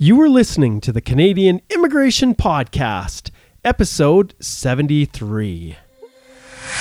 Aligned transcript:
You 0.00 0.20
are 0.20 0.28
listening 0.28 0.80
to 0.82 0.92
the 0.92 1.00
Canadian 1.00 1.60
Immigration 1.70 2.36
Podcast, 2.36 3.32
episode 3.64 4.32
73. 4.38 5.76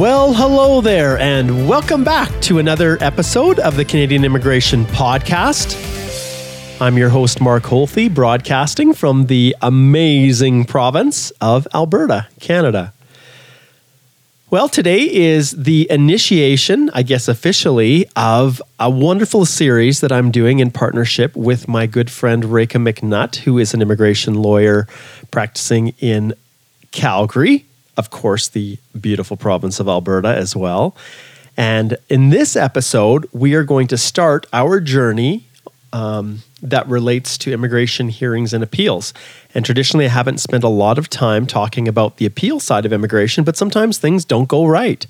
Well, 0.00 0.34
hello 0.34 0.80
there, 0.80 1.16
and 1.20 1.68
welcome 1.68 2.02
back 2.02 2.28
to 2.42 2.58
another 2.58 2.98
episode 3.00 3.60
of 3.60 3.76
the 3.76 3.84
Canadian 3.84 4.24
Immigration 4.24 4.86
Podcast. 4.86 5.78
I'm 6.80 6.98
your 6.98 7.10
host, 7.10 7.40
Mark 7.40 7.62
Holthe, 7.62 8.12
broadcasting 8.12 8.92
from 8.92 9.26
the 9.26 9.54
amazing 9.62 10.64
province 10.64 11.30
of 11.40 11.68
Alberta, 11.72 12.26
Canada. 12.40 12.92
Well, 14.50 14.68
today 14.68 15.02
is 15.02 15.52
the 15.52 15.86
initiation, 15.88 16.90
I 16.92 17.04
guess 17.04 17.28
officially, 17.28 18.08
of 18.16 18.60
a 18.80 18.90
wonderful 18.90 19.46
series 19.46 20.00
that 20.00 20.10
I'm 20.10 20.32
doing 20.32 20.58
in 20.58 20.72
partnership 20.72 21.36
with 21.36 21.68
my 21.68 21.86
good 21.86 22.10
friend 22.10 22.46
Reka 22.46 22.78
McNutt, 22.78 23.36
who 23.36 23.58
is 23.58 23.74
an 23.74 23.80
immigration 23.80 24.34
lawyer 24.34 24.88
practicing 25.30 25.94
in 26.00 26.34
Calgary, 26.90 27.64
of 27.96 28.10
course, 28.10 28.48
the 28.48 28.78
beautiful 28.98 29.36
province 29.36 29.80
of 29.80 29.88
Alberta 29.88 30.28
as 30.28 30.54
well. 30.56 30.96
And 31.56 31.96
in 32.08 32.30
this 32.30 32.56
episode, 32.56 33.28
we 33.32 33.54
are 33.54 33.62
going 33.62 33.86
to 33.88 33.96
start 33.96 34.46
our 34.52 34.80
journey 34.80 35.46
um, 35.92 36.42
that 36.60 36.88
relates 36.88 37.38
to 37.38 37.52
immigration 37.52 38.08
hearings 38.08 38.52
and 38.52 38.64
appeals. 38.64 39.14
And 39.54 39.64
traditionally, 39.64 40.06
I 40.06 40.08
haven't 40.08 40.38
spent 40.38 40.64
a 40.64 40.68
lot 40.68 40.98
of 40.98 41.08
time 41.08 41.46
talking 41.46 41.86
about 41.86 42.16
the 42.16 42.26
appeal 42.26 42.58
side 42.58 42.84
of 42.84 42.92
immigration, 42.92 43.44
but 43.44 43.56
sometimes 43.56 43.98
things 43.98 44.24
don't 44.24 44.48
go 44.48 44.66
right. 44.66 45.06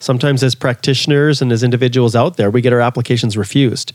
Sometimes, 0.00 0.42
as 0.42 0.56
practitioners 0.56 1.40
and 1.40 1.52
as 1.52 1.62
individuals 1.62 2.16
out 2.16 2.36
there, 2.36 2.50
we 2.50 2.60
get 2.60 2.72
our 2.72 2.80
applications 2.80 3.36
refused. 3.36 3.92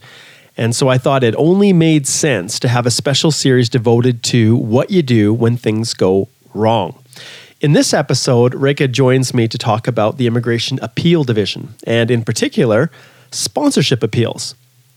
And 0.56 0.74
so 0.74 0.88
I 0.88 0.96
thought 0.96 1.22
it 1.22 1.34
only 1.36 1.72
made 1.72 2.06
sense 2.06 2.58
to 2.60 2.68
have 2.68 2.86
a 2.86 2.90
special 2.90 3.30
series 3.30 3.68
devoted 3.68 4.22
to 4.24 4.56
what 4.56 4.90
you 4.90 5.02
do 5.02 5.34
when 5.34 5.58
things 5.58 5.92
go 5.92 6.28
wrong. 6.54 7.02
In 7.60 7.74
this 7.74 7.92
episode, 7.92 8.54
Reka 8.54 8.88
joins 8.88 9.34
me 9.34 9.46
to 9.46 9.58
talk 9.58 9.86
about 9.86 10.16
the 10.16 10.26
Immigration 10.26 10.78
Appeal 10.80 11.24
Division, 11.24 11.74
and 11.86 12.10
in 12.10 12.24
particular, 12.24 12.90
sponsorship 13.32 14.02
appeals. 14.02 14.54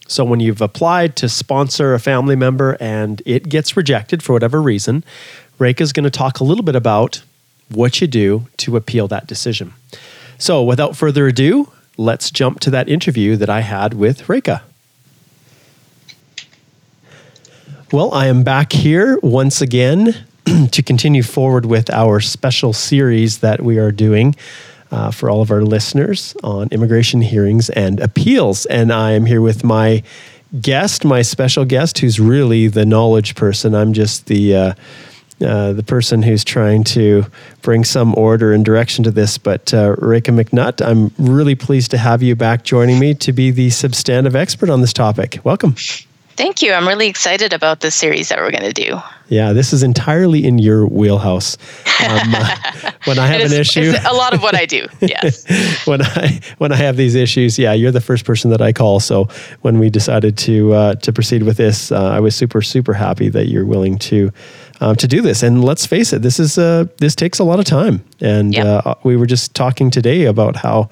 So, 0.08 0.23
when 0.23 0.39
you've 0.39 0.61
applied 0.61 1.17
to 1.17 1.28
sponsor 1.28 1.94
a 1.94 2.00
family 2.00 2.38
member 2.38 2.78
and 2.80 3.22
it 3.25 3.50
gets 3.50 3.75
rejected 3.75 4.23
for 4.23 4.31
whatever 4.31 4.61
reason, 4.61 5.03
Reka 5.59 5.84
is 5.84 5.91
going 5.91 6.06
to 6.06 6.09
talk 6.09 6.39
a 6.39 6.45
little 6.45 6.64
bit 6.64 6.73
about 6.73 7.22
what 7.67 8.00
you 8.00 8.08
do 8.08 8.47
to 8.58 8.78
appeal 8.78 9.09
that 9.09 9.28
decision. 9.28 9.73
So, 10.38 10.64
without 10.64 10.95
further 10.95 11.28
ado, 11.28 11.69
let's 11.97 12.31
jump 12.31 12.61
to 12.61 12.69
that 12.69 12.88
interview 12.88 13.36
that 13.36 13.50
I 13.50 13.59
had 13.59 13.94
with 13.94 14.30
Reka. 14.30 14.64
Well, 17.91 18.14
I 18.14 18.28
am 18.28 18.44
back 18.44 18.72
here 18.72 19.19
once 19.22 19.59
again 19.59 20.28
to 20.72 20.84
continue 20.84 21.24
forward 21.24 21.66
with 21.66 21.90
our 21.90 22.20
special 22.20 22.74
series 22.74 23.40
that 23.40 23.62
we 23.62 23.78
are 23.78 23.92
doing 23.92 24.36
uh, 24.92 25.09
for 25.12 25.30
all 25.30 25.42
of 25.42 25.52
our 25.52 25.64
listeners 25.64 26.36
on 26.44 26.68
immigration 26.72 27.22
hearings 27.22 27.70
and 27.72 28.00
appeals. 28.00 28.66
And 28.68 28.92
I 28.92 29.12
am 29.12 29.26
here 29.26 29.42
with 29.42 29.64
my 29.64 30.03
guest, 30.62 31.03
my 31.03 31.22
special 31.22 31.66
guest, 31.66 31.98
who's 31.98 32.20
really 32.20 32.68
the 32.68 32.86
knowledge 32.86 33.36
person. 33.36 33.74
I'm 33.74 33.94
just 33.94 34.28
the 34.28 34.56
uh, 34.56 34.74
uh, 35.44 35.74
the 35.74 35.84
person 35.84 36.22
who's 36.22 36.44
trying 36.44 36.84
to 36.84 37.26
bring 37.62 37.84
some 37.84 38.14
order 38.16 38.53
and 38.53 38.64
direction 38.64 39.03
to 39.03 39.12
this. 39.12 39.38
But 39.38 39.74
uh, 39.74 39.96
Reka 39.98 40.32
McNutt, 40.32 40.86
I'm 40.86 41.12
really 41.18 41.56
pleased 41.56 41.92
to 41.92 41.98
have 41.98 42.22
you 42.22 42.36
back 42.36 42.64
joining 42.64 43.00
me 43.00 43.14
to 43.16 43.34
be 43.34 43.52
the 43.52 43.70
substantive 43.72 44.36
expert 44.36 44.70
on 44.70 44.82
this 44.82 44.94
topic. 44.94 45.40
Welcome. 45.44 45.76
Thank 46.36 46.62
you. 46.62 46.72
I'm 46.72 46.88
really 46.88 47.08
excited 47.08 47.52
about 47.52 47.82
this 47.82 47.96
series 47.96 48.30
that 48.30 48.40
we're 48.40 48.52
going 48.52 48.64
to 48.64 48.74
do. 48.74 49.02
Yeah, 49.29 49.53
this 49.53 49.73
is 49.73 49.84
entirely 49.84 50.45
in 50.45 50.59
your 50.59 50.85
wheelhouse. 50.85 51.57
Um, 52.07 52.35
uh, 52.35 52.91
when 53.06 53.17
I 53.19 53.28
have 53.28 53.41
is, 53.41 53.53
an 53.53 53.61
issue, 53.61 53.94
a 54.07 54.13
lot 54.13 54.34
of 54.34 54.41
what 54.44 54.56
I 54.56 54.66
do. 54.66 54.88
Yes. 55.01 55.45
when 55.88 56.01
I 56.01 56.39
when 56.57 56.72
I 56.72 56.75
have 56.75 56.97
these 56.97 57.16
issues, 57.16 57.57
yeah, 57.57 57.73
you're 57.73 57.91
the 57.91 58.01
first 58.01 58.25
person 58.25 58.51
that 58.51 58.61
I 58.61 58.73
call. 58.73 59.00
So 59.00 59.25
when 59.61 59.79
we 59.79 59.89
decided 59.89 60.38
to 60.39 60.73
uh, 60.73 60.95
to 60.95 61.11
proceed 61.13 61.44
with 61.44 61.57
this, 61.57 61.91
uh, 61.91 62.09
I 62.11 62.19
was 62.19 62.35
super 62.35 62.61
super 62.61 62.94
happy 62.94 63.29
that 63.29 63.47
you're 63.47 63.66
willing 63.66 63.97
to. 64.00 64.31
Um, 64.81 64.95
to 64.97 65.07
do 65.07 65.22
this, 65.22 65.44
and 65.44 65.63
let's 65.63 65.85
face 65.85 66.11
it, 66.11 66.23
this 66.23 66.40
is 66.40 66.57
uh, 66.57 66.85
this 66.97 67.16
takes 67.16 67.40
a 67.40 67.44
lot 67.45 67.59
of 67.59 67.66
time. 67.66 68.03
And 68.19 68.53
Yep. 68.53 68.85
uh, 68.85 68.95
we 69.03 69.16
were 69.16 69.28
just 69.28 69.53
talking 69.55 69.90
today 69.91 70.25
about 70.25 70.57
how 70.57 70.90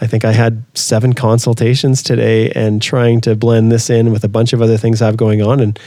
I 0.00 0.06
think 0.08 0.24
I 0.24 0.32
had 0.32 0.64
seven 0.74 1.12
consultations 1.12 2.02
today 2.02 2.50
and 2.52 2.82
trying 2.82 3.20
to 3.20 3.36
blend 3.36 3.70
this 3.70 3.88
in 3.90 4.10
with 4.10 4.24
a 4.24 4.28
bunch 4.28 4.52
of 4.52 4.62
other 4.62 4.76
things 4.78 5.00
I 5.02 5.06
have 5.06 5.16
going 5.16 5.42
on. 5.42 5.60
And 5.60 5.78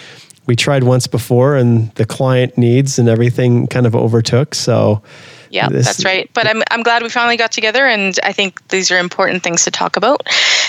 we 0.46 0.56
tried 0.56 0.84
once 0.84 1.08
before, 1.08 1.56
and 1.56 1.90
the 1.96 2.06
client 2.06 2.58
needs 2.58 3.00
and 3.00 3.08
everything 3.10 3.68
kind 3.68 3.86
of 3.86 3.96
overtook. 3.96 4.54
So, 4.56 5.02
Yeah, 5.50 5.70
this- 5.70 5.86
that's 5.86 6.04
right. 6.06 6.30
But 6.34 6.48
I'm, 6.48 6.62
I'm 6.72 6.84
glad 6.84 7.02
we 7.04 7.10
finally 7.10 7.38
got 7.38 7.52
together, 7.52 7.86
and 7.86 8.20
I 8.24 8.34
think 8.34 8.66
these 8.70 8.92
are 8.92 8.98
important 9.00 9.44
things 9.44 9.64
to 9.66 9.72
talk 9.72 9.96
about, 9.98 10.22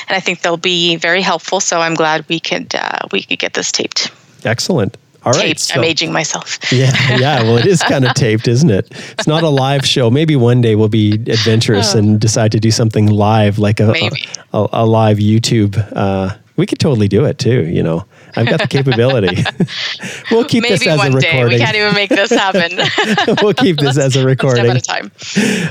and 0.08 0.16
I 0.16 0.20
think 0.20 0.42
they'll 0.42 0.56
be 0.56 0.96
very 0.96 1.22
helpful. 1.22 1.60
So 1.60 1.80
I'm 1.80 1.94
glad 1.94 2.24
we 2.28 2.38
could 2.40 2.74
uh, 2.74 2.98
we 3.12 3.22
could 3.22 3.38
get 3.38 3.54
this 3.54 3.72
taped. 3.72 4.10
excellent. 4.44 4.96
All 5.24 5.32
right. 5.32 5.40
taped. 5.40 5.60
so- 5.60 5.76
I'm 5.80 5.84
aging 5.84 6.12
myself. 6.12 6.58
Yeah, 6.70 6.92
yeah. 7.18 7.42
Well, 7.42 7.56
it 7.56 7.64
is 7.66 7.82
kind 7.92 8.04
of 8.04 8.12
taped, 8.12 8.46
isn't 8.46 8.68
it? 8.70 8.90
It's 9.18 9.26
not 9.26 9.42
a 9.42 9.48
live 9.48 9.86
show. 9.86 10.10
Maybe 10.10 10.36
one 10.36 10.60
day 10.60 10.74
we'll 10.76 10.88
be 10.90 11.14
adventurous 11.14 11.94
and 11.94 12.20
decide 12.20 12.52
to 12.52 12.60
do 12.60 12.70
something 12.70 13.06
live, 13.06 13.58
like 13.58 13.80
a 13.80 13.86
Maybe. 13.86 14.28
a, 14.52 14.68
a 14.72 14.84
live 14.86 15.16
YouTube. 15.16 15.78
Uh, 15.96 16.36
we 16.56 16.66
could 16.66 16.78
totally 16.78 17.08
do 17.08 17.24
it 17.24 17.38
too. 17.38 17.64
You 17.66 17.82
know, 17.82 18.04
I've 18.36 18.48
got 18.48 18.60
the 18.60 18.68
capability. 18.68 19.36
we'll 20.30 20.44
keep 20.44 20.62
this 20.62 20.80
Maybe 20.80 20.90
as 20.90 21.00
a 21.00 21.10
record. 21.10 21.14
Maybe 21.14 21.38
one 21.38 21.48
day 21.48 21.54
we 21.54 21.58
can't 21.58 21.76
even 21.76 21.94
make 21.94 22.10
this 22.10 22.30
happen. 22.30 23.36
we'll 23.42 23.54
keep 23.54 23.78
this 23.78 23.98
as 23.98 24.16
a 24.16 24.24
One 24.24 24.36
step 24.36 24.44
recording. 24.44 24.66
at 24.66 24.76
a 24.76 24.80
time. 24.80 25.12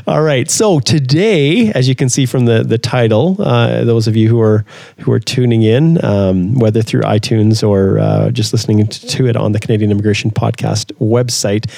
All 0.07 0.22
right. 0.22 0.50
So 0.50 0.79
today, 0.79 1.72
as 1.72 1.88
you 1.88 1.96
can 1.96 2.09
see 2.09 2.25
from 2.25 2.46
the 2.46 2.63
the 2.63 2.78
title, 2.78 3.38
uh, 3.40 3.84
those 3.84 4.07
of 4.07 4.16
you 4.16 4.29
who 4.29 4.40
are 4.41 4.66
who 5.00 5.12
are 5.12 5.19
tuning 5.19 5.63
in, 5.63 6.03
um, 6.03 6.56
whether 6.56 6.81
through 6.81 7.02
iTunes 7.02 7.68
or 7.68 8.00
uh, 8.00 8.31
just 8.31 8.53
listening 8.53 8.88
to, 8.88 9.07
to 9.07 9.28
it 9.28 9.35
on 9.35 9.52
the 9.52 9.59
Canadian 9.59 9.91
Immigration 9.91 10.31
Podcast 10.31 10.91
website, 11.00 11.69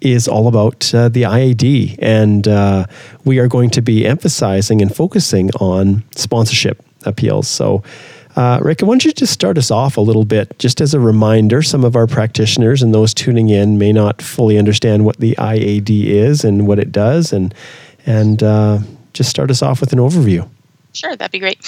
is 0.00 0.28
all 0.28 0.48
about 0.48 0.94
uh, 0.94 1.08
the 1.08 1.22
IAD, 1.22 1.98
and 2.00 2.46
uh, 2.48 2.86
we 3.24 3.38
are 3.38 3.48
going 3.48 3.70
to 3.70 3.82
be 3.82 4.06
emphasizing 4.06 4.82
and 4.82 4.94
focusing 4.94 5.50
on 5.52 6.04
sponsorship 6.16 6.82
appeals. 7.04 7.48
So. 7.48 7.82
Uh, 8.36 8.58
Reka, 8.62 8.84
why 8.84 8.94
don't 8.94 9.04
you 9.04 9.12
just 9.12 9.32
start 9.32 9.58
us 9.58 9.70
off 9.70 9.96
a 9.96 10.00
little 10.00 10.24
bit, 10.24 10.58
just 10.58 10.80
as 10.80 10.92
a 10.92 11.00
reminder? 11.00 11.62
Some 11.62 11.84
of 11.84 11.94
our 11.94 12.06
practitioners 12.06 12.82
and 12.82 12.92
those 12.92 13.14
tuning 13.14 13.48
in 13.48 13.78
may 13.78 13.92
not 13.92 14.20
fully 14.20 14.58
understand 14.58 15.04
what 15.04 15.18
the 15.18 15.36
IAD 15.36 16.06
is 16.06 16.44
and 16.44 16.66
what 16.66 16.78
it 16.78 16.90
does, 16.90 17.32
and 17.32 17.54
and 18.06 18.42
uh, 18.42 18.78
just 19.12 19.30
start 19.30 19.50
us 19.50 19.62
off 19.62 19.80
with 19.80 19.92
an 19.92 19.98
overview. 19.98 20.48
Sure, 20.92 21.14
that'd 21.14 21.32
be 21.32 21.38
great. 21.38 21.58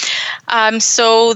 Um, 0.49 0.79
so, 0.79 1.33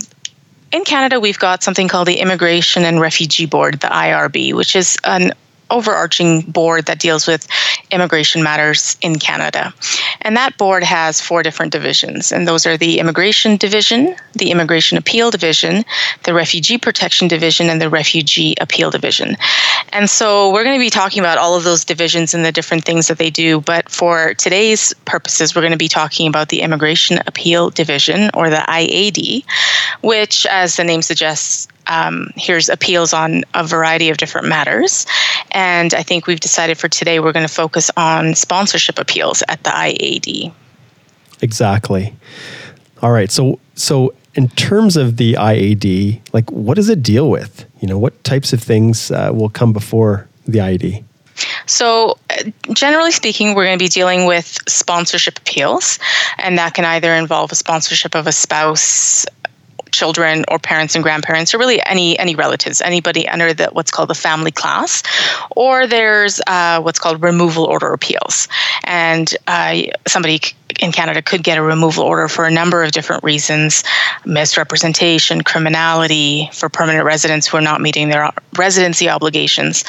in 0.71 0.83
Canada, 0.83 1.19
we've 1.19 1.39
got 1.39 1.63
something 1.63 1.87
called 1.87 2.07
the 2.07 2.19
Immigration 2.19 2.83
and 2.83 2.99
Refugee 2.99 3.45
Board, 3.45 3.79
the 3.79 3.87
IRB, 3.87 4.53
which 4.53 4.75
is 4.75 4.97
an 5.05 5.31
overarching 5.71 6.41
board 6.41 6.85
that 6.85 6.99
deals 6.99 7.27
with 7.27 7.47
immigration 7.91 8.43
matters 8.43 8.97
in 9.01 9.17
Canada. 9.17 9.73
And 10.21 10.37
that 10.37 10.57
board 10.57 10.83
has 10.83 11.19
four 11.19 11.41
different 11.41 11.71
divisions, 11.71 12.31
and 12.31 12.47
those 12.47 12.65
are 12.65 12.77
the 12.77 12.99
Immigration 12.99 13.57
Division, 13.57 14.15
the 14.33 14.51
Immigration 14.51 14.97
Appeal 14.97 15.31
Division, 15.31 15.83
the 16.23 16.33
Refugee 16.33 16.77
Protection 16.77 17.27
Division, 17.27 17.69
and 17.69 17.81
the 17.81 17.89
Refugee 17.89 18.55
Appeal 18.61 18.91
Division. 18.91 19.35
And 19.93 20.09
so 20.09 20.51
we're 20.53 20.63
going 20.63 20.77
to 20.77 20.83
be 20.83 20.89
talking 20.89 21.19
about 21.19 21.37
all 21.37 21.55
of 21.55 21.63
those 21.63 21.83
divisions 21.83 22.33
and 22.33 22.45
the 22.45 22.51
different 22.51 22.85
things 22.85 23.07
that 23.07 23.17
they 23.17 23.29
do. 23.29 23.61
But 23.61 23.89
for 23.89 24.33
today's 24.35 24.93
purposes, 25.05 25.55
we're 25.55 25.61
going 25.61 25.71
to 25.71 25.77
be 25.77 25.87
talking 25.87 26.27
about 26.27 26.49
the 26.49 26.61
Immigration 26.61 27.19
Appeal 27.27 27.69
Division, 27.71 28.29
or 28.33 28.49
the 28.49 28.63
IAD, 28.67 29.43
which, 30.01 30.45
as 30.45 30.75
the 30.75 30.83
name 30.83 31.01
suggests, 31.01 31.67
um, 31.87 32.31
hears 32.35 32.69
appeals 32.69 33.13
on 33.13 33.43
a 33.53 33.65
variety 33.65 34.09
of 34.09 34.17
different 34.17 34.47
matters. 34.47 35.05
And 35.51 35.93
I 35.93 36.03
think 36.03 36.27
we've 36.27 36.39
decided 36.39 36.77
for 36.77 36.87
today 36.87 37.19
we're 37.19 37.33
going 37.33 37.47
to 37.47 37.53
focus 37.53 37.91
on 37.97 38.35
sponsorship 38.35 38.99
appeals 38.99 39.43
at 39.47 39.63
the 39.63 39.69
IAD. 39.69 40.53
Exactly. 41.41 42.15
All 43.01 43.11
right. 43.11 43.31
So 43.31 43.59
so 43.75 44.13
in 44.35 44.47
terms 44.49 44.95
of 44.95 45.17
the 45.17 45.33
IAD, 45.33 46.21
like 46.33 46.49
what 46.51 46.75
does 46.75 46.89
it 46.89 47.03
deal 47.03 47.29
with? 47.29 47.65
You 47.79 47.87
know, 47.87 47.97
what 47.97 48.23
types 48.23 48.53
of 48.53 48.61
things 48.61 49.11
uh, 49.11 49.31
will 49.33 49.49
come 49.49 49.73
before 49.73 50.27
the 50.45 50.59
IAD? 50.59 51.03
So, 51.65 52.17
uh, 52.29 52.43
generally 52.73 53.11
speaking, 53.11 53.55
we're 53.55 53.65
going 53.65 53.77
to 53.77 53.83
be 53.83 53.89
dealing 53.89 54.25
with 54.25 54.57
sponsorship 54.67 55.39
appeals, 55.39 55.97
and 56.37 56.57
that 56.57 56.73
can 56.73 56.85
either 56.85 57.13
involve 57.13 57.51
a 57.51 57.55
sponsorship 57.55 58.15
of 58.15 58.27
a 58.27 58.31
spouse, 58.31 59.25
children 59.91 60.43
or 60.47 60.59
parents 60.59 60.95
and 60.95 61.03
grandparents 61.03 61.53
or 61.53 61.57
really 61.57 61.81
any 61.85 62.17
any 62.19 62.35
relatives 62.35 62.81
anybody 62.81 63.27
under 63.27 63.53
the 63.53 63.67
what's 63.73 63.91
called 63.91 64.09
the 64.09 64.15
family 64.15 64.51
class 64.51 65.03
or 65.51 65.87
there's 65.87 66.41
uh, 66.47 66.81
what's 66.81 66.99
called 66.99 67.21
removal 67.21 67.65
order 67.65 67.93
appeals 67.93 68.47
and 68.85 69.35
uh, 69.47 69.81
somebody 70.07 70.39
in 70.79 70.91
Canada 70.91 71.21
could 71.21 71.43
get 71.43 71.57
a 71.57 71.61
removal 71.61 72.03
order 72.03 72.27
for 72.27 72.45
a 72.45 72.51
number 72.51 72.83
of 72.83 72.91
different 72.91 73.23
reasons 73.23 73.83
misrepresentation, 74.25 75.43
criminality, 75.43 76.49
for 76.53 76.69
permanent 76.69 77.05
residents 77.05 77.47
who 77.47 77.57
are 77.57 77.61
not 77.61 77.81
meeting 77.81 78.09
their 78.09 78.31
residency 78.57 79.09
obligations. 79.09 79.83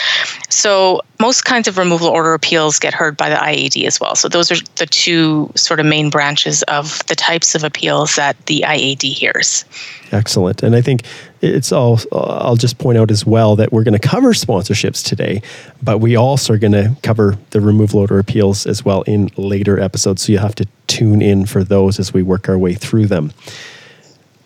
So, 0.49 1.01
most 1.23 1.45
kinds 1.45 1.69
of 1.69 1.79
removal 1.79 2.09
order 2.09 2.35
appeals 2.35 2.81
get 2.81 2.93
heard 2.93 3.17
by 3.17 3.29
the 3.29 3.37
IAD 3.37 3.87
as 3.87 4.01
well. 4.01 4.17
So, 4.17 4.29
those 4.29 4.51
are 4.51 4.57
the 4.77 4.87
two 4.87 5.51
sort 5.55 5.79
of 5.79 5.87
main 5.87 6.11
branches 6.11 6.63
of 6.65 7.07
the 7.07 7.15
types 7.15 7.55
of 7.55 7.63
appeals 7.63 8.17
that 8.17 8.37
the 8.47 8.65
IAD 8.67 9.05
hears. 9.05 9.65
Excellent. 10.11 10.65
And 10.65 10.75
I 10.75 10.83
think 10.83 11.05
it's 11.41 11.71
all, 11.71 12.01
I'll 12.13 12.57
just 12.57 12.79
point 12.79 12.99
out 12.99 13.11
as 13.11 13.25
well 13.25 13.57
that 13.57 13.73
we're 13.73 13.85
going 13.85 13.99
to 13.99 14.09
cover 14.09 14.33
sponsorships 14.33 15.03
today, 15.03 15.43
but 15.83 15.99
we 15.99 16.17
also 16.17 16.55
are 16.55 16.59
going 16.59 16.73
to 16.73 16.95
cover 17.03 17.39
the 17.51 17.61
removal 17.61 18.01
order 18.01 18.19
appeals 18.19 18.67
as 18.67 18.85
well 18.85 19.03
in 19.03 19.31
later 19.37 19.81
episodes. 19.81 20.23
So 20.23 20.33
you 20.33 20.39
have 20.39 20.57
to 20.57 20.67
tune 20.89 21.23
in 21.23 21.47
for 21.47 21.65
those 21.65 21.99
as 22.01 22.13
we 22.13 22.23
work 22.23 22.49
our 22.49 22.59
way 22.59 22.75
through 22.75 23.07
them. 23.07 23.33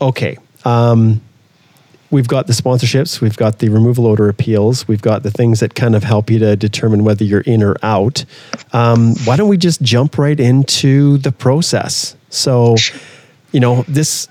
Okay. 0.00 0.36
Um, 0.64 1.22
we've 2.10 2.28
got 2.28 2.46
the 2.46 2.52
sponsorships, 2.52 3.20
we've 3.20 3.36
got 3.36 3.58
the 3.58 3.68
removal 3.68 4.06
order 4.06 4.28
appeals, 4.28 4.86
we've 4.86 5.02
got 5.02 5.22
the 5.22 5.30
things 5.30 5.60
that 5.60 5.74
kind 5.74 5.94
of 5.94 6.04
help 6.04 6.30
you 6.30 6.38
to 6.38 6.56
determine 6.56 7.04
whether 7.04 7.24
you're 7.24 7.40
in 7.42 7.62
or 7.62 7.76
out. 7.82 8.24
Um, 8.72 9.14
why 9.24 9.36
don't 9.36 9.48
we 9.48 9.56
just 9.56 9.82
jump 9.82 10.18
right 10.18 10.38
into 10.38 11.18
the 11.18 11.32
process? 11.32 12.16
So, 12.30 12.76
you 13.52 13.60
know, 13.60 13.84
this 13.88 14.28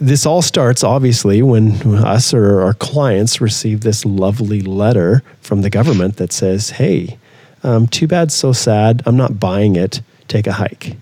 this 0.00 0.26
all 0.26 0.42
starts 0.42 0.84
obviously 0.84 1.42
when 1.42 1.72
us 2.04 2.32
or 2.32 2.60
our 2.60 2.74
clients 2.74 3.40
receive 3.40 3.80
this 3.80 4.04
lovely 4.04 4.60
letter 4.60 5.24
from 5.40 5.62
the 5.62 5.70
government 5.70 6.16
that 6.16 6.32
says, 6.32 6.70
"Hey, 6.70 7.18
um, 7.64 7.88
too 7.88 8.06
bad, 8.06 8.30
so 8.30 8.52
sad. 8.52 9.02
I'm 9.06 9.16
not 9.16 9.40
buying 9.40 9.76
it. 9.76 10.00
Take 10.28 10.46
a 10.46 10.52
hike." 10.52 10.96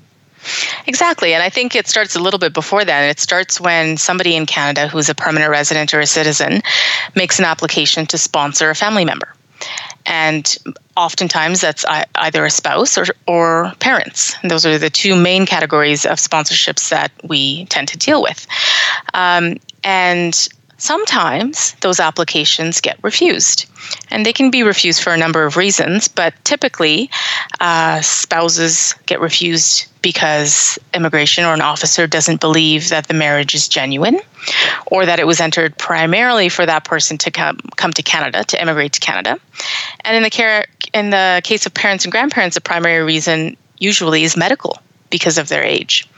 Exactly. 0.86 1.34
And 1.34 1.42
I 1.42 1.50
think 1.50 1.74
it 1.74 1.86
starts 1.86 2.16
a 2.16 2.20
little 2.20 2.38
bit 2.38 2.52
before 2.52 2.84
that. 2.84 3.10
It 3.10 3.20
starts 3.20 3.60
when 3.60 3.96
somebody 3.96 4.36
in 4.36 4.46
Canada 4.46 4.88
who's 4.88 5.08
a 5.08 5.14
permanent 5.14 5.50
resident 5.50 5.92
or 5.94 6.00
a 6.00 6.06
citizen 6.06 6.62
makes 7.14 7.38
an 7.38 7.44
application 7.44 8.06
to 8.06 8.18
sponsor 8.18 8.70
a 8.70 8.74
family 8.74 9.04
member 9.04 9.32
and 10.06 10.56
oftentimes 10.96 11.60
that's 11.60 11.84
either 12.14 12.44
a 12.44 12.50
spouse 12.50 12.96
or, 12.96 13.06
or 13.26 13.72
parents. 13.80 14.36
And 14.40 14.50
those 14.50 14.64
are 14.64 14.78
the 14.78 14.90
two 14.90 15.16
main 15.16 15.46
categories 15.46 16.06
of 16.06 16.18
sponsorships 16.18 16.90
that 16.90 17.10
we 17.24 17.66
tend 17.66 17.88
to 17.88 17.98
deal 17.98 18.22
with. 18.22 18.46
Um, 19.12 19.58
and 19.82 20.48
sometimes 20.78 21.72
those 21.80 22.00
applications 22.00 22.80
get 22.80 22.98
refused. 23.02 23.66
And 24.10 24.26
they 24.26 24.32
can 24.32 24.50
be 24.50 24.62
refused 24.62 25.02
for 25.02 25.12
a 25.12 25.18
number 25.18 25.44
of 25.44 25.56
reasons, 25.56 26.08
but 26.08 26.34
typically 26.44 27.10
uh, 27.60 28.00
spouses 28.00 28.94
get 29.06 29.20
refused 29.20 29.86
because 30.02 30.78
immigration 30.94 31.44
or 31.44 31.54
an 31.54 31.60
officer 31.60 32.06
doesn't 32.06 32.40
believe 32.40 32.88
that 32.90 33.08
the 33.08 33.14
marriage 33.14 33.54
is 33.54 33.68
genuine 33.68 34.20
or 34.86 35.06
that 35.06 35.18
it 35.18 35.26
was 35.26 35.40
entered 35.40 35.76
primarily 35.78 36.48
for 36.48 36.66
that 36.66 36.84
person 36.84 37.18
to 37.18 37.30
come, 37.30 37.58
come 37.76 37.92
to 37.92 38.02
Canada, 38.02 38.44
to 38.44 38.60
immigrate 38.60 38.92
to 38.92 39.00
Canada. 39.00 39.38
And 40.04 40.16
in 40.16 40.22
the, 40.22 40.30
care, 40.30 40.66
in 40.92 41.10
the 41.10 41.40
case 41.44 41.66
of 41.66 41.74
parents 41.74 42.04
and 42.04 42.12
grandparents, 42.12 42.54
the 42.54 42.60
primary 42.60 43.02
reason 43.04 43.56
usually 43.78 44.24
is 44.24 44.36
medical 44.36 44.78
because 45.10 45.38
of 45.38 45.48
their 45.48 45.62
age. 45.62 46.08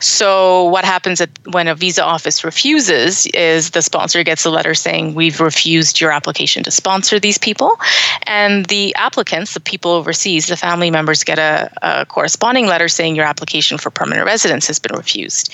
So, 0.00 0.64
what 0.64 0.84
happens 0.84 1.20
at, 1.20 1.30
when 1.50 1.68
a 1.68 1.74
visa 1.74 2.04
office 2.04 2.44
refuses 2.44 3.26
is 3.26 3.70
the 3.70 3.82
sponsor 3.82 4.22
gets 4.22 4.44
a 4.44 4.50
letter 4.50 4.74
saying, 4.74 5.14
We've 5.14 5.40
refused 5.40 6.00
your 6.00 6.10
application 6.10 6.62
to 6.64 6.70
sponsor 6.70 7.20
these 7.20 7.38
people. 7.38 7.78
And 8.26 8.66
the 8.66 8.94
applicants, 8.96 9.54
the 9.54 9.60
people 9.60 9.92
overseas, 9.92 10.46
the 10.46 10.56
family 10.56 10.90
members 10.90 11.24
get 11.24 11.38
a, 11.38 11.70
a 11.82 12.06
corresponding 12.06 12.66
letter 12.66 12.88
saying 12.88 13.16
your 13.16 13.26
application 13.26 13.78
for 13.78 13.90
permanent 13.90 14.26
residence 14.26 14.66
has 14.66 14.78
been 14.78 14.96
refused. 14.96 15.52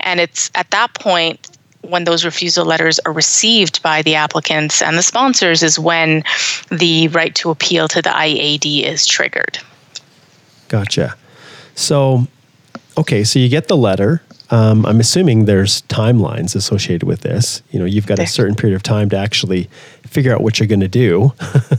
And 0.00 0.20
it's 0.20 0.50
at 0.54 0.70
that 0.70 0.94
point 0.94 1.50
when 1.82 2.04
those 2.04 2.24
refusal 2.24 2.64
letters 2.64 2.98
are 3.00 3.12
received 3.12 3.82
by 3.82 4.02
the 4.02 4.14
applicants 4.14 4.82
and 4.82 4.98
the 4.98 5.02
sponsors 5.02 5.62
is 5.62 5.78
when 5.78 6.22
the 6.70 7.08
right 7.08 7.34
to 7.34 7.50
appeal 7.50 7.88
to 7.88 8.02
the 8.02 8.10
IAD 8.10 8.84
is 8.84 9.06
triggered. 9.06 9.58
Gotcha. 10.68 11.16
So, 11.80 12.26
okay, 12.98 13.24
so 13.24 13.38
you 13.38 13.48
get 13.48 13.68
the 13.68 13.76
letter. 13.76 14.22
Um, 14.50 14.84
I'm 14.84 15.00
assuming 15.00 15.44
there's 15.44 15.82
timelines 15.82 16.54
associated 16.54 17.04
with 17.04 17.20
this. 17.20 17.62
You 17.70 17.78
know, 17.78 17.84
you've 17.84 18.06
got 18.06 18.18
a 18.18 18.26
certain 18.26 18.56
period 18.56 18.74
of 18.74 18.82
time 18.82 19.08
to 19.10 19.16
actually 19.16 19.70
figure 20.02 20.34
out 20.34 20.42
what 20.42 20.58
you're 20.58 20.66
going 20.66 20.80
to 20.80 20.88
do. 20.88 21.32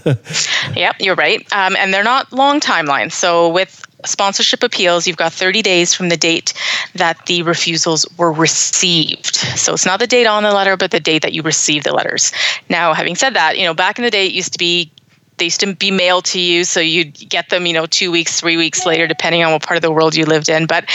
yep, 0.76 0.96
you're 1.00 1.16
right. 1.16 1.42
Um, 1.54 1.76
and 1.76 1.94
they're 1.94 2.04
not 2.04 2.32
long 2.32 2.62
timelines. 2.62 3.12
So, 3.12 3.50
with 3.50 3.86
sponsorship 4.06 4.64
appeals, 4.64 5.06
you've 5.06 5.18
got 5.18 5.34
30 5.34 5.62
days 5.62 5.94
from 5.94 6.10
the 6.10 6.18
date 6.18 6.54
that 6.96 7.26
the 7.28 7.44
refusals 7.44 8.06
were 8.18 8.32
received. 8.32 9.36
So 9.36 9.74
it's 9.74 9.86
not 9.86 10.00
the 10.00 10.08
date 10.08 10.26
on 10.26 10.42
the 10.42 10.52
letter, 10.52 10.78
but 10.78 10.92
the 10.92 11.00
date 11.00 11.22
that 11.22 11.34
you 11.34 11.44
received 11.44 11.86
the 11.86 11.94
letters. 11.94 12.32
Now, 12.70 12.94
having 12.94 13.16
said 13.16 13.36
that, 13.36 13.60
you 13.60 13.66
know, 13.66 13.74
back 13.74 14.00
in 14.00 14.04
the 14.04 14.10
day, 14.10 14.26
it 14.26 14.34
used 14.34 14.54
to 14.54 14.60
be 14.60 14.92
they 15.42 15.46
used 15.46 15.60
to 15.62 15.74
be 15.74 15.90
mailed 15.90 16.26
to 16.26 16.40
you, 16.40 16.64
so 16.64 16.80
you'd 16.80 17.16
get 17.28 17.50
them, 17.50 17.66
you 17.66 17.74
know, 17.74 17.88
two 17.88 18.12
weeks, 18.12 18.40
three 18.40 18.58
weeks 18.58 18.86
later, 18.86 19.08
depending 19.08 19.44
on 19.44 19.52
what 19.52 19.64
part 19.64 19.76
of 19.76 19.82
the 19.82 19.92
world 19.92 20.16
you 20.16 20.24
lived 20.24 20.50
in. 20.50 20.68
But 20.68 20.86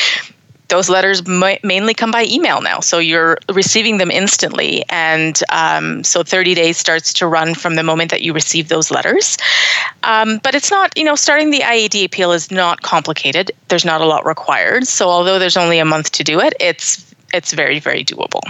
those 0.69 0.89
letters 0.89 1.27
mainly 1.27 1.95
come 1.95 2.13
by 2.13 2.27
email 2.31 2.61
now, 2.61 2.79
so 2.79 3.01
you're 3.01 3.39
receiving 3.53 3.99
them 3.99 4.09
instantly, 4.09 4.85
and 4.89 5.43
um, 5.51 6.05
so 6.05 6.23
30 6.23 6.55
days 6.55 6.77
starts 6.77 7.13
to 7.15 7.27
run 7.27 7.57
from 7.57 7.75
the 7.75 7.83
moment 7.83 8.13
that 8.13 8.23
you 8.23 8.33
receive 8.33 8.69
those 8.69 8.93
letters. 8.93 9.37
Um, 10.05 10.39
but 10.45 10.55
it's 10.55 10.71
not, 10.71 10.97
you 10.97 11.03
know, 11.03 11.17
starting 11.17 11.51
the 11.51 11.63
IAD 11.63 12.05
appeal 12.05 12.31
is 12.31 12.53
not 12.53 12.83
complicated. 12.83 13.51
There's 13.67 13.85
not 13.85 14.01
a 14.01 14.07
lot 14.07 14.25
required, 14.25 14.87
so 14.87 15.09
although 15.09 15.41
there's 15.41 15.57
only 15.57 15.81
a 15.81 15.85
month 15.85 16.13
to 16.13 16.23
do 16.23 16.39
it, 16.39 16.55
it's 16.61 17.05
it's 17.35 17.53
very 17.53 17.81
very 17.81 18.05
doable. 18.05 18.43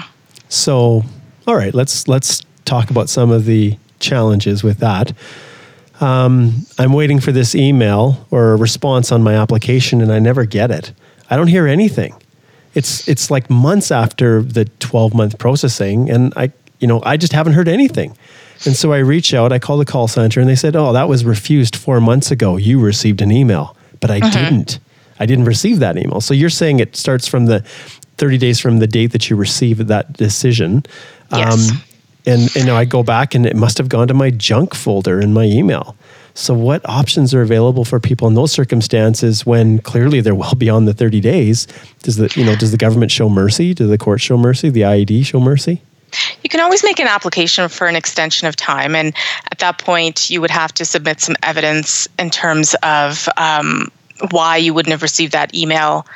So, 0.50 1.04
all 1.46 1.56
right, 1.56 1.72
let's 1.72 2.06
let's 2.06 2.42
talk 2.66 2.90
about 2.90 3.08
some 3.08 3.30
of 3.30 3.46
the 3.46 3.78
challenges 3.98 4.62
with 4.62 4.76
that 4.80 5.14
um, 6.00 6.66
I'm 6.78 6.92
waiting 6.92 7.20
for 7.20 7.32
this 7.32 7.54
email 7.54 8.26
or 8.30 8.52
a 8.52 8.56
response 8.56 9.12
on 9.12 9.22
my 9.22 9.34
application 9.34 10.00
and 10.00 10.12
I 10.12 10.18
never 10.18 10.44
get 10.44 10.70
it. 10.70 10.92
I 11.30 11.36
don't 11.36 11.48
hear 11.48 11.66
anything. 11.66 12.14
It's 12.74 13.08
it's 13.08 13.30
like 13.30 13.48
months 13.48 13.90
after 13.90 14.42
the 14.42 14.66
12 14.66 15.14
month 15.14 15.38
processing 15.38 16.10
and 16.10 16.32
I 16.36 16.52
you 16.78 16.86
know 16.86 17.02
I 17.04 17.16
just 17.16 17.32
haven't 17.32 17.54
heard 17.54 17.68
anything. 17.68 18.16
And 18.64 18.76
so 18.76 18.92
I 18.92 18.98
reach 18.98 19.34
out, 19.34 19.52
I 19.52 19.58
call 19.58 19.78
the 19.78 19.84
call 19.84 20.08
center 20.08 20.40
and 20.40 20.48
they 20.48 20.54
said, 20.54 20.76
"Oh, 20.76 20.92
that 20.92 21.08
was 21.08 21.24
refused 21.24 21.76
4 21.76 22.00
months 22.00 22.30
ago. 22.30 22.56
You 22.56 22.80
received 22.80 23.20
an 23.22 23.30
email." 23.30 23.76
But 24.00 24.10
I 24.10 24.18
uh-huh. 24.18 24.30
didn't. 24.30 24.78
I 25.18 25.26
didn't 25.26 25.46
receive 25.46 25.78
that 25.78 25.96
email. 25.96 26.20
So 26.20 26.34
you're 26.34 26.50
saying 26.50 26.80
it 26.80 26.96
starts 26.96 27.26
from 27.26 27.46
the 27.46 27.60
30 28.18 28.38
days 28.38 28.60
from 28.60 28.78
the 28.78 28.86
date 28.86 29.12
that 29.12 29.28
you 29.30 29.36
received 29.36 29.88
that 29.88 30.12
decision. 30.14 30.84
Yes. 31.32 31.70
Um, 31.70 31.82
and 32.26 32.54
and 32.56 32.70
I 32.70 32.84
go 32.84 33.02
back 33.02 33.34
and 33.34 33.46
it 33.46 33.56
must 33.56 33.78
have 33.78 33.88
gone 33.88 34.08
to 34.08 34.14
my 34.14 34.30
junk 34.30 34.74
folder 34.74 35.20
in 35.20 35.32
my 35.32 35.44
email. 35.44 35.96
So 36.34 36.52
what 36.52 36.86
options 36.86 37.32
are 37.32 37.40
available 37.40 37.86
for 37.86 37.98
people 37.98 38.28
in 38.28 38.34
those 38.34 38.52
circumstances 38.52 39.46
when 39.46 39.78
clearly 39.78 40.20
they're 40.20 40.34
well 40.34 40.54
beyond 40.58 40.86
the 40.86 40.92
30 40.92 41.20
days? 41.20 41.66
Does 42.02 42.16
the 42.16 42.32
you 42.36 42.44
know 42.44 42.56
does 42.56 42.72
the 42.72 42.76
government 42.76 43.10
show 43.10 43.28
mercy? 43.28 43.74
Does 43.74 43.88
the 43.88 43.98
court 43.98 44.20
show 44.20 44.36
mercy? 44.36 44.68
The 44.68 44.82
IAD 44.82 45.24
show 45.24 45.40
mercy? 45.40 45.82
You 46.42 46.48
can 46.48 46.60
always 46.60 46.84
make 46.84 47.00
an 47.00 47.08
application 47.08 47.68
for 47.68 47.88
an 47.88 47.96
extension 47.96 48.46
of 48.46 48.54
time, 48.54 48.94
and 48.94 49.12
at 49.50 49.58
that 49.58 49.78
point, 49.78 50.30
you 50.30 50.40
would 50.40 50.52
have 50.52 50.72
to 50.74 50.84
submit 50.84 51.20
some 51.20 51.34
evidence 51.42 52.08
in 52.18 52.30
terms 52.30 52.74
of 52.82 53.28
um, 53.36 53.90
why 54.30 54.56
you 54.56 54.72
wouldn't 54.72 54.92
have 54.92 55.02
received 55.02 55.32
that 55.32 55.54
email 55.54 56.06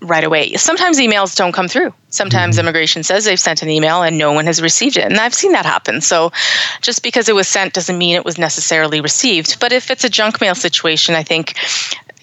right 0.00 0.24
away. 0.24 0.54
Sometimes 0.54 0.98
emails 0.98 1.34
don't 1.34 1.52
come 1.52 1.68
through. 1.68 1.92
Sometimes 2.10 2.56
mm-hmm. 2.56 2.66
immigration 2.66 3.02
says 3.02 3.24
they've 3.24 3.40
sent 3.40 3.62
an 3.62 3.68
email 3.68 4.02
and 4.02 4.16
no 4.16 4.32
one 4.32 4.46
has 4.46 4.62
received 4.62 4.96
it. 4.96 5.04
And 5.04 5.18
I've 5.18 5.34
seen 5.34 5.52
that 5.52 5.66
happen. 5.66 6.00
So 6.00 6.32
just 6.80 7.02
because 7.02 7.28
it 7.28 7.34
was 7.34 7.48
sent 7.48 7.74
doesn't 7.74 7.98
mean 7.98 8.14
it 8.14 8.24
was 8.24 8.38
necessarily 8.38 9.00
received. 9.00 9.58
But 9.60 9.72
if 9.72 9.90
it's 9.90 10.04
a 10.04 10.08
junk 10.08 10.40
mail 10.40 10.54
situation, 10.54 11.14
I 11.14 11.22
think 11.22 11.56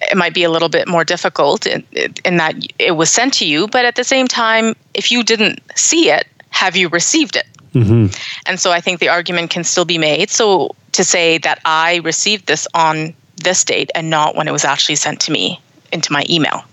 it 0.00 0.16
might 0.16 0.34
be 0.34 0.44
a 0.44 0.50
little 0.50 0.68
bit 0.68 0.88
more 0.88 1.04
difficult 1.04 1.66
in, 1.66 1.84
in 2.24 2.36
that 2.38 2.54
it 2.78 2.92
was 2.92 3.10
sent 3.10 3.34
to 3.34 3.46
you. 3.46 3.68
But 3.68 3.84
at 3.84 3.96
the 3.96 4.04
same 4.04 4.26
time, 4.26 4.74
if 4.94 5.12
you 5.12 5.22
didn't 5.22 5.60
see 5.76 6.10
it, 6.10 6.26
have 6.50 6.76
you 6.76 6.88
received 6.88 7.36
it? 7.36 7.46
Mm-hmm. 7.74 8.06
And 8.46 8.58
so 8.58 8.72
I 8.72 8.80
think 8.80 9.00
the 9.00 9.10
argument 9.10 9.50
can 9.50 9.64
still 9.64 9.84
be 9.84 9.98
made. 9.98 10.30
So 10.30 10.74
to 10.92 11.04
say 11.04 11.38
that 11.38 11.60
I 11.66 11.96
received 11.96 12.46
this 12.46 12.66
on 12.72 13.14
this 13.36 13.64
date 13.64 13.90
and 13.94 14.08
not 14.08 14.34
when 14.34 14.48
it 14.48 14.52
was 14.52 14.64
actually 14.64 14.96
sent 14.96 15.20
to 15.20 15.32
me 15.32 15.60
into 15.92 16.12
my 16.12 16.24
email. 16.30 16.64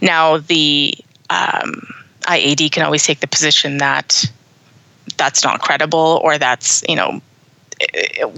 Now, 0.00 0.38
the 0.38 0.94
um, 1.30 1.86
IAD 2.22 2.72
can 2.72 2.82
always 2.82 3.04
take 3.04 3.20
the 3.20 3.26
position 3.26 3.78
that 3.78 4.24
that's 5.16 5.44
not 5.44 5.60
credible 5.60 6.20
or 6.24 6.36
that's 6.36 6.82
you 6.88 6.96
know 6.96 7.20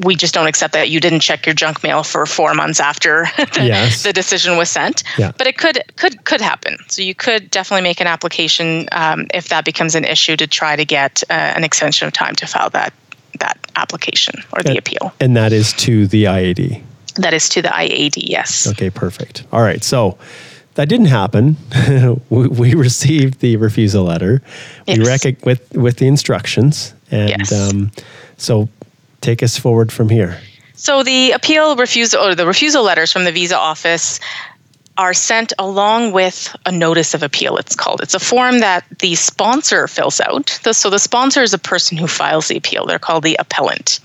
we 0.05 0.17
just 0.17 0.35
don't 0.35 0.47
accept 0.47 0.73
that 0.73 0.91
you 0.91 1.01
didn't 1.01 1.21
check 1.21 1.47
your 1.47 1.55
junk 1.55 1.83
mail 1.83 2.03
for 2.03 2.27
four 2.27 2.55
months 2.55 2.81
after 2.81 3.27
the, 3.37 3.65
yes. 3.65 4.03
the 4.03 4.13
decision 4.13 4.57
was 4.57 4.69
sent. 4.69 5.05
Yeah. 5.17 5.33
But 5.37 5.47
it 5.47 5.57
could 5.57 5.83
could 5.97 6.25
could 6.25 6.41
happen. 6.41 6.77
So 6.89 7.03
you 7.03 7.15
could 7.15 7.51
definitely 7.51 7.83
make 7.83 8.01
an 8.01 8.07
application 8.07 8.89
um, 8.93 9.27
if 9.33 9.49
that 9.49 9.65
becomes 9.65 9.95
an 9.95 10.05
issue 10.05 10.37
to 10.37 10.47
try 10.47 10.77
to 10.77 10.85
get 10.85 11.23
uh, 11.31 11.33
an 11.33 11.65
extension 11.65 12.07
of 12.07 12.13
time 12.13 12.35
to 12.37 12.47
file 12.47 12.71
that 12.71 12.93
that 13.39 13.59
application 13.77 14.43
or 14.53 14.63
the 14.63 14.71
and, 14.71 14.79
appeal. 14.79 15.13
And 15.21 15.37
that 15.37 15.53
is 15.53 15.73
to 15.75 16.07
the 16.09 16.25
IAD. 16.25 16.83
That 17.17 17.35
is 17.35 17.49
to 17.51 17.63
the 17.63 17.69
IAD. 17.69 18.17
Yes. 18.17 18.67
Okay. 18.67 18.91
Perfect. 18.91 19.45
All 19.53 19.63
right. 19.63 19.85
So 19.85 20.19
that 20.79 20.89
didn't 20.89 21.07
happen. 21.07 21.57
we, 22.31 22.47
we, 22.47 22.75
received 22.75 23.41
the 23.41 23.57
refusal 23.57 24.05
letter. 24.05 24.41
Yes. 24.87 24.99
We 24.99 25.05
rec- 25.05 25.45
with 25.45 25.75
with 25.75 25.97
the 25.97 26.07
instructions, 26.07 26.95
and 27.11 27.31
yes. 27.31 27.53
um, 27.53 27.91
so 28.37 28.69
take 29.21 29.43
us 29.43 29.59
forward 29.59 29.91
from 29.91 30.09
here. 30.09 30.41
So 30.75 31.03
the 31.03 31.33
appeal 31.33 31.75
refusal 31.75 32.23
or 32.23 32.37
the 32.37 32.47
refusal 32.47 32.85
letters 32.85 33.13
from 33.13 33.25
the 33.25 33.33
visa 33.33 33.59
office 33.59 34.21
are 34.99 35.15
sent 35.15 35.53
along 35.59 36.13
with 36.13 36.55
a 36.67 36.73
notice 36.73 37.15
of 37.15 37.23
appeal, 37.23 37.57
it's 37.57 37.77
called. 37.77 38.01
It's 38.01 38.15
a 38.15 38.21
form 38.21 38.59
that 38.59 38.85
the 38.99 39.15
sponsor 39.15 39.87
fills 39.87 40.21
out. 40.21 40.49
So 40.73 40.91
the 40.91 40.99
sponsor 40.99 41.43
is 41.43 41.55
a 41.55 41.59
person 41.59 41.97
who 41.97 42.09
files 42.09 42.49
the 42.49 42.57
appeal. 42.57 42.85
They're 42.85 42.99
called 42.99 43.23
the 43.23 43.37
appellant. 43.39 44.01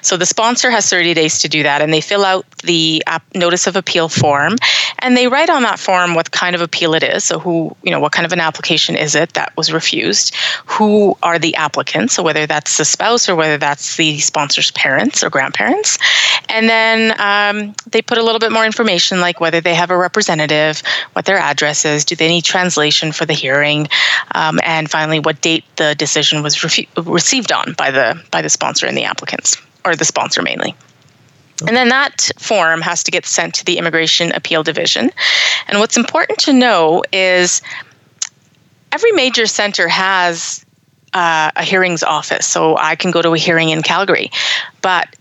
So 0.00 0.16
the 0.16 0.24
sponsor 0.24 0.70
has 0.70 0.88
30 0.88 1.12
days 1.12 1.38
to 1.40 1.48
do 1.48 1.62
that, 1.62 1.82
and 1.82 1.92
they 1.92 2.00
fill 2.00 2.24
out 2.24 2.46
the 2.62 3.02
notice 3.34 3.66
of 3.66 3.76
appeal 3.76 4.08
form, 4.08 4.56
and 4.98 5.16
they 5.16 5.28
write 5.28 5.50
on 5.50 5.62
that 5.62 5.78
form 5.78 6.14
what 6.14 6.30
kind 6.30 6.54
of 6.54 6.60
appeal 6.60 6.94
it 6.94 7.02
is. 7.02 7.24
So 7.24 7.38
who, 7.38 7.76
you 7.82 7.90
know, 7.90 8.00
what 8.00 8.12
kind 8.12 8.26
of 8.26 8.32
an 8.32 8.40
application 8.40 8.96
is 8.96 9.14
it 9.14 9.34
that 9.34 9.56
was 9.56 9.72
refused? 9.72 10.34
Who 10.66 11.16
are 11.22 11.38
the 11.38 11.54
applicants? 11.56 12.14
So 12.14 12.22
whether 12.22 12.46
that's 12.46 12.78
the 12.78 12.84
spouse 12.84 13.28
or 13.28 13.36
whether 13.36 13.58
that's 13.58 13.96
the 13.96 14.18
sponsor's 14.18 14.70
parents 14.72 15.22
or 15.22 15.30
grandparents, 15.30 15.98
and 16.48 16.68
then 16.68 17.14
um, 17.20 17.74
they 17.90 18.02
put 18.02 18.18
a 18.18 18.22
little 18.22 18.38
bit 18.38 18.52
more 18.52 18.64
information, 18.64 19.20
like 19.20 19.40
whether 19.40 19.60
they 19.60 19.74
have 19.74 19.90
a 19.90 19.96
representative 19.96 20.82
what 21.12 21.24
their 21.24 21.38
address 21.38 21.84
is, 21.84 22.04
do 22.04 22.16
they 22.16 22.28
need 22.28 22.44
translation 22.44 23.12
for 23.12 23.26
the 23.26 23.32
hearing, 23.32 23.88
um, 24.34 24.60
and 24.62 24.90
finally, 24.90 25.18
what 25.18 25.40
date 25.40 25.64
the 25.76 25.94
decision 25.94 26.42
was 26.42 26.56
refu- 26.56 26.88
received 27.12 27.52
on 27.52 27.74
by 27.74 27.90
the 27.90 28.20
by 28.30 28.42
the 28.42 28.50
sponsor 28.50 28.86
and 28.86 28.96
the 28.96 29.04
applicants, 29.04 29.56
or 29.84 29.96
the 29.96 30.04
sponsor 30.04 30.42
mainly. 30.42 30.74
And 31.66 31.76
then 31.76 31.88
that 31.88 32.30
form 32.38 32.80
has 32.80 33.02
to 33.04 33.10
get 33.10 33.26
sent 33.26 33.54
to 33.54 33.64
the 33.64 33.78
Immigration 33.78 34.32
Appeal 34.32 34.62
Division. 34.62 35.10
And 35.68 35.78
what's 35.78 35.96
important 35.96 36.38
to 36.40 36.52
know 36.52 37.02
is 37.12 37.62
every 38.92 39.12
major 39.12 39.46
center 39.46 39.88
has 39.88 40.64
uh, 41.14 41.50
a 41.56 41.62
hearings 41.62 42.02
office. 42.02 42.46
So 42.46 42.76
I 42.78 42.96
can 42.96 43.10
go 43.10 43.22
to 43.22 43.34
a 43.34 43.38
hearing 43.38 43.70
in 43.70 43.82
Calgary. 43.82 44.30
But 44.80 45.14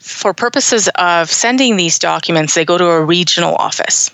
for 0.00 0.34
purposes 0.34 0.88
of 0.96 1.30
sending 1.30 1.76
these 1.76 1.98
documents, 1.98 2.54
they 2.54 2.64
go 2.64 2.78
to 2.78 2.86
a 2.86 3.04
regional 3.04 3.54
office. 3.56 4.10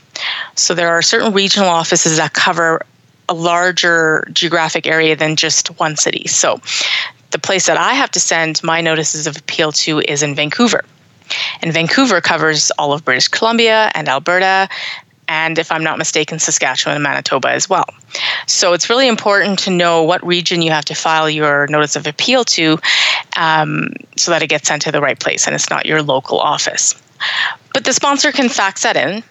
So 0.54 0.74
there 0.74 0.90
are 0.90 1.02
certain 1.02 1.32
regional 1.32 1.68
offices 1.68 2.16
that 2.18 2.32
cover 2.32 2.82
a 3.28 3.34
larger 3.34 4.26
geographic 4.32 4.86
area 4.86 5.16
than 5.16 5.36
just 5.36 5.68
one 5.78 5.96
city. 5.96 6.26
So 6.26 6.60
the 7.30 7.38
place 7.38 7.66
that 7.66 7.76
I 7.76 7.94
have 7.94 8.10
to 8.12 8.20
send 8.20 8.62
my 8.62 8.80
notices 8.80 9.26
of 9.26 9.36
appeal 9.36 9.72
to 9.72 10.00
is 10.00 10.22
in 10.22 10.34
Vancouver. 10.34 10.84
And 11.62 11.72
Vancouver 11.72 12.20
covers 12.20 12.70
all 12.72 12.92
of 12.92 13.04
British 13.04 13.28
Columbia 13.28 13.90
and 13.94 14.08
Alberta, 14.08 14.68
and 15.30 15.60
if 15.60 15.70
I'm 15.70 15.84
not 15.84 15.96
mistaken, 15.96 16.40
Saskatchewan 16.40 16.96
and 16.96 17.04
Manitoba 17.04 17.50
as 17.50 17.68
well. 17.68 17.86
So 18.46 18.72
it's 18.72 18.90
really 18.90 19.06
important 19.06 19.60
to 19.60 19.70
know 19.70 20.02
what 20.02 20.26
region 20.26 20.60
you 20.60 20.72
have 20.72 20.84
to 20.86 20.94
file 20.94 21.30
your 21.30 21.68
notice 21.68 21.94
of 21.94 22.08
appeal 22.08 22.44
to 22.46 22.78
um, 23.36 23.92
so 24.16 24.32
that 24.32 24.42
it 24.42 24.48
gets 24.48 24.66
sent 24.66 24.82
to 24.82 24.92
the 24.92 25.00
right 25.00 25.20
place 25.20 25.46
and 25.46 25.54
it's 25.54 25.70
not 25.70 25.86
your 25.86 26.02
local 26.02 26.40
office. 26.40 27.00
But 27.72 27.84
the 27.84 27.92
sponsor 27.92 28.32
can 28.32 28.48
fax 28.48 28.82
that 28.82 28.96
in 28.96 29.22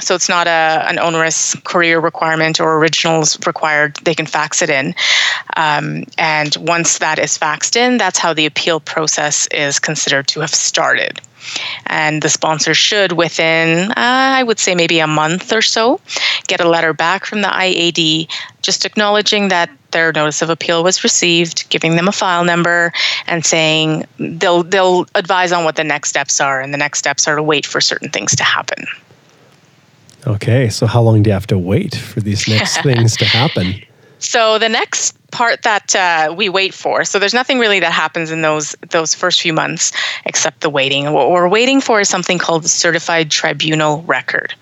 so 0.00 0.14
it's 0.14 0.28
not 0.28 0.46
a 0.46 0.84
an 0.88 0.98
onerous 0.98 1.54
courier 1.64 2.00
requirement 2.00 2.60
or 2.60 2.78
originals 2.78 3.38
required. 3.46 3.96
They 4.02 4.14
can 4.14 4.26
fax 4.26 4.62
it 4.62 4.70
in, 4.70 4.94
um, 5.56 6.04
and 6.16 6.56
once 6.56 6.98
that 6.98 7.18
is 7.18 7.38
faxed 7.38 7.76
in, 7.76 7.98
that's 7.98 8.18
how 8.18 8.34
the 8.34 8.46
appeal 8.46 8.80
process 8.80 9.46
is 9.48 9.78
considered 9.78 10.28
to 10.28 10.40
have 10.40 10.54
started. 10.54 11.20
And 11.86 12.20
the 12.20 12.28
sponsor 12.28 12.74
should, 12.74 13.12
within 13.12 13.90
uh, 13.92 13.94
I 13.96 14.42
would 14.42 14.58
say 14.58 14.74
maybe 14.74 14.98
a 14.98 15.06
month 15.06 15.52
or 15.52 15.62
so, 15.62 16.00
get 16.46 16.60
a 16.60 16.68
letter 16.68 16.92
back 16.92 17.24
from 17.24 17.42
the 17.42 17.48
IAD 17.48 18.28
just 18.62 18.84
acknowledging 18.84 19.48
that 19.48 19.70
their 19.92 20.12
notice 20.12 20.42
of 20.42 20.50
appeal 20.50 20.84
was 20.84 21.02
received, 21.02 21.68
giving 21.70 21.96
them 21.96 22.08
a 22.08 22.12
file 22.12 22.44
number, 22.44 22.92
and 23.26 23.44
saying 23.46 24.06
they'll 24.18 24.62
they'll 24.62 25.06
advise 25.14 25.52
on 25.52 25.64
what 25.64 25.76
the 25.76 25.84
next 25.84 26.10
steps 26.10 26.40
are, 26.40 26.60
and 26.60 26.74
the 26.74 26.78
next 26.78 26.98
steps 26.98 27.26
are 27.26 27.36
to 27.36 27.42
wait 27.42 27.64
for 27.64 27.80
certain 27.80 28.10
things 28.10 28.36
to 28.36 28.44
happen. 28.44 28.86
Okay, 30.26 30.68
so 30.68 30.86
how 30.86 31.00
long 31.02 31.22
do 31.22 31.28
you 31.28 31.34
have 31.34 31.46
to 31.48 31.58
wait 31.58 31.94
for 31.94 32.20
these 32.20 32.48
next 32.48 32.78
things 32.82 33.16
to 33.16 33.24
happen? 33.24 33.82
So 34.18 34.58
the 34.58 34.68
next 34.68 35.16
part 35.30 35.62
that 35.62 35.94
uh, 35.94 36.34
we 36.36 36.48
wait 36.48 36.74
for, 36.74 37.04
so 37.04 37.18
there's 37.18 37.34
nothing 37.34 37.58
really 37.58 37.78
that 37.80 37.92
happens 37.92 38.30
in 38.30 38.42
those 38.42 38.74
those 38.90 39.14
first 39.14 39.40
few 39.40 39.52
months 39.52 39.92
except 40.24 40.60
the 40.60 40.70
waiting. 40.70 41.12
What 41.12 41.30
we're 41.30 41.48
waiting 41.48 41.80
for 41.80 42.00
is 42.00 42.08
something 42.08 42.38
called 42.38 42.64
the 42.64 42.68
certified 42.68 43.30
tribunal 43.30 44.02
record, 44.02 44.54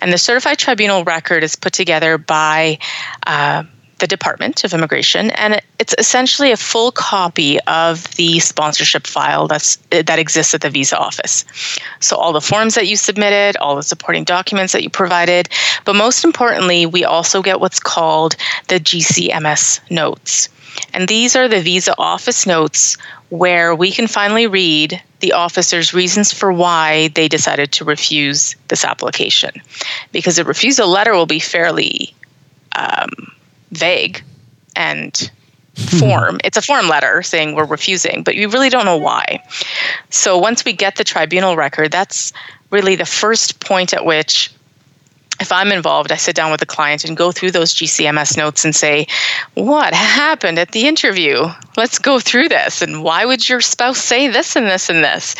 and 0.00 0.12
the 0.12 0.18
certified 0.18 0.58
tribunal 0.58 1.04
record 1.04 1.44
is 1.44 1.54
put 1.56 1.72
together 1.72 2.18
by. 2.18 2.78
Uh, 3.26 3.64
the 3.98 4.06
Department 4.06 4.64
of 4.64 4.72
Immigration, 4.72 5.30
and 5.30 5.60
it's 5.78 5.94
essentially 5.98 6.52
a 6.52 6.56
full 6.56 6.92
copy 6.92 7.60
of 7.62 8.04
the 8.16 8.38
sponsorship 8.38 9.06
file 9.06 9.48
that's 9.48 9.76
that 9.90 10.18
exists 10.18 10.54
at 10.54 10.60
the 10.60 10.70
visa 10.70 10.96
office. 10.96 11.44
So 12.00 12.16
all 12.16 12.32
the 12.32 12.40
forms 12.40 12.74
that 12.74 12.86
you 12.86 12.96
submitted, 12.96 13.56
all 13.58 13.76
the 13.76 13.82
supporting 13.82 14.24
documents 14.24 14.72
that 14.72 14.82
you 14.82 14.90
provided, 14.90 15.48
but 15.84 15.96
most 15.96 16.24
importantly, 16.24 16.86
we 16.86 17.04
also 17.04 17.42
get 17.42 17.60
what's 17.60 17.80
called 17.80 18.36
the 18.68 18.80
GCMS 18.80 19.80
notes. 19.90 20.48
And 20.94 21.08
these 21.08 21.34
are 21.34 21.48
the 21.48 21.60
visa 21.60 21.94
office 21.98 22.46
notes 22.46 22.96
where 23.30 23.74
we 23.74 23.90
can 23.90 24.06
finally 24.06 24.46
read 24.46 25.02
the 25.20 25.32
officer's 25.32 25.92
reasons 25.92 26.32
for 26.32 26.52
why 26.52 27.08
they 27.08 27.26
decided 27.26 27.72
to 27.72 27.84
refuse 27.84 28.54
this 28.68 28.84
application. 28.84 29.50
Because 30.12 30.38
a 30.38 30.44
refusal 30.44 30.88
letter 30.88 31.14
will 31.14 31.26
be 31.26 31.40
fairly 31.40 32.14
um, 32.76 33.10
vague 33.70 34.22
and 34.76 35.30
hmm. 35.76 35.98
form. 35.98 36.40
it's 36.44 36.56
a 36.56 36.62
form 36.62 36.88
letter 36.88 37.22
saying 37.22 37.54
we're 37.54 37.64
refusing, 37.64 38.22
but 38.22 38.36
you 38.36 38.48
really 38.48 38.68
don't 38.68 38.84
know 38.84 38.96
why. 38.96 39.42
So 40.10 40.38
once 40.38 40.64
we 40.64 40.72
get 40.72 40.96
the 40.96 41.04
tribunal 41.04 41.56
record, 41.56 41.90
that's 41.90 42.32
really 42.70 42.96
the 42.96 43.06
first 43.06 43.60
point 43.60 43.94
at 43.94 44.04
which 44.04 44.52
if 45.40 45.52
I'm 45.52 45.70
involved, 45.70 46.10
I 46.10 46.16
sit 46.16 46.34
down 46.34 46.50
with 46.50 46.60
the 46.60 46.66
client 46.66 47.04
and 47.04 47.16
go 47.16 47.30
through 47.30 47.52
those 47.52 47.72
GCMS 47.72 48.36
notes 48.36 48.64
and 48.64 48.74
say, 48.74 49.06
What 49.54 49.94
happened 49.94 50.58
at 50.58 50.72
the 50.72 50.86
interview? 50.86 51.46
Let's 51.76 51.98
go 51.98 52.18
through 52.18 52.48
this. 52.48 52.82
And 52.82 53.04
why 53.04 53.24
would 53.24 53.48
your 53.48 53.60
spouse 53.60 53.98
say 53.98 54.28
this 54.28 54.56
and 54.56 54.66
this 54.66 54.88
and 54.88 55.04
this? 55.04 55.36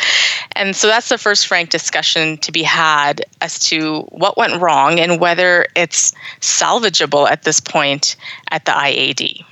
And 0.53 0.75
so 0.75 0.87
that's 0.87 1.09
the 1.09 1.17
first 1.17 1.47
frank 1.47 1.69
discussion 1.69 2.37
to 2.37 2.51
be 2.51 2.63
had 2.63 3.25
as 3.41 3.59
to 3.59 4.01
what 4.09 4.37
went 4.37 4.61
wrong 4.61 4.99
and 4.99 5.19
whether 5.19 5.67
it's 5.75 6.13
salvageable 6.39 7.29
at 7.29 7.43
this 7.43 7.59
point 7.59 8.15
at 8.51 8.65
the 8.65 8.71
IAD. 8.71 9.43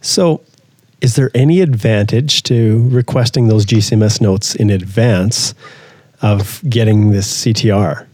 So, 0.00 0.42
is 1.00 1.14
there 1.14 1.30
any 1.34 1.60
advantage 1.60 2.42
to 2.44 2.88
requesting 2.88 3.48
those 3.48 3.64
GCMS 3.64 4.20
notes 4.20 4.54
in 4.54 4.68
advance 4.68 5.54
of 6.20 6.60
getting 6.68 7.12
this 7.12 7.44
CTR? 7.44 8.07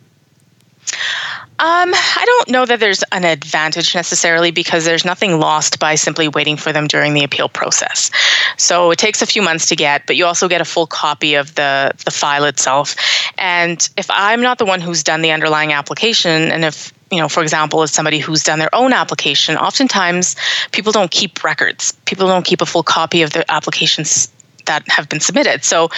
Um, 1.57 1.93
I 1.95 2.25
don't 2.27 2.49
know 2.49 2.67
that 2.67 2.81
there's 2.81 3.05
an 3.13 3.25
advantage 3.25 3.95
necessarily 3.95 4.51
because 4.51 4.85
there's 4.85 5.05
nothing 5.05 5.39
lost 5.39 5.79
by 5.79 5.95
simply 5.95 6.27
waiting 6.27 6.57
for 6.57 6.73
them 6.73 6.89
during 6.89 7.15
the 7.15 7.23
appeal 7.23 7.49
process. 7.49 8.11
So 8.57 8.91
it 8.91 8.99
takes 8.99 9.23
a 9.23 9.27
few 9.27 9.41
months 9.41 9.67
to 9.67 9.77
get, 9.77 10.05
but 10.07 10.17
you 10.17 10.27
also 10.27 10.49
get 10.49 10.61
a 10.61 10.65
full 10.65 10.89
copy 10.89 11.35
of 11.35 11.55
the 11.55 11.93
the 12.05 12.11
file 12.11 12.45
itself. 12.45 12.97
And 13.39 13.89
if 13.97 14.11
I'm 14.11 14.41
not 14.41 14.59
the 14.59 14.65
one 14.65 14.81
who's 14.81 15.05
done 15.05 15.23
the 15.23 15.31
underlying 15.31 15.73
application, 15.73 16.51
and 16.51 16.65
if 16.65 16.93
you 17.13 17.21
know, 17.21 17.29
for 17.29 17.43
example, 17.45 17.83
as 17.83 17.93
somebody 17.93 18.19
who's 18.19 18.43
done 18.43 18.59
their 18.59 18.75
own 18.75 18.93
application, 18.93 19.57
oftentimes 19.57 20.35
people 20.73 20.91
don't 20.91 21.13
keep 21.13 21.45
records. 21.45 21.93
People 22.05 22.27
don't 22.27 22.45
keep 22.45 22.63
a 22.63 22.67
full 22.67 22.83
copy 22.83 23.23
of 23.23 23.33
the 23.33 23.49
applications 23.49 24.33
that 24.67 24.87
have 24.89 25.09
been 25.09 25.21
submitted. 25.21 25.65
So 25.65 25.91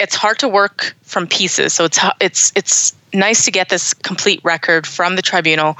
it's 0.00 0.14
hard 0.14 0.38
to 0.40 0.48
work 0.48 0.94
from 1.02 1.26
pieces. 1.26 1.72
So 1.72 1.84
it's 1.84 1.98
it's 2.20 2.52
it's 2.54 2.94
nice 3.12 3.44
to 3.44 3.50
get 3.50 3.68
this 3.68 3.94
complete 3.94 4.40
record 4.44 4.86
from 4.86 5.16
the 5.16 5.22
tribunal 5.22 5.76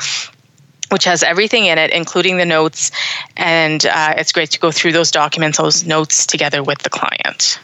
which 0.91 1.05
has 1.05 1.23
everything 1.23 1.67
in 1.67 1.79
it, 1.79 1.91
including 1.91 2.37
the 2.37 2.45
notes. 2.45 2.91
And 3.37 3.85
uh, 3.87 4.15
it's 4.17 4.33
great 4.33 4.51
to 4.53 4.61
go 4.61 4.71
through 4.71 4.93
those 4.93 5.11
documents, 5.11 5.59
those 5.59 5.85
notes 5.85 6.27
together 6.27 6.63
with 6.63 6.79
the 6.79 6.91
client. 6.91 7.59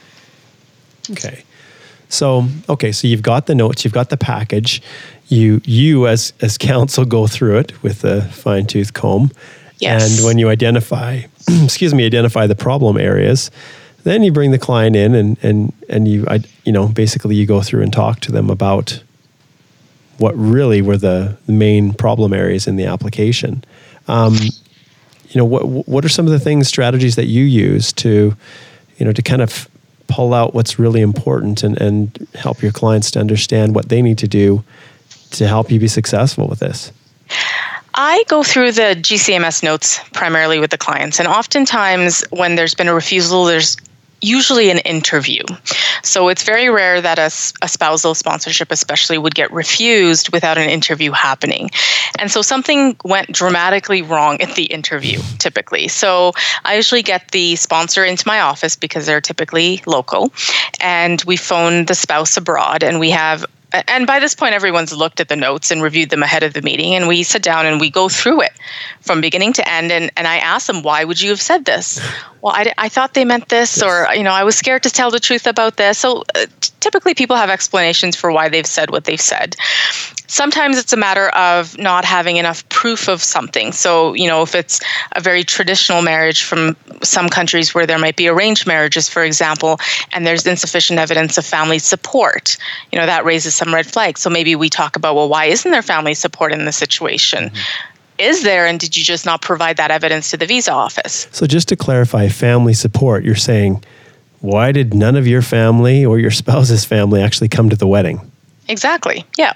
Okay. 1.09 1.43
So, 2.09 2.47
okay, 2.69 2.91
so 2.91 3.07
you've 3.07 3.23
got 3.23 3.47
the 3.47 3.55
notes, 3.55 3.83
you've 3.83 3.93
got 3.93 4.09
the 4.09 4.17
package. 4.17 4.81
You, 5.29 5.61
you 5.63 6.07
as, 6.07 6.33
as 6.41 6.57
counsel, 6.57 7.05
go 7.05 7.27
through 7.27 7.57
it 7.57 7.81
with 7.81 8.03
a 8.03 8.23
fine 8.23 8.67
tooth 8.67 8.93
comb. 8.93 9.31
Yes. 9.79 10.17
And 10.17 10.25
when 10.25 10.37
you 10.37 10.49
identify, 10.49 11.21
excuse 11.63 11.93
me, 11.93 12.05
identify 12.05 12.45
the 12.45 12.55
problem 12.55 12.97
areas, 12.97 13.49
then 14.03 14.23
you 14.23 14.31
bring 14.31 14.51
the 14.51 14.59
client 14.59 14.95
in 14.95 15.15
and 15.15 15.37
and 15.43 15.73
and 15.89 16.07
you 16.07 16.25
I, 16.27 16.41
you 16.65 16.71
know 16.71 16.87
basically 16.87 17.35
you 17.35 17.45
go 17.45 17.61
through 17.61 17.81
and 17.81 17.91
talk 17.91 18.19
to 18.21 18.31
them 18.31 18.49
about 18.49 19.01
what 20.17 20.37
really 20.37 20.81
were 20.81 20.97
the 20.97 21.37
main 21.47 21.93
problem 21.93 22.33
areas 22.33 22.67
in 22.67 22.75
the 22.75 22.85
application. 22.85 23.63
Um, 24.07 24.35
you 25.29 25.37
know 25.37 25.45
what 25.45 25.87
what 25.87 26.05
are 26.05 26.09
some 26.09 26.25
of 26.25 26.31
the 26.31 26.39
things 26.39 26.67
strategies 26.67 27.15
that 27.15 27.25
you 27.25 27.43
use 27.43 27.91
to 27.93 28.35
you 28.97 29.05
know 29.05 29.13
to 29.13 29.21
kind 29.21 29.41
of 29.41 29.67
pull 30.07 30.33
out 30.33 30.53
what's 30.53 30.77
really 30.77 31.01
important 31.01 31.63
and, 31.63 31.79
and 31.81 32.27
help 32.35 32.61
your 32.61 32.71
clients 32.71 33.09
to 33.11 33.19
understand 33.19 33.73
what 33.73 33.89
they 33.89 34.01
need 34.01 34.17
to 34.19 34.27
do 34.27 34.63
to 35.31 35.47
help 35.47 35.71
you 35.71 35.79
be 35.79 35.87
successful 35.87 36.47
with 36.47 36.59
this? 36.59 36.91
I 37.95 38.23
go 38.27 38.43
through 38.43 38.73
the 38.73 38.95
GCMS 38.99 39.63
notes 39.63 39.99
primarily 40.13 40.59
with 40.59 40.71
the 40.71 40.77
clients, 40.77 41.19
and 41.19 41.27
oftentimes 41.27 42.23
when 42.31 42.55
there's 42.55 42.73
been 42.73 42.87
a 42.87 42.93
refusal, 42.93 43.45
there's 43.45 43.77
usually 44.23 44.69
an 44.69 44.79
interview. 44.79 45.43
So 46.03 46.29
it's 46.29 46.43
very 46.43 46.69
rare 46.69 47.01
that 47.01 47.19
a, 47.19 47.31
a, 47.61 47.67
spousal 47.67 48.15
sponsorship, 48.15 48.71
especially, 48.71 49.17
would 49.17 49.35
get 49.35 49.51
refused 49.51 50.31
without 50.31 50.57
an 50.57 50.69
interview 50.69 51.11
happening. 51.11 51.69
And 52.19 52.31
so 52.31 52.41
something 52.41 52.95
went 53.03 53.31
dramatically 53.31 54.01
wrong 54.01 54.41
at 54.41 54.55
the 54.55 54.65
interview, 54.65 55.19
typically. 55.39 55.87
So 55.87 56.33
I 56.63 56.75
usually 56.75 57.03
get 57.03 57.31
the 57.31 57.55
sponsor 57.55 58.03
into 58.03 58.27
my 58.27 58.41
office 58.41 58.75
because 58.75 59.05
they're 59.05 59.21
typically 59.21 59.81
local, 59.85 60.31
and 60.79 61.23
we 61.25 61.37
phone 61.37 61.85
the 61.85 61.95
spouse 61.95 62.37
abroad, 62.37 62.83
and 62.83 62.99
we 62.99 63.09
have 63.11 63.45
and 63.87 64.07
by 64.07 64.19
this 64.19 64.35
point 64.35 64.53
everyone's 64.53 64.95
looked 64.95 65.19
at 65.19 65.27
the 65.27 65.35
notes 65.35 65.71
and 65.71 65.81
reviewed 65.81 66.09
them 66.09 66.23
ahead 66.23 66.43
of 66.43 66.53
the 66.53 66.61
meeting 66.61 66.93
and 66.93 67.07
we 67.07 67.23
sit 67.23 67.41
down 67.41 67.65
and 67.65 67.79
we 67.79 67.89
go 67.89 68.09
through 68.09 68.41
it 68.41 68.53
from 69.01 69.21
beginning 69.21 69.53
to 69.53 69.67
end 69.69 69.91
and, 69.91 70.11
and 70.15 70.27
i 70.27 70.37
ask 70.37 70.67
them 70.67 70.81
why 70.83 71.03
would 71.03 71.21
you 71.21 71.29
have 71.29 71.41
said 71.41 71.65
this? 71.65 71.99
Well 72.43 72.53
I, 72.53 72.73
I 72.77 72.89
thought 72.89 73.13
they 73.13 73.23
meant 73.23 73.47
this 73.47 73.77
yes. 73.77 73.83
or 73.83 74.13
you 74.13 74.23
know 74.23 74.33
i 74.33 74.43
was 74.43 74.57
scared 74.57 74.83
to 74.83 74.89
tell 74.89 75.11
the 75.11 75.19
truth 75.21 75.47
about 75.47 75.77
this. 75.77 75.97
So 75.97 76.25
uh, 76.35 76.45
typically 76.81 77.13
people 77.13 77.37
have 77.37 77.49
explanations 77.49 78.17
for 78.17 78.33
why 78.33 78.49
they've 78.49 78.67
said 78.67 78.91
what 78.91 79.05
they've 79.05 79.21
said 79.21 79.55
sometimes 80.33 80.79
it's 80.79 80.91
a 80.91 80.97
matter 80.97 81.29
of 81.29 81.77
not 81.77 82.03
having 82.03 82.37
enough 82.37 82.67
proof 82.69 83.07
of 83.07 83.21
something. 83.21 83.71
So, 83.71 84.13
you 84.13 84.27
know, 84.27 84.41
if 84.41 84.55
it's 84.55 84.81
a 85.11 85.21
very 85.21 85.43
traditional 85.43 86.01
marriage 86.01 86.43
from 86.43 86.75
some 87.03 87.29
countries 87.29 87.75
where 87.75 87.85
there 87.85 87.99
might 87.99 88.15
be 88.15 88.27
arranged 88.27 88.65
marriages, 88.65 89.07
for 89.07 89.23
example, 89.23 89.79
and 90.11 90.25
there's 90.25 90.47
insufficient 90.47 90.97
evidence 90.97 91.37
of 91.37 91.45
family 91.45 91.77
support, 91.77 92.57
you 92.91 92.99
know, 92.99 93.05
that 93.05 93.25
raises 93.25 93.53
some 93.53 93.73
red 93.73 93.85
flags. 93.85 94.21
So 94.21 94.29
maybe 94.29 94.55
we 94.55 94.69
talk 94.69 94.95
about, 94.95 95.15
well, 95.15 95.29
why 95.29 95.45
isn't 95.45 95.69
there 95.69 95.83
family 95.83 96.15
support 96.15 96.51
in 96.51 96.65
this 96.65 96.77
situation? 96.77 97.49
Mm-hmm 97.49 97.89
is 98.19 98.43
there 98.43 98.67
and 98.67 98.79
did 98.79 98.95
you 98.95 99.03
just 99.03 99.25
not 99.25 99.41
provide 99.41 99.75
that 99.77 99.89
evidence 99.89 100.29
to 100.29 100.37
the 100.37 100.45
visa 100.45 100.71
office 100.71 101.27
so 101.31 101.47
just 101.47 101.67
to 101.67 101.75
clarify 101.75 102.27
family 102.27 102.71
support 102.71 103.23
you're 103.23 103.33
saying 103.33 103.83
why 104.39 104.71
did 104.71 104.93
none 104.93 105.15
of 105.15 105.25
your 105.25 105.41
family 105.41 106.05
or 106.05 106.19
your 106.19 106.29
spouse's 106.29 106.85
family 106.85 107.19
actually 107.19 107.47
come 107.47 107.71
to 107.71 107.75
the 107.75 107.87
wedding 107.87 108.21
Exactly. 108.67 109.25
Yeah. 109.37 109.53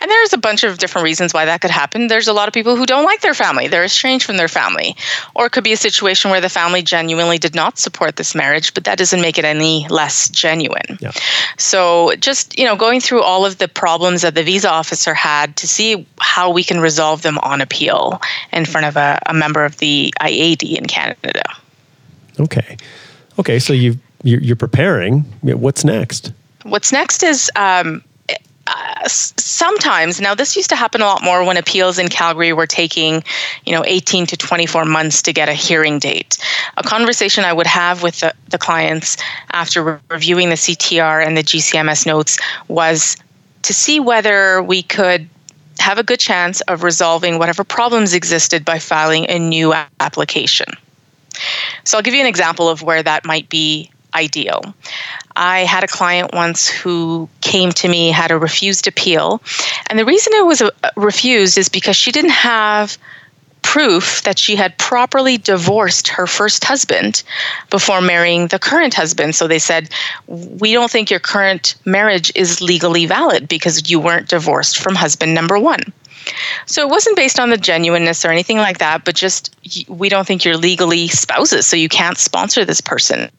And 0.00 0.10
there's 0.10 0.32
a 0.32 0.38
bunch 0.38 0.64
of 0.64 0.78
different 0.78 1.04
reasons 1.04 1.32
why 1.32 1.44
that 1.44 1.60
could 1.60 1.70
happen. 1.70 2.08
There's 2.08 2.28
a 2.28 2.32
lot 2.32 2.48
of 2.48 2.54
people 2.54 2.76
who 2.76 2.86
don't 2.86 3.04
like 3.04 3.20
their 3.20 3.34
family. 3.34 3.68
They're 3.68 3.84
estranged 3.84 4.24
from 4.26 4.36
their 4.36 4.48
family. 4.48 4.96
Or 5.34 5.46
it 5.46 5.50
could 5.50 5.64
be 5.64 5.72
a 5.72 5.76
situation 5.76 6.30
where 6.30 6.40
the 6.40 6.48
family 6.48 6.82
genuinely 6.82 7.38
did 7.38 7.54
not 7.54 7.78
support 7.78 8.16
this 8.16 8.34
marriage, 8.34 8.74
but 8.74 8.84
that 8.84 8.98
doesn't 8.98 9.20
make 9.20 9.38
it 9.38 9.44
any 9.44 9.86
less 9.88 10.28
genuine. 10.28 10.98
Yeah. 11.00 11.12
So 11.58 12.14
just, 12.16 12.58
you 12.58 12.64
know, 12.64 12.76
going 12.76 13.00
through 13.00 13.22
all 13.22 13.46
of 13.46 13.58
the 13.58 13.68
problems 13.68 14.22
that 14.22 14.34
the 14.34 14.42
visa 14.42 14.70
officer 14.70 15.14
had 15.14 15.56
to 15.56 15.68
see 15.68 16.06
how 16.20 16.50
we 16.50 16.62
can 16.62 16.80
resolve 16.80 17.22
them 17.22 17.38
on 17.38 17.60
appeal 17.60 18.20
in 18.52 18.64
front 18.64 18.86
of 18.86 18.96
a, 18.96 19.18
a 19.26 19.34
member 19.34 19.64
of 19.64 19.78
the 19.78 20.12
IAD 20.20 20.76
in 20.76 20.86
Canada. 20.86 21.42
Okay. 22.38 22.76
Okay, 23.38 23.58
so 23.58 23.72
you 23.72 23.98
you're 24.22 24.56
preparing. 24.56 25.20
What's 25.42 25.84
next? 25.84 26.32
What's 26.64 26.90
next 26.90 27.22
is 27.22 27.50
um, 27.54 28.02
uh, 28.66 29.08
sometimes. 29.08 30.20
Now 30.20 30.34
this 30.34 30.56
used 30.56 30.70
to 30.70 30.76
happen 30.76 31.00
a 31.00 31.06
lot 31.06 31.22
more 31.22 31.44
when 31.44 31.56
appeals 31.56 31.98
in 31.98 32.08
calgary 32.08 32.52
were 32.52 32.66
taking 32.66 33.22
you 33.64 33.72
know 33.72 33.84
18 33.84 34.26
to 34.26 34.36
24 34.36 34.84
months 34.84 35.22
to 35.22 35.32
get 35.32 35.48
a 35.48 35.52
hearing 35.54 35.98
date. 35.98 36.38
A 36.76 36.82
conversation 36.82 37.44
i 37.44 37.52
would 37.52 37.66
have 37.66 38.02
with 38.02 38.20
the, 38.20 38.34
the 38.48 38.58
clients 38.58 39.16
after 39.52 39.82
re- 39.82 39.98
reviewing 40.10 40.48
the 40.48 40.56
ctr 40.56 41.24
and 41.24 41.36
the 41.36 41.42
gcms 41.42 42.06
notes 42.06 42.38
was 42.68 43.16
to 43.62 43.72
see 43.72 44.00
whether 44.00 44.62
we 44.62 44.82
could 44.82 45.28
have 45.78 45.98
a 45.98 46.02
good 46.02 46.20
chance 46.20 46.60
of 46.62 46.82
resolving 46.82 47.38
whatever 47.38 47.62
problems 47.62 48.14
existed 48.14 48.64
by 48.64 48.78
filing 48.78 49.28
a 49.28 49.38
new 49.38 49.74
application. 50.00 50.66
So 51.84 51.98
i'll 51.98 52.02
give 52.02 52.14
you 52.14 52.20
an 52.20 52.26
example 52.26 52.68
of 52.68 52.82
where 52.82 53.02
that 53.02 53.24
might 53.24 53.48
be 53.48 53.90
ideal. 54.16 54.74
I 55.36 55.60
had 55.60 55.84
a 55.84 55.88
client 55.88 56.32
once 56.32 56.66
who 56.68 57.28
came 57.42 57.70
to 57.72 57.88
me, 57.88 58.10
had 58.10 58.30
a 58.30 58.38
refused 58.38 58.88
appeal. 58.88 59.42
And 59.88 59.98
the 59.98 60.04
reason 60.04 60.32
it 60.34 60.46
was 60.46 60.62
uh, 60.62 60.70
refused 60.96 61.58
is 61.58 61.68
because 61.68 61.96
she 61.96 62.10
didn't 62.10 62.30
have 62.30 62.96
proof 63.62 64.22
that 64.22 64.38
she 64.38 64.56
had 64.56 64.78
properly 64.78 65.36
divorced 65.36 66.08
her 66.08 66.26
first 66.26 66.64
husband 66.64 67.22
before 67.68 68.00
marrying 68.00 68.46
the 68.46 68.58
current 68.58 68.94
husband. 68.94 69.34
So 69.34 69.48
they 69.48 69.58
said, 69.58 69.90
We 70.26 70.72
don't 70.72 70.90
think 70.90 71.10
your 71.10 71.20
current 71.20 71.74
marriage 71.84 72.32
is 72.34 72.62
legally 72.62 73.06
valid 73.06 73.48
because 73.48 73.90
you 73.90 74.00
weren't 74.00 74.28
divorced 74.28 74.78
from 74.78 74.94
husband 74.94 75.34
number 75.34 75.58
one. 75.58 75.92
So 76.66 76.82
it 76.82 76.88
wasn't 76.88 77.16
based 77.16 77.38
on 77.38 77.50
the 77.50 77.56
genuineness 77.56 78.24
or 78.24 78.30
anything 78.30 78.58
like 78.58 78.78
that, 78.78 79.04
but 79.04 79.14
just 79.14 79.54
we 79.88 80.08
don't 80.08 80.26
think 80.26 80.44
you're 80.44 80.56
legally 80.56 81.08
spouses, 81.08 81.66
so 81.66 81.76
you 81.76 81.88
can't 81.88 82.18
sponsor 82.18 82.64
this 82.64 82.80
person. 82.80 83.30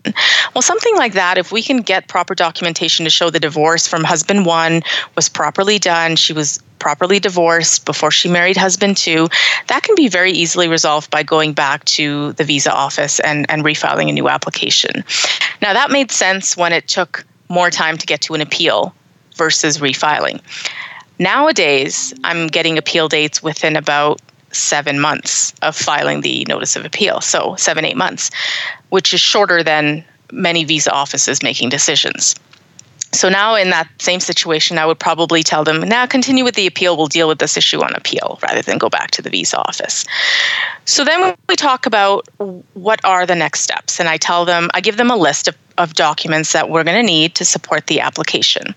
Well, 0.54 0.62
something 0.62 0.96
like 0.96 1.14
that, 1.14 1.38
if 1.38 1.52
we 1.52 1.62
can 1.62 1.82
get 1.82 2.08
proper 2.08 2.36
documentation 2.36 3.04
to 3.06 3.10
show 3.10 3.30
the 3.30 3.40
divorce 3.40 3.88
from 3.88 4.04
husband 4.04 4.46
one 4.46 4.82
was 5.16 5.30
properly 5.30 5.80
done, 5.80 6.16
she 6.16 6.34
was 6.34 6.62
properly 6.80 7.20
divorced 7.20 7.86
before 7.86 8.12
she 8.12 8.30
married 8.30 8.56
husband 8.56 8.98
two, 8.98 9.28
that 9.68 9.84
can 9.84 9.96
be 9.96 10.08
very 10.08 10.32
easily 10.32 10.68
resolved 10.68 11.10
by 11.12 11.24
going 11.24 11.54
back 11.54 11.84
to 11.86 12.34
the 12.34 12.44
visa 12.44 12.72
office 12.72 13.20
and, 13.22 13.46
and 13.50 13.64
refiling 13.64 14.10
a 14.10 14.14
new 14.14 14.30
application. 14.30 15.04
Now, 15.62 15.74
that 15.74 15.92
made 15.92 16.12
sense 16.12 16.56
when 16.56 16.72
it 16.74 16.88
took 16.88 17.26
more 17.50 17.70
time 17.70 17.98
to 17.98 18.06
get 18.06 18.22
to 18.22 18.34
an 18.36 18.42
appeal 18.42 18.94
versus 19.36 19.80
refiling. 19.80 20.42
Nowadays, 21.20 22.14
I'm 22.24 22.48
getting 22.48 22.78
appeal 22.78 23.08
dates 23.08 23.42
within 23.42 23.76
about 23.76 24.22
seven 24.52 25.00
months 25.00 25.54
of 25.62 25.76
filing 25.76 26.22
the 26.22 26.46
notice 26.48 26.76
of 26.76 26.86
appeal. 26.86 27.22
So, 27.22 27.56
seven, 27.58 27.86
eight 27.86 27.98
months, 27.98 28.32
which 28.90 29.14
is 29.14 29.20
shorter 29.20 29.64
than 29.64 30.04
many 30.32 30.64
visa 30.64 30.92
offices 30.92 31.42
making 31.44 31.70
decisions. 31.70 32.36
So 33.14 33.30
now 33.30 33.56
in 33.56 33.70
that 33.70 33.90
same 34.00 34.20
situation, 34.20 34.78
I 34.78 34.86
would 34.86 35.00
probably 35.00 35.42
tell 35.42 35.64
them, 35.64 35.80
now 35.80 36.06
continue 36.06 36.44
with 36.44 36.56
the 36.56 36.68
appeal. 36.68 36.98
We'll 36.98 37.08
deal 37.08 37.28
with 37.28 37.40
this 37.40 37.56
issue 37.56 37.82
on 37.82 37.94
appeal 37.96 38.38
rather 38.44 38.62
than 38.62 38.78
go 38.78 38.90
back 38.90 39.12
to 39.12 39.22
the 39.22 39.30
visa 39.30 39.58
office. 39.58 40.06
So 40.86 41.06
then 41.06 41.34
we 41.48 41.56
talk 41.56 41.86
about 41.86 42.28
what 42.74 43.04
are 43.06 43.26
the 43.26 43.36
next 43.36 43.62
steps. 43.62 44.00
And 44.00 44.10
I 44.10 44.18
tell 44.18 44.44
them, 44.44 44.70
I 44.74 44.82
give 44.82 44.98
them 44.98 45.10
a 45.10 45.16
list 45.16 45.48
of, 45.48 45.56
of 45.78 45.94
documents 45.94 46.54
that 46.54 46.70
we're 46.70 46.84
going 46.84 46.98
to 46.98 47.04
need 47.04 47.36
to 47.36 47.46
support 47.46 47.88
the 47.88 48.00
application. 48.00 48.74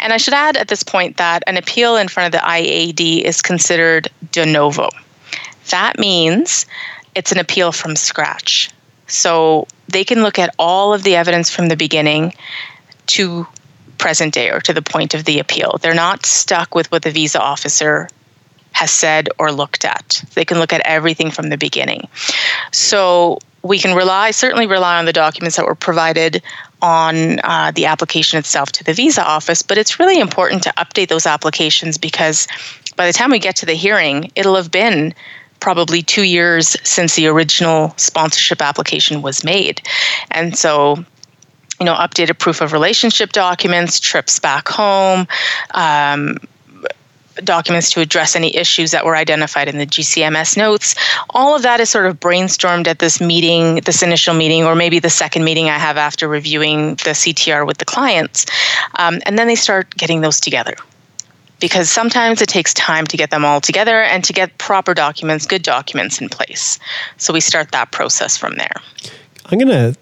And 0.00 0.12
I 0.12 0.16
should 0.16 0.34
add 0.34 0.56
at 0.56 0.68
this 0.68 0.82
point 0.82 1.16
that 1.16 1.42
an 1.46 1.56
appeal 1.56 1.96
in 1.96 2.08
front 2.08 2.34
of 2.34 2.40
the 2.40 2.46
IAD 2.46 3.22
is 3.22 3.42
considered 3.42 4.08
de 4.32 4.46
novo. 4.46 4.88
That 5.70 5.98
means 5.98 6.66
it's 7.14 7.32
an 7.32 7.38
appeal 7.38 7.72
from 7.72 7.96
scratch. 7.96 8.70
So 9.06 9.66
they 9.88 10.04
can 10.04 10.22
look 10.22 10.38
at 10.38 10.54
all 10.58 10.92
of 10.92 11.02
the 11.02 11.16
evidence 11.16 11.50
from 11.50 11.68
the 11.68 11.76
beginning 11.76 12.34
to 13.06 13.46
present 13.98 14.34
day 14.34 14.50
or 14.50 14.60
to 14.60 14.72
the 14.72 14.82
point 14.82 15.14
of 15.14 15.24
the 15.24 15.38
appeal. 15.38 15.78
They're 15.80 15.94
not 15.94 16.26
stuck 16.26 16.74
with 16.74 16.90
what 16.92 17.02
the 17.02 17.10
visa 17.10 17.40
officer 17.40 18.08
has 18.72 18.90
said 18.90 19.28
or 19.38 19.52
looked 19.52 19.84
at. 19.84 20.22
They 20.34 20.44
can 20.44 20.58
look 20.58 20.72
at 20.72 20.82
everything 20.84 21.30
from 21.30 21.48
the 21.48 21.56
beginning. 21.56 22.08
So 22.72 23.38
we 23.66 23.78
can 23.78 23.96
rely, 23.96 24.30
certainly 24.30 24.66
rely 24.66 24.98
on 24.98 25.04
the 25.04 25.12
documents 25.12 25.56
that 25.56 25.66
were 25.66 25.74
provided 25.74 26.42
on 26.82 27.40
uh, 27.40 27.72
the 27.74 27.86
application 27.86 28.38
itself 28.38 28.72
to 28.72 28.84
the 28.84 28.92
visa 28.92 29.22
office, 29.22 29.62
but 29.62 29.78
it's 29.78 29.98
really 29.98 30.20
important 30.20 30.62
to 30.62 30.72
update 30.76 31.08
those 31.08 31.26
applications 31.26 31.98
because 31.98 32.46
by 32.96 33.06
the 33.06 33.12
time 33.12 33.30
we 33.30 33.38
get 33.38 33.56
to 33.56 33.66
the 33.66 33.74
hearing, 33.74 34.30
it'll 34.34 34.56
have 34.56 34.70
been 34.70 35.14
probably 35.60 36.02
two 36.02 36.22
years 36.22 36.76
since 36.82 37.16
the 37.16 37.26
original 37.26 37.92
sponsorship 37.96 38.60
application 38.60 39.22
was 39.22 39.42
made. 39.42 39.80
And 40.30 40.56
so 40.56 41.04
you 41.80 41.84
know, 41.84 41.94
updated 41.94 42.38
proof 42.38 42.60
of 42.60 42.72
relationship 42.72 43.32
documents, 43.32 44.00
trips 44.00 44.38
back 44.38 44.66
home, 44.68 45.26
um, 45.72 46.38
documents 47.44 47.90
to 47.90 48.00
address 48.00 48.36
any 48.36 48.54
issues 48.56 48.90
that 48.90 49.04
were 49.04 49.16
identified 49.16 49.68
in 49.68 49.78
the 49.78 49.86
GCMS 49.86 50.56
notes. 50.56 50.94
All 51.30 51.54
of 51.54 51.62
that 51.62 51.80
is 51.80 51.90
sort 51.90 52.06
of 52.06 52.18
brainstormed 52.18 52.86
at 52.86 52.98
this 52.98 53.20
meeting, 53.20 53.76
this 53.84 54.02
initial 54.02 54.34
meeting, 54.34 54.64
or 54.64 54.74
maybe 54.74 54.98
the 54.98 55.10
second 55.10 55.44
meeting 55.44 55.68
I 55.68 55.78
have 55.78 55.96
after 55.96 56.28
reviewing 56.28 56.96
the 56.96 57.14
CTR 57.14 57.66
with 57.66 57.78
the 57.78 57.84
clients. 57.84 58.46
Um, 58.98 59.20
and 59.26 59.38
then 59.38 59.46
they 59.46 59.54
start 59.54 59.94
getting 59.96 60.20
those 60.20 60.40
together. 60.40 60.74
because 61.60 61.88
sometimes 61.88 62.42
it 62.42 62.48
takes 62.48 62.74
time 62.74 63.06
to 63.06 63.16
get 63.16 63.30
them 63.30 63.44
all 63.44 63.60
together 63.60 64.02
and 64.02 64.22
to 64.24 64.32
get 64.32 64.56
proper 64.58 64.94
documents, 64.94 65.46
good 65.46 65.62
documents 65.62 66.20
in 66.20 66.28
place. 66.28 66.78
So 67.16 67.32
we 67.32 67.40
start 67.40 67.72
that 67.72 67.92
process 67.92 68.36
from 68.36 68.56
there. 68.56 68.76
I'm 69.46 69.58
going 69.58 69.68
to 69.68 69.96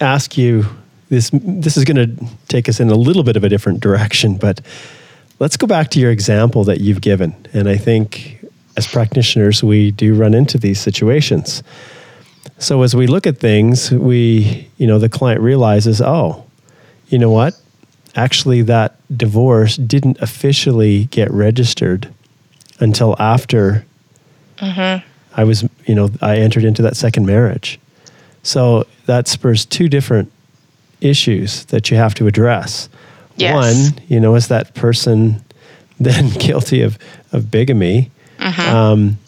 ask 0.00 0.38
you 0.38 0.64
this 1.08 1.30
this 1.32 1.76
is 1.76 1.84
going 1.84 1.96
to 1.96 2.26
take 2.48 2.68
us 2.68 2.80
in 2.80 2.88
a 2.90 2.94
little 2.94 3.22
bit 3.22 3.36
of 3.36 3.44
a 3.44 3.48
different 3.48 3.80
direction, 3.80 4.36
but 4.36 4.60
let's 5.38 5.56
go 5.56 5.66
back 5.66 5.90
to 5.90 6.00
your 6.00 6.10
example 6.10 6.64
that 6.64 6.80
you've 6.80 7.00
given. 7.00 7.34
And 7.52 7.68
I 7.68 7.76
think 7.76 8.44
as 8.76 8.86
practitioners 8.86 9.62
we 9.62 9.90
do 9.90 10.14
run 10.14 10.34
into 10.34 10.58
these 10.58 10.80
situations. 10.80 11.62
So 12.58 12.82
as 12.82 12.94
we 12.94 13.06
look 13.06 13.26
at 13.26 13.38
things, 13.38 13.90
we, 13.90 14.68
you 14.76 14.86
know, 14.86 14.98
the 14.98 15.08
client 15.08 15.40
realizes, 15.40 16.00
"Oh, 16.00 16.44
you 17.08 17.18
know 17.18 17.30
what? 17.30 17.54
Actually 18.14 18.62
that 18.62 18.96
divorce 19.14 19.76
didn't 19.76 20.18
officially 20.20 21.04
get 21.06 21.30
registered 21.30 22.08
until 22.80 23.16
after 23.18 23.84
Mm-hmm. 24.58 25.06
I 25.38 25.44
was, 25.44 25.64
you 25.86 25.94
know, 25.94 26.10
I 26.22 26.36
entered 26.36 26.64
into 26.64 26.82
that 26.82 26.96
second 26.96 27.26
marriage. 27.26 27.78
So 28.42 28.86
that 29.06 29.28
spurs 29.28 29.66
two 29.66 29.88
different 29.88 30.32
issues 31.00 31.64
that 31.66 31.90
you 31.90 31.96
have 31.96 32.14
to 32.14 32.26
address. 32.26 32.88
Yes. 33.36 33.54
One, 33.54 34.00
you 34.08 34.20
know, 34.20 34.34
is 34.34 34.48
that 34.48 34.74
person 34.74 35.42
then 36.00 36.30
guilty 36.38 36.82
of, 36.82 36.98
of 37.32 37.50
bigamy? 37.50 38.10
Um, 38.38 39.18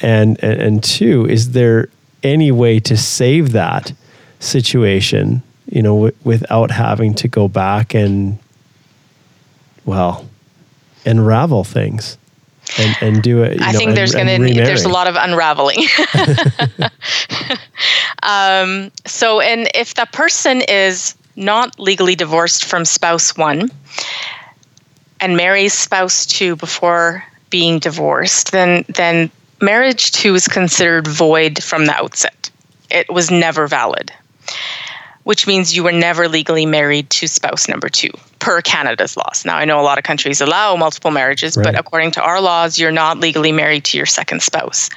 and, 0.00 0.42
and, 0.42 0.60
and 0.60 0.84
two, 0.84 1.26
is 1.26 1.52
there 1.52 1.88
any 2.22 2.50
way 2.52 2.80
to 2.80 2.96
save 2.96 3.52
that 3.52 3.92
situation, 4.40 5.42
you 5.70 5.80
know, 5.80 5.94
w- 5.94 6.16
without 6.24 6.70
having 6.70 7.14
to 7.14 7.28
go 7.28 7.48
back 7.48 7.94
and, 7.94 8.38
well, 9.84 10.28
unravel 11.06 11.64
things? 11.64 12.18
And, 12.78 12.96
and 13.00 13.22
do 13.22 13.42
it. 13.44 13.60
you 13.60 13.64
I 13.64 13.72
know, 13.72 13.78
think 13.78 13.94
there's 13.94 14.12
going 14.12 14.26
to 14.26 14.54
there's 14.54 14.84
a 14.84 14.88
lot 14.88 15.06
of 15.06 15.14
unraveling. 15.14 15.78
um, 18.24 18.90
so, 19.06 19.40
and 19.40 19.70
if 19.72 19.94
the 19.94 20.06
person 20.12 20.62
is 20.62 21.14
not 21.36 21.78
legally 21.78 22.14
divorced 22.14 22.64
from 22.64 22.84
spouse 22.84 23.36
one 23.36 23.70
and 25.20 25.36
marries 25.36 25.72
spouse 25.72 26.26
two 26.26 26.56
before 26.56 27.24
being 27.50 27.78
divorced, 27.78 28.52
then 28.52 28.84
then 28.88 29.30
marriage 29.60 30.12
two 30.12 30.34
is 30.34 30.48
considered 30.48 31.06
void 31.06 31.62
from 31.62 31.86
the 31.86 31.94
outset. 31.94 32.50
It 32.90 33.08
was 33.12 33.30
never 33.30 33.66
valid, 33.66 34.12
which 35.24 35.46
means 35.46 35.74
you 35.74 35.82
were 35.84 35.92
never 35.92 36.28
legally 36.28 36.66
married 36.66 37.10
to 37.10 37.26
spouse 37.28 37.68
number 37.68 37.88
two 37.88 38.10
per 38.38 38.60
Canada's 38.60 39.16
laws. 39.16 39.44
Now, 39.44 39.56
I 39.56 39.64
know 39.64 39.80
a 39.80 39.82
lot 39.82 39.98
of 39.98 40.04
countries 40.04 40.40
allow 40.40 40.76
multiple 40.76 41.10
marriages, 41.10 41.56
Right. 41.56 41.64
but 41.64 41.78
according 41.78 42.12
to 42.12 42.22
our 42.22 42.40
laws, 42.40 42.78
you're 42.78 42.92
not 42.92 43.18
legally 43.18 43.50
married 43.52 43.84
to 43.86 43.96
your 43.96 44.06
second 44.06 44.42
spouse. 44.42 44.88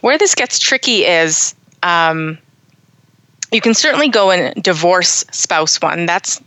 Where 0.00 0.16
this 0.16 0.34
gets 0.34 0.58
tricky 0.58 1.04
is 1.04 1.54
um, 1.82 2.38
you 3.52 3.60
can 3.60 3.74
certainly 3.74 4.08
go 4.08 4.30
and 4.30 4.62
divorce 4.62 5.24
spouse 5.30 5.80
one. 5.80 6.06
That's 6.06 6.40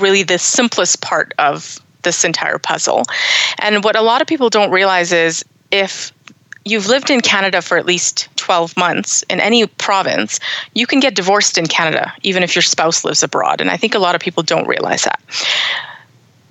really 0.00 0.22
the 0.22 0.38
simplest 0.38 1.00
part 1.00 1.32
of 1.38 1.80
this 2.02 2.24
entire 2.24 2.58
puzzle. 2.58 3.04
And 3.58 3.82
what 3.82 3.96
a 3.96 4.02
lot 4.02 4.20
of 4.20 4.26
people 4.26 4.50
don't 4.50 4.70
realize 4.70 5.12
is 5.12 5.44
if 5.70 6.12
you've 6.64 6.86
lived 6.86 7.10
in 7.10 7.20
Canada 7.20 7.60
for 7.60 7.76
at 7.76 7.86
least 7.86 8.28
12 8.36 8.76
months 8.76 9.22
in 9.24 9.40
any 9.40 9.66
province, 9.66 10.40
you 10.74 10.86
can 10.86 11.00
get 11.00 11.14
divorced 11.14 11.58
in 11.58 11.66
Canada, 11.66 12.12
even 12.22 12.42
if 12.42 12.54
your 12.54 12.62
spouse 12.62 13.04
lives 13.04 13.22
abroad. 13.22 13.60
And 13.60 13.70
I 13.70 13.76
think 13.76 13.94
a 13.94 13.98
lot 13.98 14.14
of 14.14 14.20
people 14.20 14.42
don't 14.42 14.66
realize 14.66 15.04
that. 15.04 15.20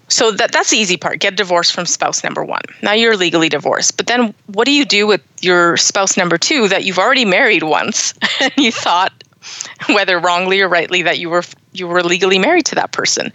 So 0.10 0.32
that, 0.32 0.52
that's 0.52 0.70
the 0.70 0.78
easy 0.78 0.98
part 0.98 1.20
get 1.20 1.36
divorced 1.36 1.74
from 1.74 1.86
spouse 1.86 2.24
number 2.24 2.44
one. 2.44 2.62
Now 2.84 2.92
you're 2.92 3.18
legally 3.18 3.50
divorced. 3.50 3.98
But 3.98 4.08
then 4.08 4.34
what 4.48 4.66
do 4.66 4.72
you 4.72 4.86
do 4.86 5.08
with 5.08 5.22
your 5.42 5.78
spouse 5.78 6.18
number 6.18 6.38
two 6.38 6.68
that 6.68 6.84
you've 6.84 7.00
already 7.00 7.26
married 7.26 7.64
once 7.64 8.14
and 8.40 8.54
you 8.58 8.72
thought, 8.72 9.12
whether 9.90 10.20
wrongly 10.20 10.62
or 10.62 10.70
rightly, 10.70 11.02
that 11.04 11.20
you 11.20 11.30
were 11.30 11.44
you 11.72 11.88
were 11.88 12.04
legally 12.04 12.40
married 12.40 12.66
to 12.68 12.76
that 12.76 12.92
person? 12.92 13.32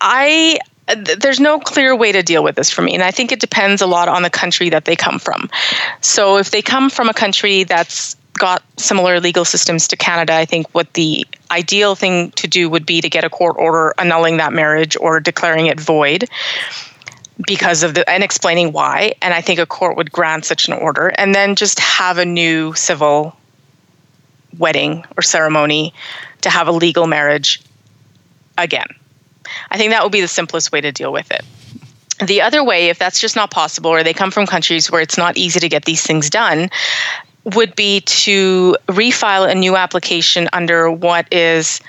I 0.00 0.58
th- 0.88 1.18
there's 1.18 1.40
no 1.40 1.58
clear 1.58 1.96
way 1.96 2.12
to 2.12 2.22
deal 2.22 2.44
with 2.44 2.56
this 2.56 2.70
for 2.70 2.82
me 2.82 2.94
and 2.94 3.02
i 3.02 3.10
think 3.10 3.32
it 3.32 3.40
depends 3.40 3.82
a 3.82 3.86
lot 3.86 4.08
on 4.08 4.22
the 4.22 4.30
country 4.30 4.68
that 4.70 4.84
they 4.84 4.96
come 4.96 5.18
from 5.18 5.48
so 6.00 6.36
if 6.36 6.50
they 6.50 6.62
come 6.62 6.88
from 6.90 7.08
a 7.08 7.14
country 7.14 7.64
that's 7.64 8.16
got 8.34 8.62
similar 8.76 9.18
legal 9.18 9.44
systems 9.44 9.88
to 9.88 9.96
canada 9.96 10.34
i 10.34 10.44
think 10.44 10.66
what 10.74 10.92
the 10.94 11.26
ideal 11.50 11.94
thing 11.94 12.30
to 12.32 12.46
do 12.46 12.68
would 12.68 12.86
be 12.86 13.00
to 13.00 13.08
get 13.08 13.24
a 13.24 13.30
court 13.30 13.56
order 13.58 13.94
annulling 13.98 14.36
that 14.36 14.52
marriage 14.52 14.96
or 15.00 15.20
declaring 15.20 15.66
it 15.66 15.80
void 15.80 16.28
because 17.46 17.82
of 17.82 17.94
the 17.94 18.08
and 18.08 18.22
explaining 18.22 18.72
why 18.72 19.12
and 19.22 19.34
i 19.34 19.40
think 19.40 19.58
a 19.58 19.66
court 19.66 19.96
would 19.96 20.12
grant 20.12 20.44
such 20.44 20.68
an 20.68 20.74
order 20.74 21.08
and 21.16 21.34
then 21.34 21.56
just 21.56 21.80
have 21.80 22.18
a 22.18 22.24
new 22.24 22.74
civil 22.74 23.36
wedding 24.58 25.04
or 25.16 25.22
ceremony 25.22 25.92
to 26.42 26.50
have 26.50 26.68
a 26.68 26.72
legal 26.72 27.06
marriage 27.06 27.60
again 28.58 28.88
I 29.70 29.78
think 29.78 29.90
that 29.92 30.02
would 30.02 30.12
be 30.12 30.20
the 30.20 30.28
simplest 30.28 30.72
way 30.72 30.80
to 30.80 30.92
deal 30.92 31.12
with 31.12 31.30
it. 31.30 31.44
The 32.24 32.40
other 32.40 32.64
way, 32.64 32.88
if 32.88 32.98
that's 32.98 33.20
just 33.20 33.36
not 33.36 33.50
possible, 33.50 33.90
or 33.90 34.02
they 34.02 34.14
come 34.14 34.30
from 34.30 34.46
countries 34.46 34.90
where 34.90 35.00
it's 35.00 35.18
not 35.18 35.36
easy 35.36 35.60
to 35.60 35.68
get 35.68 35.84
these 35.84 36.02
things 36.02 36.30
done, 36.30 36.70
would 37.44 37.76
be 37.76 38.00
to 38.00 38.76
refile 38.88 39.48
a 39.48 39.54
new 39.54 39.76
application 39.76 40.48
under 40.52 40.90
what 40.90 41.32
is 41.32 41.80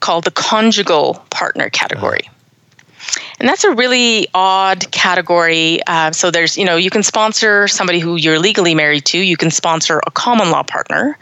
called 0.00 0.24
the 0.24 0.30
conjugal 0.30 1.24
partner 1.30 1.70
category. 1.70 2.22
Uh-huh. 2.24 2.34
And 3.42 3.48
that's 3.48 3.64
a 3.64 3.72
really 3.72 4.28
odd 4.34 4.88
category. 4.92 5.80
Uh, 5.88 6.12
so 6.12 6.30
there's, 6.30 6.56
you 6.56 6.64
know, 6.64 6.76
you 6.76 6.90
can 6.90 7.02
sponsor 7.02 7.66
somebody 7.66 7.98
who 7.98 8.14
you're 8.14 8.38
legally 8.38 8.72
married 8.72 9.04
to. 9.06 9.18
You 9.18 9.36
can 9.36 9.50
sponsor 9.50 10.00
a 10.06 10.12
common 10.12 10.52
law 10.52 10.62
partner, 10.62 11.18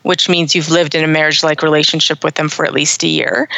which 0.00 0.30
means 0.30 0.54
you've 0.54 0.70
lived 0.70 0.94
in 0.94 1.04
a 1.04 1.06
marriage 1.06 1.42
like 1.42 1.62
relationship 1.62 2.24
with 2.24 2.36
them 2.36 2.48
for 2.48 2.64
at 2.64 2.72
least 2.72 3.02
a 3.02 3.06
year. 3.06 3.50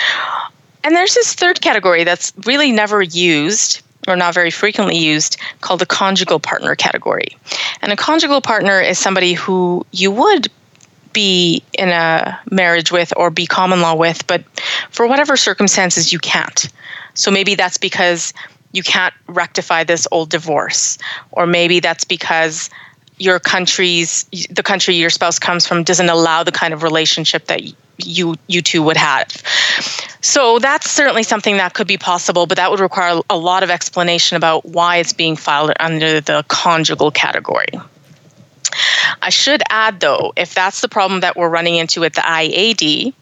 And 0.82 0.96
there's 0.96 1.14
this 1.14 1.34
third 1.34 1.60
category 1.60 2.02
that's 2.02 2.32
really 2.46 2.72
never 2.72 3.00
used 3.00 3.80
or 4.08 4.16
not 4.16 4.34
very 4.34 4.50
frequently 4.50 4.98
used 4.98 5.36
called 5.60 5.78
the 5.78 5.86
conjugal 5.86 6.40
partner 6.40 6.74
category. 6.74 7.36
And 7.80 7.92
a 7.92 7.96
conjugal 7.96 8.40
partner 8.40 8.80
is 8.80 8.98
somebody 8.98 9.34
who 9.34 9.86
you 9.92 10.10
would 10.10 10.48
be 11.12 11.62
in 11.74 11.90
a 11.90 12.40
marriage 12.50 12.90
with 12.90 13.12
or 13.16 13.30
be 13.30 13.46
common 13.46 13.80
law 13.80 13.94
with, 13.94 14.26
but 14.26 14.42
for 14.90 15.06
whatever 15.06 15.36
circumstances 15.36 16.12
you 16.12 16.18
can't. 16.18 16.68
So 17.14 17.30
maybe 17.30 17.54
that's 17.54 17.78
because 17.78 18.32
you 18.72 18.82
can't 18.82 19.14
rectify 19.26 19.84
this 19.84 20.06
old 20.12 20.30
divorce, 20.30 20.98
or 21.32 21.46
maybe 21.46 21.80
that's 21.80 22.04
because 22.04 22.70
your 23.18 23.38
country's 23.38 24.24
the 24.50 24.62
country 24.62 24.94
your 24.94 25.10
spouse 25.10 25.38
comes 25.38 25.66
from 25.66 25.84
doesn't 25.84 26.08
allow 26.08 26.42
the 26.42 26.52
kind 26.52 26.72
of 26.72 26.82
relationship 26.82 27.46
that 27.46 27.62
you 27.98 28.36
you 28.46 28.62
two 28.62 28.82
would 28.82 28.96
have. 28.96 29.28
So 30.22 30.58
that's 30.58 30.90
certainly 30.90 31.22
something 31.22 31.56
that 31.56 31.74
could 31.74 31.86
be 31.86 31.96
possible, 31.96 32.46
but 32.46 32.56
that 32.56 32.70
would 32.70 32.80
require 32.80 33.20
a 33.30 33.38
lot 33.38 33.62
of 33.62 33.70
explanation 33.70 34.36
about 34.36 34.64
why 34.66 34.96
it's 34.96 35.12
being 35.12 35.36
filed 35.36 35.72
under 35.80 36.20
the 36.20 36.44
conjugal 36.48 37.10
category. 37.10 37.68
I 39.22 39.30
should 39.30 39.62
add, 39.70 40.00
though, 40.00 40.32
if 40.36 40.54
that's 40.54 40.80
the 40.80 40.88
problem 40.88 41.20
that 41.20 41.36
we're 41.36 41.48
running 41.48 41.76
into 41.76 42.00
with 42.00 42.14
the 42.14 42.20
IAD, 42.20 43.14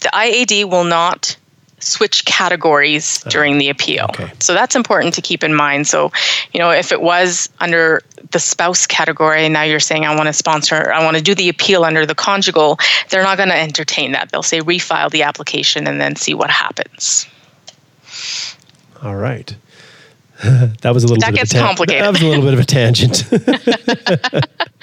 the 0.00 0.08
IAD 0.12 0.70
will 0.70 0.84
not 0.84 1.36
switch 1.80 2.24
categories 2.24 3.24
uh, 3.24 3.30
during 3.30 3.58
the 3.58 3.68
appeal. 3.68 4.06
okay. 4.10 4.30
So 4.40 4.54
that's 4.54 4.74
important 4.74 5.14
to 5.14 5.22
keep 5.22 5.44
in 5.44 5.54
mind. 5.54 5.86
So, 5.86 6.10
you 6.52 6.58
know, 6.60 6.70
if 6.70 6.92
it 6.92 7.00
was 7.00 7.48
under 7.60 8.02
the 8.30 8.38
spouse 8.38 8.86
category, 8.86 9.48
now 9.48 9.62
you're 9.62 9.80
saying 9.80 10.04
I 10.04 10.14
want 10.14 10.26
to 10.26 10.32
sponsor, 10.32 10.92
I 10.92 11.04
want 11.04 11.16
to 11.16 11.22
do 11.22 11.34
the 11.34 11.48
appeal 11.48 11.84
under 11.84 12.04
the 12.04 12.14
conjugal, 12.14 12.78
they're 13.10 13.22
not 13.22 13.36
going 13.36 13.48
to 13.50 13.56
entertain 13.56 14.12
that. 14.12 14.30
They'll 14.30 14.42
say 14.42 14.60
refile 14.60 15.10
the 15.10 15.22
application 15.22 15.86
and 15.86 16.00
then 16.00 16.16
see 16.16 16.34
what 16.34 16.50
happens. 16.50 17.26
All 19.02 19.16
right. 19.16 19.54
that 20.44 20.94
was 20.94 21.02
a 21.04 21.06
little 21.08 21.20
That 21.20 21.32
bit 21.32 21.40
gets 21.40 21.52
of 21.52 21.56
a 21.56 21.60
tan- 21.60 21.66
complicated. 21.68 22.04
That 22.04 22.12
was 22.12 22.22
a 22.22 22.26
little 22.26 22.44
bit 22.44 22.54
of 22.54 22.60
a 22.60 22.64
tangent. 22.64 23.24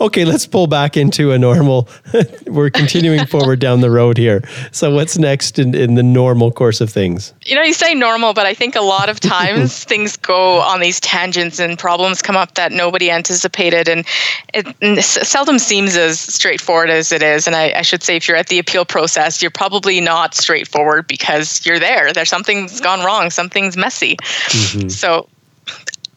okay, 0.00 0.24
let's 0.24 0.46
pull 0.46 0.66
back 0.66 0.96
into 0.96 1.32
a 1.32 1.38
normal. 1.38 1.88
We're 2.46 2.70
continuing 2.70 3.26
forward 3.26 3.60
down 3.60 3.80
the 3.80 3.90
road 3.90 4.18
here. 4.18 4.42
So, 4.72 4.94
what's 4.94 5.18
next 5.18 5.58
in, 5.58 5.74
in 5.74 5.94
the 5.94 6.02
normal 6.02 6.52
course 6.52 6.80
of 6.80 6.90
things? 6.90 7.32
you 7.44 7.56
know, 7.56 7.62
you 7.62 7.74
say 7.74 7.94
normal, 7.94 8.34
but 8.34 8.46
I 8.46 8.54
think 8.54 8.76
a 8.76 8.80
lot 8.80 9.08
of 9.08 9.20
times 9.34 9.84
things 9.84 10.16
go 10.16 10.60
on 10.60 10.80
these 10.80 11.00
tangents 11.00 11.58
and 11.58 11.78
problems 11.78 12.22
come 12.22 12.36
up 12.36 12.54
that 12.54 12.72
nobody 12.72 13.10
anticipated, 13.10 13.88
and 13.88 14.06
it 14.54 14.66
and 14.80 15.02
seldom 15.02 15.58
seems 15.58 15.96
as 15.96 16.20
straightforward 16.20 16.90
as 16.90 17.12
it 17.12 17.22
is. 17.22 17.46
And 17.46 17.56
I, 17.56 17.72
I 17.76 17.82
should 17.82 18.02
say, 18.02 18.16
if 18.16 18.28
you're 18.28 18.36
at 18.36 18.48
the 18.48 18.58
appeal 18.58 18.84
process, 18.84 19.42
you're 19.42 19.50
probably 19.50 20.00
not 20.00 20.34
straightforward 20.34 21.06
because 21.06 21.64
you're 21.66 21.78
there. 21.78 22.12
There's 22.12 22.30
something's 22.30 22.80
gone 22.80 23.04
wrong, 23.04 23.30
something's 23.30 23.76
messy. 23.76 24.16
Mm-hmm. 24.16 24.88
So. 24.88 25.28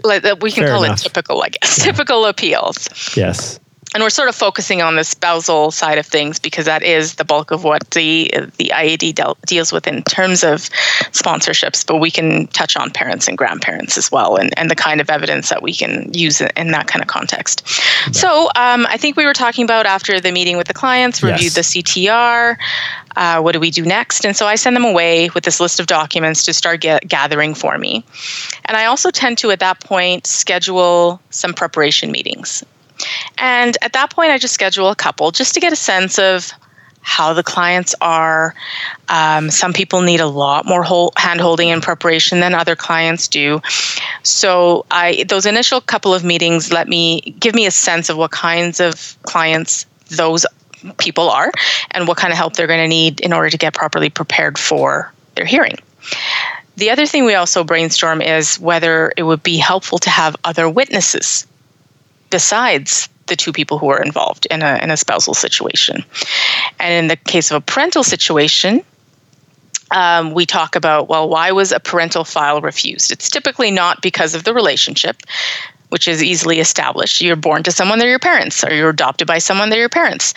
We 0.05 0.51
can 0.51 0.63
Fair 0.63 0.73
call 0.73 0.83
enough. 0.83 0.99
it 0.99 1.03
typical, 1.03 1.41
I 1.43 1.49
guess. 1.49 1.83
Typical 1.83 2.25
appeals. 2.25 2.87
Yes. 3.15 3.59
and 3.93 4.03
we're 4.03 4.09
sort 4.09 4.27
of 4.27 4.35
focusing 4.35 4.81
on 4.81 4.97
the 4.97 5.03
spousal 5.05 5.71
side 5.71 5.97
of 5.97 6.05
things 6.05 6.37
because 6.37 6.65
that 6.65 6.83
is 6.83 7.15
the 7.15 7.23
bulk 7.23 7.51
of 7.51 7.63
what 7.63 7.89
the 7.91 8.29
the 8.57 8.71
IAD 8.75 9.15
del- 9.15 9.37
deals 9.45 9.71
with 9.71 9.87
in 9.87 10.03
terms 10.03 10.43
of 10.43 10.69
sponsorships. 11.13 11.85
But 11.87 11.97
we 11.97 12.11
can 12.11 12.47
touch 12.47 12.75
on 12.75 12.91
parents 12.91 13.27
and 13.29 13.37
grandparents 13.37 13.97
as 13.97 14.11
well, 14.11 14.35
and, 14.35 14.57
and 14.59 14.69
the 14.69 14.75
kind 14.75 14.99
of 14.99 15.09
evidence 15.09 15.47
that 15.49 15.61
we 15.63 15.73
can 15.73 16.11
use 16.13 16.41
in 16.41 16.71
that 16.71 16.87
kind 16.87 17.01
of 17.01 17.07
context. 17.07 17.63
Yeah. 18.07 18.11
So 18.11 18.49
um, 18.57 18.85
I 18.87 18.97
think 18.97 19.15
we 19.15 19.25
were 19.25 19.33
talking 19.33 19.63
about 19.63 19.85
after 19.85 20.19
the 20.19 20.31
meeting 20.31 20.57
with 20.57 20.67
the 20.67 20.73
clients, 20.73 21.23
reviewed 21.23 21.55
yes. 21.55 21.73
the 21.73 21.81
CTR. 21.83 22.57
Uh, 23.15 23.39
what 23.41 23.53
do 23.53 23.59
we 23.59 23.71
do 23.71 23.83
next? 23.85 24.25
And 24.25 24.35
so 24.35 24.45
I 24.47 24.55
send 24.55 24.75
them 24.75 24.85
away 24.85 25.29
with 25.33 25.43
this 25.43 25.59
list 25.59 25.79
of 25.79 25.87
documents 25.87 26.43
to 26.45 26.53
start 26.53 26.81
get, 26.81 27.07
gathering 27.07 27.53
for 27.53 27.77
me. 27.77 28.03
And 28.65 28.77
I 28.77 28.85
also 28.85 29.11
tend 29.11 29.37
to, 29.39 29.51
at 29.51 29.59
that 29.59 29.79
point, 29.79 30.27
schedule 30.27 31.21
some 31.29 31.53
preparation 31.53 32.11
meetings. 32.11 32.63
And 33.37 33.77
at 33.81 33.93
that 33.93 34.09
point, 34.09 34.31
I 34.31 34.37
just 34.37 34.53
schedule 34.53 34.89
a 34.89 34.95
couple 34.95 35.31
just 35.31 35.53
to 35.53 35.59
get 35.59 35.73
a 35.73 35.77
sense 35.77 36.17
of 36.19 36.51
how 37.05 37.33
the 37.33 37.43
clients 37.43 37.93
are. 38.01 38.55
Um, 39.09 39.51
some 39.51 39.73
people 39.73 40.01
need 40.01 40.19
a 40.19 40.27
lot 40.27 40.65
more 40.65 40.83
hand 41.15 41.39
holding 41.39 41.69
and 41.69 41.81
preparation 41.81 42.39
than 42.39 42.55
other 42.55 42.75
clients 42.75 43.27
do. 43.27 43.61
So 44.23 44.85
I 44.89 45.23
those 45.29 45.45
initial 45.45 45.81
couple 45.81 46.13
of 46.13 46.23
meetings 46.23 46.73
let 46.73 46.87
me 46.87 47.21
give 47.39 47.53
me 47.53 47.67
a 47.67 47.71
sense 47.71 48.09
of 48.09 48.17
what 48.17 48.31
kinds 48.31 48.79
of 48.79 49.17
clients 49.21 49.85
those 50.09 50.45
people 50.93 51.29
are 51.29 51.51
and 51.91 52.07
what 52.07 52.17
kind 52.17 52.31
of 52.31 52.37
help 52.37 52.53
they're 52.53 52.67
going 52.67 52.83
to 52.83 52.87
need 52.87 53.19
in 53.21 53.33
order 53.33 53.49
to 53.49 53.57
get 53.57 53.73
properly 53.73 54.09
prepared 54.09 54.57
for 54.57 55.11
their 55.35 55.45
hearing. 55.45 55.77
The 56.77 56.89
other 56.89 57.05
thing 57.05 57.25
we 57.25 57.35
also 57.35 57.63
brainstorm 57.63 58.21
is 58.21 58.59
whether 58.59 59.13
it 59.15 59.23
would 59.23 59.43
be 59.43 59.57
helpful 59.57 59.97
to 59.99 60.09
have 60.09 60.35
other 60.43 60.69
witnesses 60.69 61.47
besides 62.29 63.07
the 63.27 63.35
two 63.35 63.53
people 63.53 63.77
who 63.77 63.89
are 63.89 64.01
involved 64.01 64.45
in 64.51 64.61
a, 64.61 64.79
in 64.83 64.91
a 64.91 64.97
spousal 64.97 65.33
situation. 65.33 66.03
And 66.79 66.93
in 66.93 67.07
the 67.07 67.15
case 67.15 67.49
of 67.49 67.57
a 67.57 67.61
parental 67.61 68.03
situation, 68.03 68.83
um, 69.91 70.33
we 70.33 70.45
talk 70.45 70.75
about 70.75 71.07
well, 71.07 71.29
why 71.29 71.51
was 71.51 71.71
a 71.71 71.79
parental 71.79 72.23
file 72.23 72.61
refused? 72.61 73.11
It's 73.11 73.29
typically 73.29 73.71
not 73.71 74.01
because 74.01 74.35
of 74.35 74.43
the 74.43 74.53
relationship, 74.53 75.17
which 75.95 76.09
is 76.09 76.21
easily 76.21 76.59
established. 76.59 77.21
You're 77.21 77.37
born 77.37 77.63
to 77.63 77.71
someone, 77.71 77.99
they're 77.99 78.09
your 78.09 78.19
parents, 78.19 78.65
or 78.65 78.73
you're 78.73 78.89
adopted 78.89 79.29
by 79.29 79.37
someone, 79.37 79.69
they're 79.69 79.79
your 79.79 79.87
parents. 79.87 80.33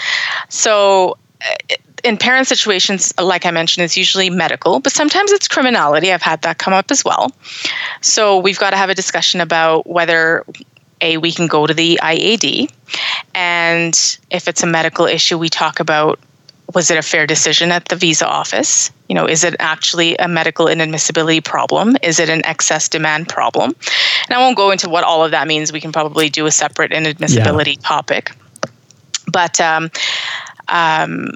So, 0.50 1.18
uh, 1.40 1.74
in 2.04 2.16
parent 2.16 2.46
situations, 2.46 3.12
like 3.20 3.44
I 3.44 3.50
mentioned, 3.50 3.84
it's 3.84 3.96
usually 3.96 4.30
medical, 4.30 4.78
but 4.78 4.92
sometimes 4.92 5.32
it's 5.32 5.48
criminality. 5.48 6.12
I've 6.12 6.22
had 6.22 6.42
that 6.42 6.58
come 6.58 6.72
up 6.72 6.92
as 6.92 7.04
well. 7.04 7.32
So, 8.02 8.38
we've 8.38 8.56
got 8.60 8.70
to 8.70 8.76
have 8.76 8.88
a 8.88 8.94
discussion 8.94 9.40
about 9.40 9.84
whether 9.84 10.44
a 11.00 11.16
we 11.16 11.32
can 11.32 11.48
go 11.48 11.66
to 11.66 11.74
the 11.74 11.98
IAD, 12.00 12.70
and 13.34 14.18
if 14.30 14.46
it's 14.46 14.62
a 14.62 14.66
medical 14.66 15.06
issue, 15.06 15.38
we 15.38 15.48
talk 15.48 15.80
about 15.80 16.20
was 16.74 16.90
it 16.90 16.98
a 16.98 17.02
fair 17.02 17.26
decision 17.26 17.72
at 17.72 17.86
the 17.86 17.96
visa 17.96 18.26
office? 18.26 18.90
You 19.08 19.14
know, 19.14 19.26
is 19.26 19.42
it 19.42 19.56
actually 19.58 20.16
a 20.18 20.28
medical 20.28 20.66
inadmissibility 20.66 21.42
problem? 21.42 21.96
Is 22.02 22.20
it 22.20 22.28
an 22.28 22.44
excess 22.44 22.88
demand 22.88 23.28
problem? 23.28 23.74
And 24.28 24.38
I 24.38 24.38
won't 24.38 24.56
go 24.56 24.70
into 24.70 24.88
what 24.88 25.04
all 25.04 25.24
of 25.24 25.30
that 25.30 25.46
means. 25.46 25.72
We 25.72 25.80
can 25.80 25.92
probably 25.92 26.28
do 26.28 26.46
a 26.46 26.50
separate 26.50 26.92
inadmissibility 26.92 27.76
yeah. 27.76 27.82
topic. 27.82 28.32
But 29.32 29.60
um, 29.60 29.90
um, 30.68 31.32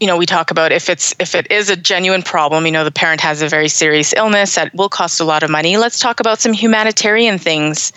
you 0.00 0.06
know 0.06 0.16
we 0.16 0.26
talk 0.26 0.50
about 0.50 0.72
if 0.72 0.90
it's 0.90 1.14
if 1.18 1.34
it 1.34 1.50
is 1.50 1.70
a 1.70 1.76
genuine 1.76 2.22
problem 2.22 2.66
you 2.66 2.72
know 2.72 2.84
the 2.84 2.90
parent 2.90 3.20
has 3.20 3.40
a 3.40 3.48
very 3.48 3.68
serious 3.68 4.12
illness 4.14 4.54
that 4.54 4.74
will 4.74 4.88
cost 4.88 5.20
a 5.20 5.24
lot 5.24 5.42
of 5.42 5.50
money. 5.50 5.76
Let's 5.76 5.98
talk 5.98 6.20
about 6.20 6.40
some 6.40 6.52
humanitarian 6.52 7.38
things. 7.38 7.92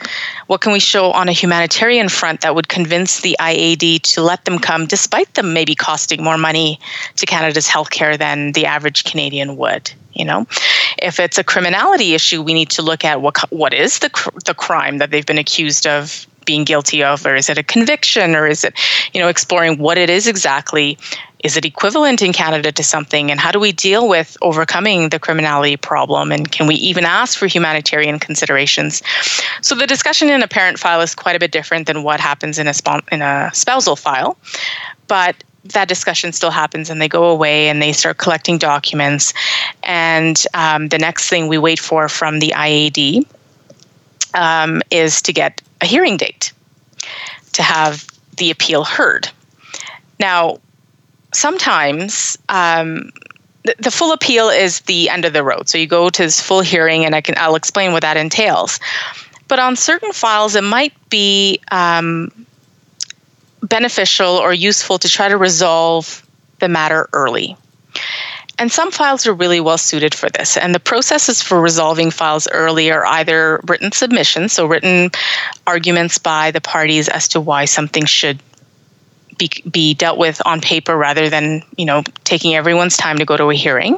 What 0.48 0.62
can 0.62 0.72
we 0.72 0.80
show 0.80 1.12
on 1.12 1.28
a 1.28 1.34
humanitarian 1.34 2.10
front 2.10 2.42
that 2.42 2.56
would 2.56 2.70
convince 2.70 3.22
the 3.22 3.36
IAD 3.40 4.02
to 4.14 4.22
let 4.22 4.46
them 4.46 4.60
come 4.60 4.86
despite 4.86 5.34
them 5.34 5.54
maybe 5.54 5.76
costing 5.76 6.24
more 6.24 6.38
money 6.38 6.80
to 7.18 7.26
Canada's 7.26 7.68
healthcare 7.68 8.18
than 8.18 8.54
the 8.54 8.66
average 8.66 9.04
Canadian 9.04 9.58
would 9.58 9.92
you 10.14 10.26
know? 10.26 10.46
If 11.02 11.20
it's 11.20 11.38
a 11.38 11.44
criminality 11.44 12.14
issue 12.14 12.42
we 12.42 12.54
need 12.54 12.70
to 12.72 12.82
look 12.82 13.04
at 13.04 13.22
what 13.22 13.38
what 13.52 13.74
is 13.74 14.00
the 14.00 14.10
the 14.46 14.54
crime 14.54 14.98
that 15.00 15.12
they've 15.12 15.26
been 15.26 15.38
accused 15.38 15.86
of 15.86 16.28
being 16.46 16.64
guilty 16.64 17.04
of 17.04 17.26
or 17.26 17.36
is 17.36 17.50
it 17.50 17.58
a 17.58 17.64
conviction 17.64 18.36
or 18.36 18.48
is 18.48 18.64
it 18.64 18.74
you 19.14 19.22
know 19.22 19.28
exploring 19.28 19.78
what 19.78 19.98
it 19.98 20.10
is 20.10 20.28
exactly 20.28 20.98
is 21.44 21.56
it 21.56 21.66
equivalent 21.66 22.22
in 22.22 22.34
Canada 22.34 22.72
to 22.72 22.84
something? 22.84 23.32
And 23.32 23.40
how 23.40 23.52
do 23.52 23.60
we 23.60 23.72
deal 23.72 24.08
with 24.08 24.36
overcoming 24.42 25.10
the 25.10 25.20
criminality 25.20 25.78
problem? 25.78 26.32
And 26.32 26.52
can 26.52 26.68
we 26.68 26.76
even 26.76 27.06
ask 27.06 27.38
for 27.38 27.48
humanitarian 27.48 28.20
considerations? 28.20 29.02
So 29.62 29.76
the 29.76 29.88
discussion 29.88 30.30
in 30.30 30.44
a 30.44 30.48
parent 30.48 30.80
file 30.80 31.02
is 31.02 31.16
quite 31.16 31.36
a 31.36 31.40
bit 31.40 31.52
different 31.52 31.88
than 31.88 32.04
what 32.04 32.20
happens 32.20 32.60
in 32.60 32.68
a, 32.68 32.74
in 33.12 33.22
a 33.22 33.50
spousal 33.54 33.96
file. 33.96 34.38
But 35.08 35.44
that 35.66 35.88
discussion 35.88 36.32
still 36.34 36.52
happens 36.52 36.90
and 36.90 37.02
they 37.02 37.08
go 37.08 37.26
away 37.26 37.70
and 37.70 37.82
they 37.82 37.94
start 37.94 38.18
collecting 38.18 38.58
documents. 38.58 39.34
And 39.84 40.44
um, 40.54 40.90
the 40.90 40.98
next 40.98 41.30
thing 41.30 41.48
we 41.48 41.58
wait 41.58 41.80
for 41.80 42.10
from 42.10 42.40
the 42.40 42.54
IAD 42.56 43.26
um, 44.34 44.82
is 44.92 45.22
to 45.24 45.34
get 45.34 45.62
a 45.82 45.86
hearing 45.86 46.18
date 46.18 46.52
to 47.54 47.64
have 47.64 48.08
the 48.38 48.52
appeal 48.52 48.84
heard. 48.84 49.30
Now, 50.20 50.60
sometimes 51.34 52.38
um, 52.50 53.12
the, 53.64 53.76
the, 53.80 53.92
full 53.92 54.12
appeal 54.12 54.50
is 54.50 54.82
the 54.82 55.10
end 55.10 55.26
of 55.26 55.34
the 55.34 55.44
road. 55.44 55.70
So 55.70 55.78
you 55.78 55.88
go 55.88 56.10
to 56.10 56.24
this 56.24 56.42
full 56.42 56.62
hearing, 56.62 57.06
and 57.06 57.16
I 57.16 57.22
can 57.22 57.36
I'll 57.38 57.56
explain 57.56 57.92
what 57.92 58.02
that 58.02 58.18
entails. 58.18 58.80
But 59.48 59.60
on 59.60 59.76
certain 59.76 60.14
files, 60.14 60.56
it 60.56 60.64
might 60.64 60.94
be 61.10 61.60
um, 61.72 62.32
beneficial 63.64 64.38
or 64.38 64.54
useful 64.54 65.00
to 65.00 65.10
try 65.10 65.28
to 65.28 65.38
resolve 65.38 66.26
the 66.60 66.70
matter 66.70 67.10
early. 67.14 67.58
And 68.60 68.72
some 68.72 68.92
files 68.92 69.26
are 69.26 69.34
really 69.34 69.62
well 69.62 69.78
suited 69.78 70.14
for 70.14 70.30
this. 70.30 70.58
And 70.58 70.76
the 70.76 70.80
processes 70.80 71.42
for 71.42 71.62
resolving 71.62 72.12
files 72.12 72.48
early 72.52 72.92
are 72.92 73.06
either 73.06 73.62
written 73.68 73.94
submissions, 73.94 74.52
so 74.52 74.66
written 74.66 75.12
arguments 75.66 76.18
by 76.18 76.52
the 76.52 76.60
parties 76.60 77.08
as 77.08 77.28
to 77.30 77.40
why 77.40 77.66
something 77.66 78.06
should 78.06 78.42
be, 79.38 79.50
be 79.72 79.94
dealt 79.94 80.18
with 80.18 80.42
on 80.46 80.60
paper 80.60 80.98
rather 80.98 81.30
than 81.30 81.64
you 81.78 81.86
know 81.86 82.04
taking 82.26 82.54
everyone's 82.54 82.98
time 82.98 83.18
to 83.18 83.26
go 83.26 83.38
to 83.38 83.50
a 83.50 83.56
hearing. 83.56 83.98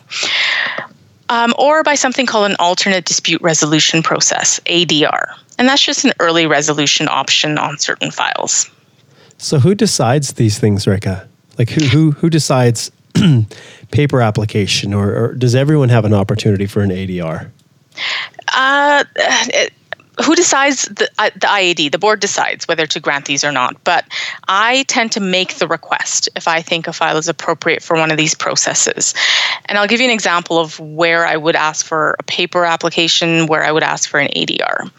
Um, 1.29 1.53
or 1.57 1.81
by 1.81 1.95
something 1.95 2.25
called 2.25 2.51
an 2.51 2.57
alternate 2.59 3.05
dispute 3.05 3.41
resolution 3.41 4.03
process, 4.03 4.59
ADR. 4.65 5.33
And 5.57 5.67
that's 5.67 5.81
just 5.81 6.03
an 6.03 6.11
early 6.19 6.45
resolution 6.45 7.07
option 7.07 7.57
on 7.57 7.77
certain 7.77 8.11
files. 8.11 8.69
So 9.37 9.57
who 9.57 9.73
decides 9.73 10.33
these 10.33 10.59
things, 10.59 10.85
Reka? 10.85 11.27
Like 11.57 11.69
who 11.69 11.85
who 11.85 12.11
who 12.11 12.29
decides 12.29 12.91
paper 13.91 14.21
application, 14.21 14.93
or, 14.93 15.15
or, 15.15 15.33
does 15.33 15.55
everyone 15.55 15.89
have 15.89 16.05
an 16.05 16.13
opportunity 16.13 16.65
for 16.65 16.81
an 16.81 16.89
ADR? 16.89 17.49
Uh, 18.53 19.03
it, 19.17 19.73
who 20.23 20.35
decides 20.35 20.83
the, 20.83 21.09
uh, 21.19 21.29
the 21.33 21.47
IAD? 21.47 21.91
The 21.91 21.97
board 21.97 22.19
decides 22.19 22.67
whether 22.67 22.85
to 22.85 22.99
grant 22.99 23.25
these 23.25 23.43
or 23.43 23.51
not. 23.51 23.81
But 23.83 24.05
I 24.47 24.83
tend 24.83 25.11
to 25.13 25.19
make 25.19 25.55
the 25.55 25.67
request 25.67 26.29
if 26.35 26.47
I 26.47 26.61
think 26.61 26.87
a 26.87 26.93
file 26.93 27.17
is 27.17 27.27
appropriate 27.27 27.81
for 27.81 27.95
one 27.95 28.11
of 28.11 28.17
these 28.17 28.35
processes. 28.35 29.13
And 29.65 29.77
I'll 29.77 29.87
give 29.87 29.99
you 29.99 30.07
an 30.07 30.13
example 30.13 30.59
of 30.59 30.79
where 30.79 31.25
I 31.25 31.37
would 31.37 31.55
ask 31.55 31.85
for 31.85 32.15
a 32.19 32.23
paper 32.23 32.65
application, 32.65 33.47
where 33.47 33.63
I 33.63 33.71
would 33.71 33.83
ask 33.83 34.09
for 34.09 34.19
an 34.19 34.29
ADR. 34.35 34.91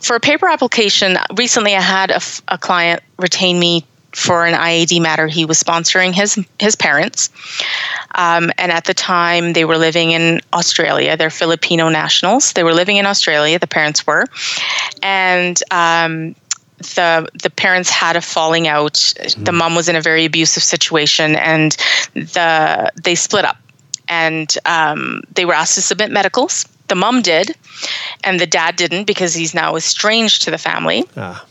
For 0.00 0.16
a 0.16 0.20
paper 0.20 0.48
application, 0.48 1.16
recently 1.36 1.76
I 1.76 1.80
had 1.80 2.10
a, 2.10 2.20
a 2.48 2.58
client 2.58 3.02
retain 3.18 3.58
me 3.58 3.84
for 4.12 4.44
an 4.46 4.54
IAD 4.54 5.00
matter. 5.00 5.26
He 5.26 5.44
was 5.44 5.62
sponsoring 5.62 6.12
his 6.12 6.38
his 6.58 6.76
parents, 6.76 7.30
um, 8.14 8.50
and 8.58 8.70
at 8.70 8.84
the 8.84 8.94
time 8.94 9.54
they 9.54 9.64
were 9.64 9.78
living 9.78 10.12
in 10.12 10.40
Australia. 10.52 11.16
They're 11.16 11.30
Filipino 11.30 11.88
nationals. 11.88 12.52
They 12.52 12.62
were 12.62 12.74
living 12.74 12.96
in 12.96 13.06
Australia. 13.06 13.58
The 13.58 13.66
parents 13.66 14.06
were, 14.06 14.26
and. 15.02 15.60
Um, 15.70 16.34
the 16.96 17.28
the 17.40 17.50
parents 17.50 17.90
had 17.90 18.16
a 18.16 18.20
falling 18.20 18.66
out. 18.66 18.94
Mm-hmm. 18.94 19.44
The 19.44 19.52
mom 19.52 19.76
was 19.76 19.88
in 19.88 19.94
a 19.94 20.00
very 20.00 20.24
abusive 20.24 20.64
situation, 20.64 21.36
and 21.36 21.76
the 22.14 22.90
they 23.00 23.14
split 23.14 23.44
up. 23.44 23.56
And 24.08 24.52
um, 24.66 25.22
they 25.32 25.44
were 25.44 25.54
asked 25.54 25.76
to 25.76 25.80
submit 25.80 26.10
medicals. 26.10 26.66
The 26.88 26.96
mom 26.96 27.22
did, 27.22 27.54
and 28.24 28.40
the 28.40 28.48
dad 28.48 28.74
didn't 28.74 29.04
because 29.04 29.32
he's 29.32 29.54
now 29.54 29.76
estranged 29.76 30.42
to 30.42 30.50
the 30.50 30.58
family. 30.58 31.04
Ah 31.16 31.46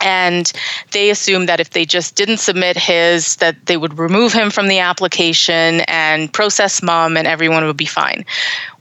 and 0.00 0.52
they 0.92 1.10
assumed 1.10 1.48
that 1.48 1.60
if 1.60 1.70
they 1.70 1.84
just 1.84 2.14
didn't 2.14 2.38
submit 2.38 2.76
his 2.76 3.36
that 3.36 3.66
they 3.66 3.76
would 3.76 3.98
remove 3.98 4.32
him 4.32 4.50
from 4.50 4.68
the 4.68 4.78
application 4.78 5.80
and 5.88 6.32
process 6.32 6.82
mom 6.82 7.16
and 7.16 7.26
everyone 7.26 7.64
would 7.64 7.76
be 7.76 7.86
fine 7.86 8.24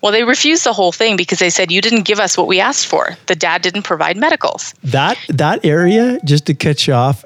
well 0.02 0.12
they 0.12 0.24
refused 0.24 0.64
the 0.64 0.74
whole 0.74 0.92
thing 0.92 1.16
because 1.16 1.40
they 1.40 1.50
said 1.50 1.72
you 1.72 1.82
didn't 1.82 2.04
give 2.04 2.20
us 2.20 2.38
what 2.38 2.48
we 2.48 2.60
asked 2.60 2.88
for 2.88 3.10
the 3.28 3.36
dad 3.36 3.62
didn't 3.62 3.84
provide 3.84 4.18
medicals 4.18 4.74
that 4.84 5.18
that 5.30 5.64
area 5.66 6.20
just 6.26 6.46
to 6.46 6.54
cut 6.54 6.88
you 6.88 6.94
off 6.94 7.24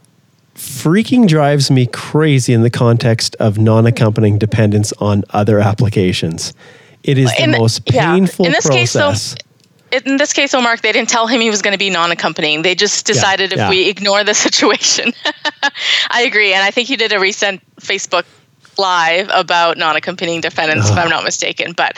freaking 0.56 1.28
drives 1.28 1.72
me 1.72 1.86
crazy 1.88 2.54
in 2.54 2.64
the 2.64 2.70
context 2.70 3.36
of 3.40 3.58
non-accompanying 3.58 4.38
dependents 4.38 4.94
on 5.00 5.24
other 5.32 5.60
applications 5.60 6.54
it 7.04 7.18
is 7.18 7.34
the 7.38 7.44
in, 7.44 7.52
most 7.52 7.86
painful 7.86 8.46
yeah. 8.46 8.50
in 8.50 8.54
this 8.54 8.66
process. 8.66 9.34
case 9.34 9.36
though 9.36 9.49
in 9.92 10.18
this 10.18 10.34
case, 10.34 10.54
Omar, 10.54 10.78
they 10.78 10.92
didn't 10.92 11.10
tell 11.10 11.28
him 11.28 11.42
he 11.42 11.50
was 11.50 11.62
going 11.62 11.74
to 11.74 11.80
be 11.80 11.90
non-accompanying. 11.90 12.62
They 12.62 12.76
just 12.76 13.06
decided 13.06 13.54
yeah. 13.56 13.66
if 13.66 13.70
we 13.70 13.90
ignore 13.90 14.24
the 14.24 14.34
situation. 14.46 15.14
I 16.10 16.24
agree, 16.24 16.54
and 16.54 16.64
I 16.64 16.72
think 16.72 16.90
you 16.90 16.98
did 16.98 17.14
a 17.14 17.20
recent 17.20 17.62
Facebook 17.78 18.26
live 18.80 19.30
about 19.34 19.78
non-accompanying 19.78 20.42
dependents, 20.42 20.90
if 20.90 20.98
I'm 20.98 21.10
not 21.10 21.24
mistaken. 21.24 21.74
But 21.74 21.98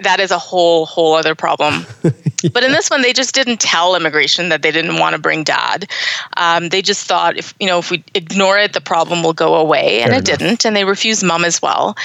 that 0.00 0.18
is 0.18 0.30
a 0.30 0.38
whole 0.38 0.86
whole 0.86 1.14
other 1.14 1.34
problem. 1.34 1.86
yeah. 2.02 2.50
But 2.52 2.64
in 2.64 2.72
this 2.72 2.90
one, 2.90 3.02
they 3.02 3.12
just 3.12 3.34
didn't 3.34 3.60
tell 3.60 3.94
immigration 3.94 4.48
that 4.48 4.62
they 4.62 4.72
didn't 4.72 4.98
want 4.98 5.14
to 5.14 5.20
bring 5.20 5.44
dad. 5.44 5.88
Um, 6.36 6.70
they 6.70 6.82
just 6.82 7.06
thought 7.06 7.36
if 7.36 7.54
you 7.60 7.66
know 7.66 7.78
if 7.78 7.90
we 7.90 8.02
ignore 8.14 8.58
it, 8.58 8.72
the 8.72 8.80
problem 8.80 9.22
will 9.22 9.34
go 9.34 9.54
away, 9.54 9.98
Fair 9.98 10.06
and 10.06 10.14
it 10.14 10.28
enough. 10.28 10.38
didn't. 10.38 10.64
And 10.64 10.74
they 10.74 10.84
refused 10.84 11.22
mom 11.22 11.44
as 11.44 11.62
well. 11.62 11.96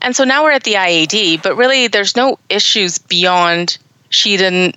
And 0.00 0.16
so 0.16 0.24
now 0.24 0.42
we're 0.42 0.52
at 0.52 0.64
the 0.64 0.74
IAD, 0.74 1.42
but 1.42 1.56
really, 1.56 1.86
there's 1.86 2.16
no 2.16 2.38
issues 2.48 2.98
beyond 2.98 3.78
she 4.10 4.36
didn't 4.36 4.76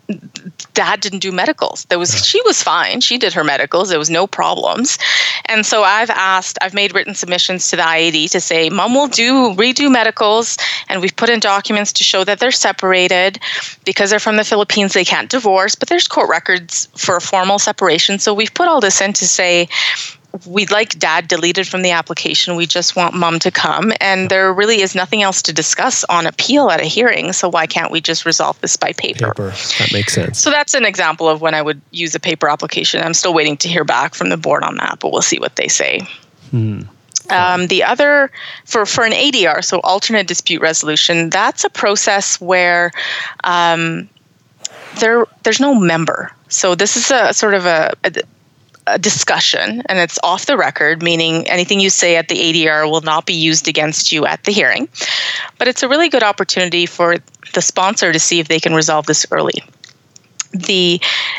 dad 0.73 1.01
didn't 1.01 1.19
do 1.19 1.31
medicals. 1.31 1.85
There 1.89 1.99
was 1.99 2.25
she 2.25 2.41
was 2.43 2.63
fine. 2.63 3.01
She 3.01 3.17
did 3.17 3.33
her 3.33 3.43
medicals. 3.43 3.89
There 3.89 3.99
was 3.99 4.09
no 4.09 4.27
problems. 4.27 4.97
And 5.45 5.65
so 5.65 5.83
i've 5.83 6.09
asked 6.09 6.57
i've 6.61 6.73
made 6.73 6.93
written 6.93 7.15
submissions 7.15 7.67
to 7.69 7.75
the 7.75 7.83
iad 7.83 8.31
to 8.31 8.41
say 8.41 8.69
mom 8.69 8.93
will 8.93 9.07
do 9.07 9.53
redo 9.55 9.91
medicals. 9.91 10.57
And 10.87 11.01
we've 11.01 11.15
put 11.15 11.29
in 11.29 11.39
documents 11.39 11.91
to 11.93 12.03
show 12.03 12.23
that 12.23 12.39
they're 12.39 12.51
separated. 12.51 13.39
Because 13.85 14.09
they're 14.09 14.19
from 14.19 14.37
the 14.37 14.43
philippines 14.43 14.93
they 14.93 15.05
can't 15.05 15.29
divorce 15.29 15.75
but 15.75 15.89
there's 15.89 16.07
court 16.07 16.29
records 16.29 16.87
for 16.95 17.15
a 17.15 17.21
formal 17.21 17.59
separation. 17.59 18.19
So 18.19 18.33
we've 18.33 18.53
put 18.53 18.67
all 18.67 18.81
this 18.81 19.01
in 19.01 19.13
to 19.13 19.27
say 19.27 19.67
we'd 20.45 20.71
like 20.71 20.97
dad 20.99 21.27
deleted 21.27 21.67
from 21.67 21.81
the 21.81 21.91
application. 21.91 22.55
We 22.55 22.67
just 22.67 22.95
want 22.95 23.15
mom 23.15 23.39
to 23.39 23.51
come. 23.51 23.91
And 23.99 24.29
there 24.29 24.53
really 24.53 24.81
is 24.81 24.93
nothing 24.95 25.23
else 25.23 25.41
to 25.43 25.53
discuss 25.53 26.03
on 26.05 26.27
appeal 26.27 26.69
at 26.69 26.79
a 26.79 26.85
hearing. 26.85 27.33
So 27.33 27.49
why 27.49 27.65
can't 27.65 27.91
we 27.91 27.99
just 27.99 28.25
resolve 28.25 28.59
this 28.61 28.77
by 28.77 28.93
paper? 28.93 29.33
Paper. 29.33 29.49
That 29.79 29.89
makes 29.91 30.13
sense. 30.13 30.39
So 30.39 30.49
that's 30.49 30.73
an 30.73 30.85
example 30.85 31.27
of 31.27 31.41
when 31.41 31.53
I 31.53 31.61
would 31.61 31.81
use 31.91 32.13
a 32.13 32.19
paper 32.19 32.47
application. 32.47 33.01
I'm 33.01 33.13
still 33.13 33.33
waiting 33.33 33.57
to 33.57 33.67
hear 33.67 33.83
back 33.83 34.13
from 34.13 34.29
the 34.29 34.37
board 34.37 34.63
on 34.63 34.77
that, 34.77 34.99
but 34.99 35.11
we'll 35.11 35.21
see 35.21 35.39
what 35.39 35.55
they 35.55 35.67
say. 35.67 36.01
Hmm. 36.51 36.81
Um, 37.31 37.67
the 37.67 37.83
other 37.83 38.31
for 38.65 38.87
for 38.87 39.03
an 39.03 39.11
ADR, 39.11 39.63
so 39.63 39.79
alternate 39.81 40.25
dispute 40.25 40.61
resolution, 40.61 41.29
that's 41.29 41.63
a 41.63 41.69
process 41.69 42.41
where 42.41 42.91
um, 43.43 44.09
there 44.99 45.25
there's 45.43 45.59
no 45.59 45.75
member. 45.75 46.31
So 46.47 46.73
this 46.73 46.97
is 46.97 47.11
a 47.11 47.31
sort 47.33 47.53
of 47.53 47.67
a, 47.67 47.93
a 48.03 48.11
a 48.89 48.97
discussion 48.99 49.81
and 49.87 49.99
it's 49.99 50.19
off 50.23 50.45
the 50.45 50.57
record, 50.57 51.01
meaning 51.01 51.47
anything 51.47 51.79
you 51.79 51.89
say 51.89 52.15
at 52.15 52.27
the 52.27 52.35
ADR 52.35 52.89
will 52.89 53.01
not 53.01 53.25
be 53.25 53.33
used 53.33 53.67
against 53.67 54.11
you 54.11 54.25
at 54.25 54.43
the 54.43 54.51
hearing. 54.51 54.89
But 55.57 55.67
it's 55.67 55.83
a 55.83 55.89
really 55.89 56.09
good 56.09 56.23
opportunity 56.23 56.85
for 56.85 57.17
the 57.53 57.61
sponsor 57.61 58.11
to 58.11 58.19
see 58.19 58.39
if 58.39 58.47
they 58.47 58.59
can 58.59 58.73
resolve 58.73 59.05
this 59.05 59.25
early. 59.31 59.63
The 60.51 60.95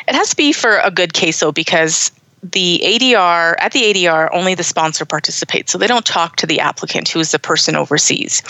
it 0.07 0.15
has 0.15 0.31
to 0.31 0.37
be 0.37 0.53
for 0.53 0.79
a 0.79 0.91
good 0.91 1.13
case 1.13 1.41
though, 1.41 1.53
because 1.53 2.13
the 2.43 2.81
ADR 2.85 3.57
at 3.59 3.73
the 3.73 3.83
ADR 3.83 4.31
only 4.33 4.55
the 4.55 4.63
sponsor 4.63 5.05
participates, 5.05 5.73
so 5.73 5.79
they 5.79 5.87
don't 5.87 6.07
talk 6.07 6.37
to 6.37 6.47
the 6.47 6.61
applicant 6.61 7.09
who 7.09 7.21
is 7.21 7.33
the 7.33 7.39
person 7.39 7.77
overseas. 7.77 8.43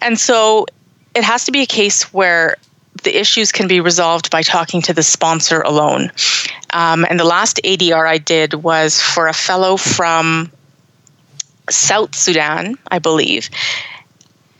And 0.00 0.18
so 0.18 0.66
it 1.14 1.22
has 1.22 1.44
to 1.44 1.52
be 1.52 1.62
a 1.62 1.66
case 1.66 2.12
where 2.12 2.56
the 3.02 3.18
issues 3.18 3.52
can 3.52 3.68
be 3.68 3.80
resolved 3.80 4.30
by 4.30 4.42
talking 4.42 4.82
to 4.82 4.92
the 4.92 5.02
sponsor 5.02 5.60
alone. 5.60 6.10
Um, 6.70 7.04
and 7.08 7.18
the 7.18 7.24
last 7.24 7.60
ADR 7.64 8.06
I 8.06 8.18
did 8.18 8.54
was 8.54 9.00
for 9.00 9.28
a 9.28 9.32
fellow 9.32 9.76
from 9.76 10.50
South 11.70 12.14
Sudan, 12.14 12.76
I 12.88 12.98
believe. 12.98 13.50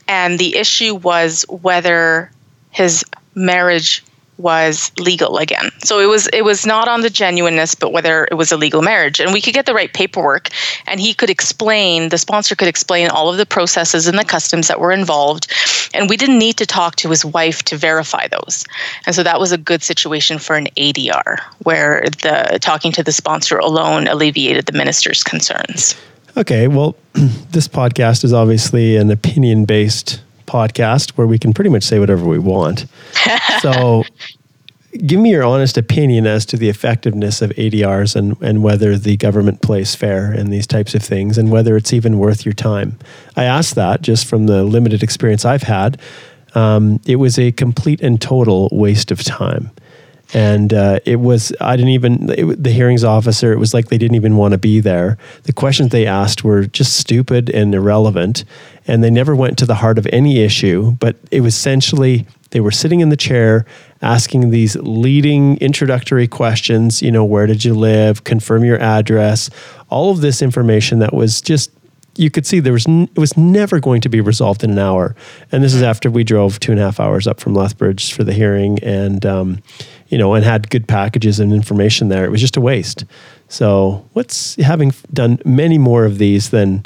And 0.07 0.37
the 0.37 0.57
issue 0.57 0.95
was 0.95 1.45
whether 1.49 2.31
his 2.71 3.03
marriage 3.35 4.03
was 4.37 4.91
legal 4.99 5.37
again. 5.37 5.69
So 5.79 5.99
it 5.99 6.07
was 6.07 6.27
it 6.33 6.43
was 6.43 6.65
not 6.65 6.87
on 6.87 7.01
the 7.01 7.09
genuineness, 7.09 7.75
but 7.75 7.91
whether 7.91 8.27
it 8.31 8.35
was 8.35 8.51
a 8.51 8.57
legal 8.57 8.81
marriage. 8.81 9.19
And 9.19 9.33
we 9.33 9.41
could 9.41 9.53
get 9.53 9.65
the 9.65 9.73
right 9.73 9.93
paperwork, 9.93 10.49
and 10.87 10.99
he 10.99 11.13
could 11.13 11.29
explain. 11.29 12.09
The 12.09 12.17
sponsor 12.17 12.55
could 12.55 12.67
explain 12.67 13.09
all 13.09 13.29
of 13.29 13.37
the 13.37 13.45
processes 13.45 14.07
and 14.07 14.17
the 14.17 14.25
customs 14.25 14.67
that 14.67 14.79
were 14.79 14.91
involved, 14.91 15.51
and 15.93 16.09
we 16.09 16.17
didn't 16.17 16.39
need 16.39 16.57
to 16.57 16.65
talk 16.65 16.95
to 16.97 17.09
his 17.09 17.23
wife 17.23 17.63
to 17.63 17.77
verify 17.77 18.27
those. 18.27 18.65
And 19.05 19.15
so 19.15 19.23
that 19.23 19.39
was 19.39 19.51
a 19.51 19.57
good 19.57 19.83
situation 19.83 20.39
for 20.39 20.55
an 20.55 20.67
ADR, 20.77 21.39
where 21.63 22.03
the 22.21 22.59
talking 22.61 22.91
to 22.93 23.03
the 23.03 23.11
sponsor 23.11 23.57
alone 23.57 24.07
alleviated 24.07 24.65
the 24.65 24.73
minister's 24.73 25.23
concerns. 25.23 25.95
Okay, 26.35 26.67
well, 26.67 26.95
this 27.13 27.67
podcast 27.67 28.23
is 28.23 28.33
obviously 28.33 28.97
an 28.97 29.11
opinion 29.11 29.65
based 29.65 30.21
podcast 30.53 31.11
where 31.11 31.25
we 31.25 31.39
can 31.39 31.53
pretty 31.53 31.69
much 31.71 31.83
say 31.83 31.97
whatever 31.99 32.25
we 32.25 32.37
want. 32.37 32.85
so, 33.61 34.03
give 35.07 35.19
me 35.19 35.31
your 35.31 35.43
honest 35.43 35.77
opinion 35.77 36.27
as 36.27 36.45
to 36.45 36.57
the 36.57 36.69
effectiveness 36.69 37.41
of 37.41 37.49
ADRs 37.51 38.15
and, 38.15 38.39
and 38.41 38.61
whether 38.61 38.95
the 38.95 39.17
government 39.17 39.61
plays 39.63 39.95
fair 39.95 40.31
in 40.31 40.51
these 40.51 40.67
types 40.67 40.93
of 40.93 41.01
things 41.01 41.37
and 41.37 41.49
whether 41.51 41.75
it's 41.75 41.93
even 41.93 42.19
worth 42.19 42.45
your 42.45 42.53
time. 42.53 42.97
I 43.35 43.45
ask 43.45 43.73
that 43.75 44.03
just 44.03 44.27
from 44.27 44.45
the 44.45 44.63
limited 44.63 45.01
experience 45.01 45.45
I've 45.45 45.63
had. 45.63 45.99
Um, 46.53 47.01
it 47.07 47.15
was 47.15 47.39
a 47.39 47.51
complete 47.51 48.01
and 48.01 48.21
total 48.21 48.69
waste 48.71 49.09
of 49.09 49.23
time 49.23 49.71
and 50.33 50.73
uh, 50.73 50.99
it 51.05 51.17
was 51.17 51.53
I 51.61 51.75
didn't 51.75 51.91
even 51.91 52.29
it, 52.31 52.63
the 52.63 52.71
hearings 52.71 53.03
officer. 53.03 53.53
It 53.53 53.59
was 53.59 53.73
like 53.73 53.87
they 53.87 53.97
didn't 53.97 54.15
even 54.15 54.35
want 54.35 54.53
to 54.53 54.57
be 54.57 54.79
there. 54.79 55.17
The 55.43 55.53
questions 55.53 55.91
they 55.91 56.07
asked 56.07 56.43
were 56.43 56.65
just 56.65 56.97
stupid 56.97 57.49
and 57.51 57.73
irrelevant, 57.73 58.43
and 58.87 59.03
they 59.03 59.11
never 59.11 59.35
went 59.35 59.57
to 59.59 59.65
the 59.65 59.75
heart 59.75 59.97
of 59.97 60.07
any 60.11 60.41
issue. 60.41 60.91
But 60.93 61.17
it 61.31 61.41
was 61.41 61.55
essentially 61.55 62.25
they 62.49 62.59
were 62.59 62.71
sitting 62.71 62.99
in 62.99 63.09
the 63.09 63.17
chair 63.17 63.65
asking 64.01 64.49
these 64.49 64.75
leading 64.77 65.57
introductory 65.57 66.27
questions. 66.27 67.01
You 67.01 67.11
know, 67.11 67.23
where 67.23 67.45
did 67.45 67.63
you 67.63 67.75
live? 67.75 68.23
Confirm 68.23 68.63
your 68.63 68.79
address. 68.79 69.49
All 69.89 70.11
of 70.11 70.21
this 70.21 70.41
information 70.41 70.99
that 70.99 71.13
was 71.13 71.41
just 71.41 71.69
you 72.15 72.29
could 72.29 72.45
see 72.45 72.59
there 72.59 72.73
was 72.73 72.87
n- 72.87 73.09
it 73.15 73.19
was 73.19 73.35
never 73.37 73.79
going 73.79 74.01
to 74.01 74.09
be 74.09 74.21
resolved 74.21 74.63
in 74.63 74.71
an 74.71 74.79
hour. 74.79 75.15
And 75.51 75.63
this 75.63 75.73
is 75.73 75.81
after 75.81 76.11
we 76.11 76.23
drove 76.23 76.59
two 76.59 76.71
and 76.71 76.79
a 76.79 76.83
half 76.83 76.99
hours 76.99 77.27
up 77.27 77.39
from 77.39 77.53
Lethbridge 77.53 78.13
for 78.13 78.23
the 78.23 78.33
hearing, 78.33 78.79
and 78.83 79.25
um, 79.25 79.61
you 80.13 80.19
know, 80.19 80.35
and 80.35 80.45
had 80.45 80.69
good 80.69 80.87
packages 80.87 81.39
and 81.39 81.51
information 81.51 82.09
there. 82.09 82.23
It 82.23 82.29
was 82.29 82.39
just 82.39 82.55
a 82.55 82.61
waste. 82.61 83.03
So, 83.47 84.07
what's 84.13 84.53
having 84.57 84.93
done 85.11 85.39
many 85.43 85.79
more 85.79 86.05
of 86.05 86.19
these 86.19 86.51
than 86.51 86.85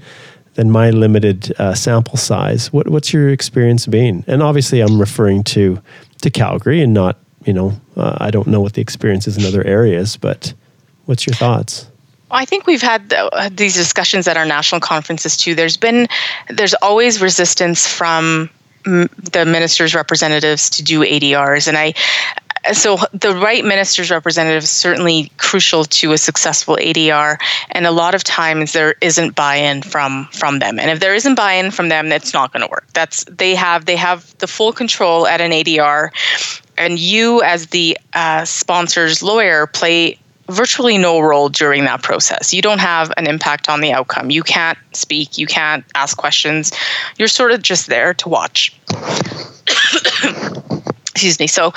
than 0.54 0.72
my 0.72 0.92
limited 0.92 1.54
uh, 1.60 1.76
sample 1.76 2.16
size? 2.16 2.72
What, 2.72 2.88
what's 2.88 3.12
your 3.12 3.28
experience 3.28 3.86
been? 3.86 4.24
And 4.28 4.42
obviously, 4.42 4.80
I'm 4.80 4.98
referring 4.98 5.44
to 5.56 5.82
to 6.22 6.30
Calgary 6.30 6.82
and 6.82 6.94
not, 6.94 7.20
you 7.44 7.52
know, 7.52 7.74
uh, 7.98 8.16
I 8.22 8.32
don't 8.32 8.48
know 8.48 8.62
what 8.62 8.76
the 8.76 8.82
experience 8.82 9.28
is 9.28 9.36
in 9.36 9.44
other 9.44 9.62
areas, 9.68 10.16
but 10.16 10.54
what's 11.04 11.28
your 11.28 11.36
thoughts? 11.36 11.86
I 12.32 12.46
think 12.46 12.66
we've 12.66 12.82
had 12.82 13.12
uh, 13.12 13.50
these 13.52 13.76
discussions 13.76 14.26
at 14.26 14.38
our 14.38 14.46
national 14.46 14.80
conferences 14.80 15.36
too. 15.36 15.54
There's 15.54 15.76
been, 15.76 16.08
there's 16.48 16.76
always 16.76 17.22
resistance 17.22 17.86
from 17.86 18.50
the 18.84 19.46
minister's 19.46 19.94
representatives 19.94 20.70
to 20.70 20.84
do 20.84 21.02
ADRs, 21.02 21.68
and 21.68 21.78
I, 21.78 21.94
so 22.74 22.98
the 23.14 23.36
right 23.36 23.64
minister's 23.64 24.12
representative 24.12 24.64
is 24.64 24.70
certainly 24.70 25.32
crucial 25.38 25.84
to 25.86 26.12
a 26.14 26.18
successful 26.18 26.78
ADR, 26.78 27.38
and 27.72 27.86
a 27.86 27.92
lot 27.92 28.16
of 28.16 28.24
times 28.24 28.74
there 28.74 28.96
isn't 29.02 29.36
buy-in 29.36 29.82
from 29.82 30.28
from 30.32 30.60
them. 30.60 30.80
And 30.80 30.90
if 30.90 31.00
there 31.00 31.16
isn't 31.16 31.36
buy-in 31.36 31.72
from 31.72 31.90
them, 31.90 32.10
that's 32.10 32.34
not 32.34 32.54
going 32.54 32.62
to 32.62 32.70
work. 32.70 32.88
That's 32.94 33.24
they 33.26 33.56
have 33.56 33.86
they 33.86 33.96
have 33.96 34.38
the 34.40 34.48
full 34.48 34.74
control 34.74 35.28
at 35.28 35.42
an 35.42 35.52
ADR, 35.52 36.10
and 36.78 37.00
you 37.00 37.42
as 37.44 37.68
the 37.68 37.98
uh, 38.14 38.46
sponsor's 38.46 39.24
lawyer 39.24 39.68
play 39.68 40.18
virtually 40.50 40.98
no 40.98 41.20
role 41.20 41.50
during 41.50 41.84
that 41.86 42.02
process. 42.04 42.54
You 42.54 42.62
don't 42.62 42.80
have 42.80 43.12
an 43.18 43.28
impact 43.28 43.70
on 43.70 43.82
the 43.82 43.92
outcome. 43.92 44.30
You 44.30 44.44
can't 44.44 44.78
speak. 44.94 45.38
You 45.38 45.46
can't 45.46 45.84
ask 45.96 46.18
questions. 46.18 46.72
You're 47.18 47.28
sort 47.28 47.52
of 47.52 47.62
just 47.62 47.88
there 47.88 48.14
to 48.14 48.30
watch. 48.30 48.74
Excuse 51.12 51.40
me. 51.40 51.48
So 51.48 51.74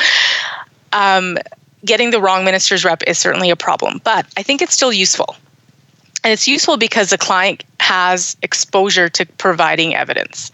um, 0.92 1.38
getting 1.84 2.10
the 2.10 2.20
wrong 2.20 2.44
minister's 2.44 2.84
rep 2.84 3.02
is 3.06 3.18
certainly 3.18 3.50
a 3.50 3.56
problem, 3.56 4.00
but 4.04 4.26
I 4.36 4.42
think 4.42 4.62
it's 4.62 4.74
still 4.74 4.92
useful. 4.92 5.36
And 6.22 6.32
it's 6.32 6.46
useful 6.46 6.76
because 6.76 7.10
the 7.10 7.18
client 7.18 7.64
has 7.78 8.36
exposure 8.42 9.08
to 9.08 9.24
providing 9.24 9.94
evidence. 9.94 10.52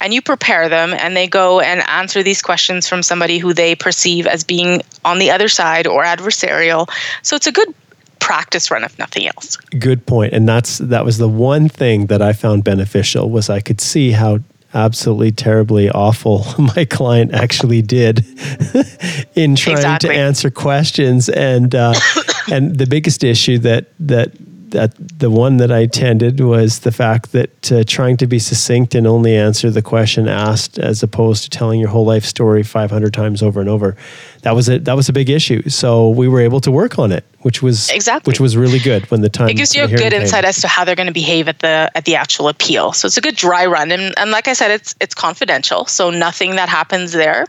And 0.00 0.14
you 0.14 0.22
prepare 0.22 0.68
them, 0.68 0.94
and 0.94 1.16
they 1.16 1.28
go 1.28 1.60
and 1.60 1.86
answer 1.88 2.22
these 2.22 2.42
questions 2.42 2.88
from 2.88 3.02
somebody 3.02 3.38
who 3.38 3.52
they 3.52 3.76
perceive 3.76 4.26
as 4.26 4.42
being 4.42 4.82
on 5.04 5.18
the 5.18 5.30
other 5.30 5.48
side 5.48 5.86
or 5.86 6.02
adversarial. 6.02 6.88
So 7.22 7.36
it's 7.36 7.46
a 7.46 7.52
good 7.52 7.72
practice 8.18 8.70
run 8.70 8.84
if 8.84 8.96
nothing 9.00 9.26
else 9.26 9.56
good 9.80 10.06
point 10.06 10.32
and 10.32 10.48
that's 10.48 10.78
that 10.78 11.04
was 11.04 11.18
the 11.18 11.28
one 11.28 11.68
thing 11.68 12.06
that 12.06 12.22
i 12.22 12.32
found 12.32 12.62
beneficial 12.62 13.28
was 13.28 13.50
i 13.50 13.58
could 13.58 13.80
see 13.80 14.12
how 14.12 14.38
absolutely 14.74 15.30
terribly 15.32 15.90
awful 15.90 16.44
my 16.76 16.84
client 16.84 17.32
actually 17.32 17.82
did 17.82 18.18
in 19.34 19.56
trying 19.56 19.76
exactly. 19.76 20.08
to 20.10 20.14
answer 20.14 20.50
questions 20.50 21.28
and 21.28 21.74
uh, 21.74 21.94
and 22.50 22.76
the 22.76 22.86
biggest 22.86 23.24
issue 23.24 23.58
that 23.58 23.86
that 23.98 24.32
at 24.74 25.18
the 25.18 25.30
one 25.30 25.58
that 25.58 25.70
I 25.70 25.80
attended 25.80 26.40
was 26.40 26.80
the 26.80 26.92
fact 26.92 27.32
that 27.32 27.72
uh, 27.72 27.84
trying 27.86 28.16
to 28.18 28.26
be 28.26 28.38
succinct 28.38 28.94
and 28.94 29.06
only 29.06 29.34
answer 29.34 29.70
the 29.70 29.82
question 29.82 30.28
asked, 30.28 30.78
as 30.78 31.02
opposed 31.02 31.44
to 31.44 31.50
telling 31.50 31.80
your 31.80 31.88
whole 31.88 32.04
life 32.04 32.24
story 32.24 32.62
500 32.62 33.12
times 33.12 33.42
over 33.42 33.60
and 33.60 33.68
over, 33.68 33.96
that 34.42 34.54
was 34.54 34.68
a 34.68 34.78
that 34.80 34.94
was 34.94 35.08
a 35.08 35.12
big 35.12 35.30
issue. 35.30 35.68
So 35.68 36.08
we 36.08 36.28
were 36.28 36.40
able 36.40 36.60
to 36.60 36.70
work 36.70 36.98
on 36.98 37.12
it, 37.12 37.24
which 37.40 37.62
was 37.62 37.90
exactly 37.90 38.30
which 38.30 38.40
was 38.40 38.56
really 38.56 38.78
good 38.78 39.10
when 39.10 39.20
the 39.20 39.28
time. 39.28 39.48
It 39.48 39.56
gives 39.56 39.74
you 39.74 39.84
a 39.84 39.88
good 39.88 40.12
insight 40.12 40.44
as 40.44 40.60
to 40.62 40.68
how 40.68 40.84
they're 40.84 40.96
going 40.96 41.06
to 41.06 41.12
behave 41.12 41.48
at 41.48 41.60
the 41.60 41.90
at 41.94 42.04
the 42.04 42.16
actual 42.16 42.48
appeal. 42.48 42.92
So 42.92 43.06
it's 43.06 43.16
a 43.16 43.22
good 43.22 43.36
dry 43.36 43.66
run, 43.66 43.90
and 43.92 44.14
and 44.18 44.30
like 44.30 44.48
I 44.48 44.52
said, 44.52 44.70
it's 44.70 44.94
it's 45.00 45.14
confidential, 45.14 45.86
so 45.86 46.10
nothing 46.10 46.56
that 46.56 46.68
happens 46.68 47.12
there 47.12 47.46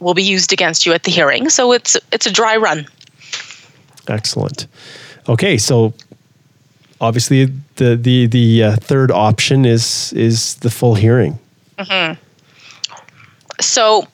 will 0.00 0.14
be 0.14 0.22
used 0.22 0.52
against 0.52 0.86
you 0.86 0.92
at 0.92 1.02
the 1.02 1.10
hearing. 1.10 1.48
So 1.48 1.72
it's 1.72 1.96
it's 2.12 2.26
a 2.26 2.32
dry 2.32 2.56
run. 2.56 2.86
Excellent. 4.06 4.66
Okay, 5.28 5.58
so 5.58 5.92
obviously 7.00 7.46
the 7.76 7.96
the 7.96 8.26
the 8.26 8.64
uh, 8.64 8.76
third 8.76 9.10
option 9.10 9.64
is 9.64 10.12
is 10.14 10.56
the 10.56 10.70
full 10.70 10.94
hearing. 10.94 11.38
Mm-hmm. 11.78 12.20
So 13.60 14.06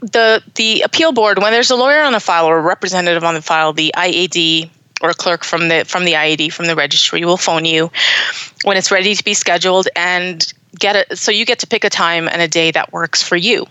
the 0.00 0.42
the 0.54 0.82
appeal 0.82 1.12
board, 1.12 1.38
when 1.38 1.52
there's 1.52 1.70
a 1.70 1.76
lawyer 1.76 2.02
on 2.02 2.12
the 2.12 2.20
file 2.20 2.46
or 2.46 2.58
a 2.58 2.62
representative 2.62 3.24
on 3.24 3.34
the 3.34 3.42
file, 3.42 3.72
the 3.72 3.92
IAD 3.96 4.70
or 5.00 5.10
a 5.10 5.14
clerk 5.14 5.44
from 5.44 5.68
the 5.68 5.84
from 5.86 6.04
the 6.04 6.12
IAD 6.12 6.52
from 6.52 6.66
the 6.66 6.74
registry 6.74 7.24
will 7.24 7.36
phone 7.36 7.64
you 7.64 7.90
when 8.64 8.76
it's 8.76 8.90
ready 8.90 9.14
to 9.14 9.24
be 9.24 9.34
scheduled 9.34 9.88
and 9.96 10.52
get 10.78 10.96
it. 10.96 11.18
So 11.18 11.30
you 11.30 11.44
get 11.44 11.58
to 11.60 11.66
pick 11.66 11.84
a 11.84 11.90
time 11.90 12.28
and 12.28 12.40
a 12.40 12.48
day 12.48 12.70
that 12.70 12.92
works 12.92 13.22
for 13.22 13.36
you. 13.36 13.66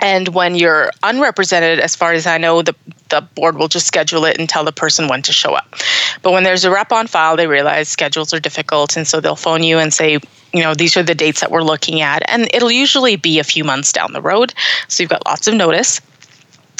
And 0.00 0.28
when 0.28 0.54
you're 0.54 0.90
unrepresented, 1.02 1.80
as 1.80 1.96
far 1.96 2.12
as 2.12 2.26
I 2.26 2.38
know, 2.38 2.62
the, 2.62 2.74
the 3.08 3.22
board 3.34 3.56
will 3.56 3.68
just 3.68 3.86
schedule 3.86 4.24
it 4.24 4.38
and 4.38 4.48
tell 4.48 4.64
the 4.64 4.72
person 4.72 5.08
when 5.08 5.22
to 5.22 5.32
show 5.32 5.54
up. 5.54 5.74
But 6.22 6.32
when 6.32 6.44
there's 6.44 6.64
a 6.64 6.70
rep 6.70 6.92
on 6.92 7.06
file, 7.06 7.36
they 7.36 7.46
realize 7.46 7.88
schedules 7.88 8.34
are 8.34 8.40
difficult. 8.40 8.96
And 8.96 9.06
so 9.06 9.20
they'll 9.20 9.36
phone 9.36 9.62
you 9.62 9.78
and 9.78 9.92
say, 9.94 10.18
you 10.52 10.62
know, 10.62 10.74
these 10.74 10.96
are 10.96 11.02
the 11.02 11.14
dates 11.14 11.40
that 11.40 11.50
we're 11.50 11.62
looking 11.62 12.00
at. 12.02 12.22
And 12.30 12.48
it'll 12.52 12.70
usually 12.70 13.16
be 13.16 13.38
a 13.38 13.44
few 13.44 13.64
months 13.64 13.92
down 13.92 14.12
the 14.12 14.22
road. 14.22 14.52
So 14.88 15.02
you've 15.02 15.10
got 15.10 15.24
lots 15.26 15.48
of 15.48 15.54
notice. 15.54 16.00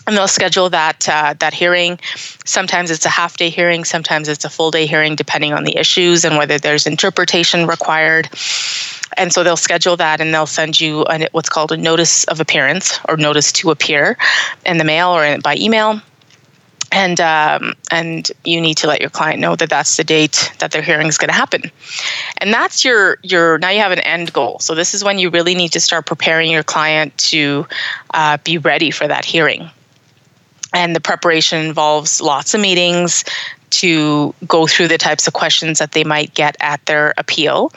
And 0.06 0.16
they'll 0.16 0.28
schedule 0.28 0.70
that 0.70 1.08
uh, 1.08 1.34
that 1.40 1.52
hearing. 1.52 1.98
Sometimes 2.44 2.92
it's 2.92 3.04
a 3.04 3.08
half 3.08 3.36
day 3.36 3.50
hearing, 3.50 3.84
sometimes 3.84 4.28
it's 4.28 4.44
a 4.44 4.48
full 4.48 4.70
day 4.70 4.86
hearing, 4.86 5.16
depending 5.16 5.52
on 5.52 5.64
the 5.64 5.76
issues 5.76 6.24
and 6.24 6.36
whether 6.36 6.58
there's 6.58 6.86
interpretation 6.86 7.66
required 7.66 8.28
and 9.16 9.32
so 9.32 9.42
they'll 9.42 9.56
schedule 9.56 9.96
that 9.96 10.20
and 10.20 10.32
they'll 10.32 10.46
send 10.46 10.80
you 10.80 11.04
a, 11.08 11.28
what's 11.32 11.48
called 11.48 11.72
a 11.72 11.76
notice 11.76 12.24
of 12.24 12.40
appearance 12.40 12.98
or 13.08 13.16
notice 13.16 13.52
to 13.52 13.70
appear 13.70 14.16
in 14.64 14.78
the 14.78 14.84
mail 14.84 15.08
or 15.08 15.38
by 15.38 15.56
email. 15.56 16.00
And 16.92 17.20
um, 17.20 17.74
and 17.90 18.30
you 18.44 18.60
need 18.60 18.76
to 18.78 18.86
let 18.86 19.00
your 19.00 19.10
client 19.10 19.40
know 19.40 19.56
that 19.56 19.68
that's 19.68 19.96
the 19.96 20.04
date 20.04 20.52
that 20.60 20.70
their 20.70 20.82
hearing 20.82 21.08
is 21.08 21.18
going 21.18 21.28
to 21.28 21.34
happen. 21.34 21.62
And 22.38 22.54
that's 22.54 22.84
your 22.84 23.18
your 23.22 23.58
now 23.58 23.70
you 23.70 23.80
have 23.80 23.90
an 23.90 23.98
end 24.00 24.32
goal. 24.32 24.60
So 24.60 24.74
this 24.74 24.94
is 24.94 25.02
when 25.02 25.18
you 25.18 25.28
really 25.28 25.54
need 25.54 25.72
to 25.72 25.80
start 25.80 26.06
preparing 26.06 26.50
your 26.50 26.62
client 26.62 27.16
to 27.18 27.66
uh, 28.14 28.38
be 28.44 28.58
ready 28.58 28.92
for 28.92 29.08
that 29.08 29.24
hearing. 29.24 29.68
And 30.72 30.94
the 30.94 31.00
preparation 31.00 31.64
involves 31.64 32.20
lots 32.20 32.54
of 32.54 32.60
meetings 32.60 33.24
to 33.70 34.34
go 34.46 34.66
through 34.66 34.88
the 34.88 34.98
types 34.98 35.26
of 35.26 35.32
questions 35.32 35.78
that 35.78 35.92
they 35.92 36.04
might 36.04 36.34
get 36.34 36.56
at 36.60 36.84
their 36.86 37.14
appeal 37.16 37.72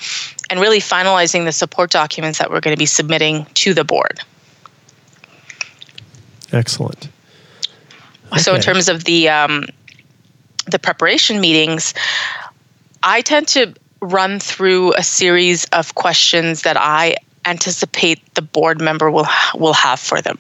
and 0.50 0.60
really 0.60 0.80
finalizing 0.80 1.46
the 1.46 1.52
support 1.52 1.92
documents 1.92 2.40
that 2.40 2.50
we're 2.50 2.60
going 2.60 2.76
to 2.76 2.80
be 2.80 2.86
submitting 2.86 3.46
to 3.56 3.74
the 3.74 3.84
board. 3.84 4.22
Excellent. 6.52 7.10
Okay. 8.32 8.42
So, 8.42 8.56
in 8.56 8.62
terms 8.62 8.90
of 8.90 9.04
the 9.06 9.30
um, 9.30 9.66
the 10.68 10.80
preparation 10.80 11.42
meetings, 11.42 11.94
I 13.04 13.22
tend 13.22 13.48
to 13.50 13.74
run 14.02 14.40
through 14.40 14.94
a 14.96 15.04
series 15.04 15.66
of 15.66 15.96
questions 15.96 16.62
that 16.64 16.78
I 16.78 17.18
anticipate 17.46 18.34
the 18.36 18.42
board 18.42 18.82
member 18.82 19.10
will 19.10 19.28
will 19.56 19.74
have 19.74 20.00
for 20.00 20.22
them. 20.22 20.38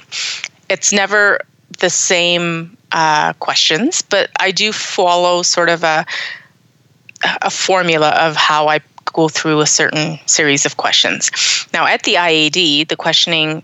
It's 0.69 0.93
never 0.93 1.39
the 1.78 1.89
same 1.89 2.76
uh, 2.91 3.34
questions, 3.34 4.01
but 4.01 4.30
I 4.39 4.51
do 4.51 4.72
follow 4.72 5.43
sort 5.43 5.70
of 5.70 5.84
a 5.84 6.05
a 7.41 7.49
formula 7.49 8.11
of 8.11 8.36
how 8.36 8.67
I 8.67 8.80
go 9.05 9.28
through 9.28 9.59
a 9.59 9.65
certain 9.65 10.20
series 10.26 10.65
of 10.65 10.78
questions. 10.78 11.32
Now, 11.74 11.86
at 11.86 12.03
the 12.03 12.13
IAD, 12.13 12.88
the 12.88 12.95
questioning 12.95 13.61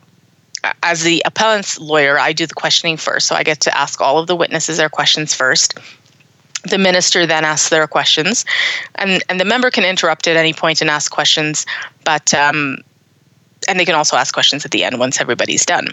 as 0.83 1.03
the 1.03 1.21
appellant's 1.25 1.79
lawyer, 1.79 2.19
I 2.19 2.33
do 2.33 2.47
the 2.47 2.53
questioning 2.53 2.97
first. 2.97 3.27
So 3.27 3.35
I 3.35 3.43
get 3.43 3.59
to 3.61 3.77
ask 3.77 4.01
all 4.01 4.17
of 4.17 4.27
the 4.27 4.35
witnesses 4.35 4.77
their 4.77 4.89
questions 4.89 5.33
first. 5.33 5.77
The 6.63 6.79
minister 6.79 7.27
then 7.27 7.45
asks 7.45 7.69
their 7.69 7.85
questions, 7.87 8.43
and, 8.95 9.23
and 9.29 9.39
the 9.39 9.45
member 9.45 9.69
can 9.69 9.83
interrupt 9.83 10.27
at 10.27 10.35
any 10.35 10.51
point 10.51 10.81
and 10.81 10.89
ask 10.89 11.11
questions, 11.11 11.63
but 12.03 12.33
um, 12.33 12.79
and 13.67 13.79
they 13.79 13.85
can 13.85 13.95
also 13.95 14.15
ask 14.15 14.33
questions 14.33 14.65
at 14.65 14.71
the 14.71 14.83
end 14.83 14.99
once 14.99 15.19
everybody's 15.19 15.65
done. 15.65 15.87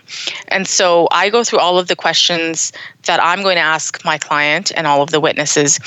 And 0.49 0.67
so 0.67 1.09
I 1.11 1.31
go 1.31 1.45
through 1.45 1.61
all 1.61 1.79
of 1.79 1.89
the 1.89 1.97
questions 1.97 2.73
that 3.05 3.23
I'm 3.23 3.43
going 3.43 3.57
to 3.57 3.63
ask 3.63 4.05
my 4.05 4.19
client 4.19 4.73
and 4.77 4.87
all 4.87 5.03
of 5.03 5.11
the 5.11 5.21
witnesses. 5.21 5.79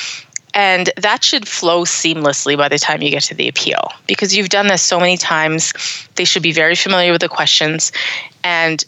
And 0.53 0.89
that 0.97 1.23
should 1.23 1.47
flow 1.47 1.83
seamlessly 1.83 2.57
by 2.57 2.69
the 2.69 2.79
time 2.79 3.01
you 3.01 3.09
get 3.09 3.23
to 3.23 3.36
the 3.36 3.49
appeal 3.49 3.91
because 4.07 4.36
you've 4.36 4.49
done 4.49 4.67
this 4.67 4.81
so 4.81 4.99
many 4.99 5.17
times. 5.17 5.73
They 6.15 6.23
should 6.23 6.43
be 6.43 6.53
very 6.53 6.75
familiar 6.75 7.11
with 7.11 7.21
the 7.21 7.27
questions. 7.27 7.91
And 8.43 8.83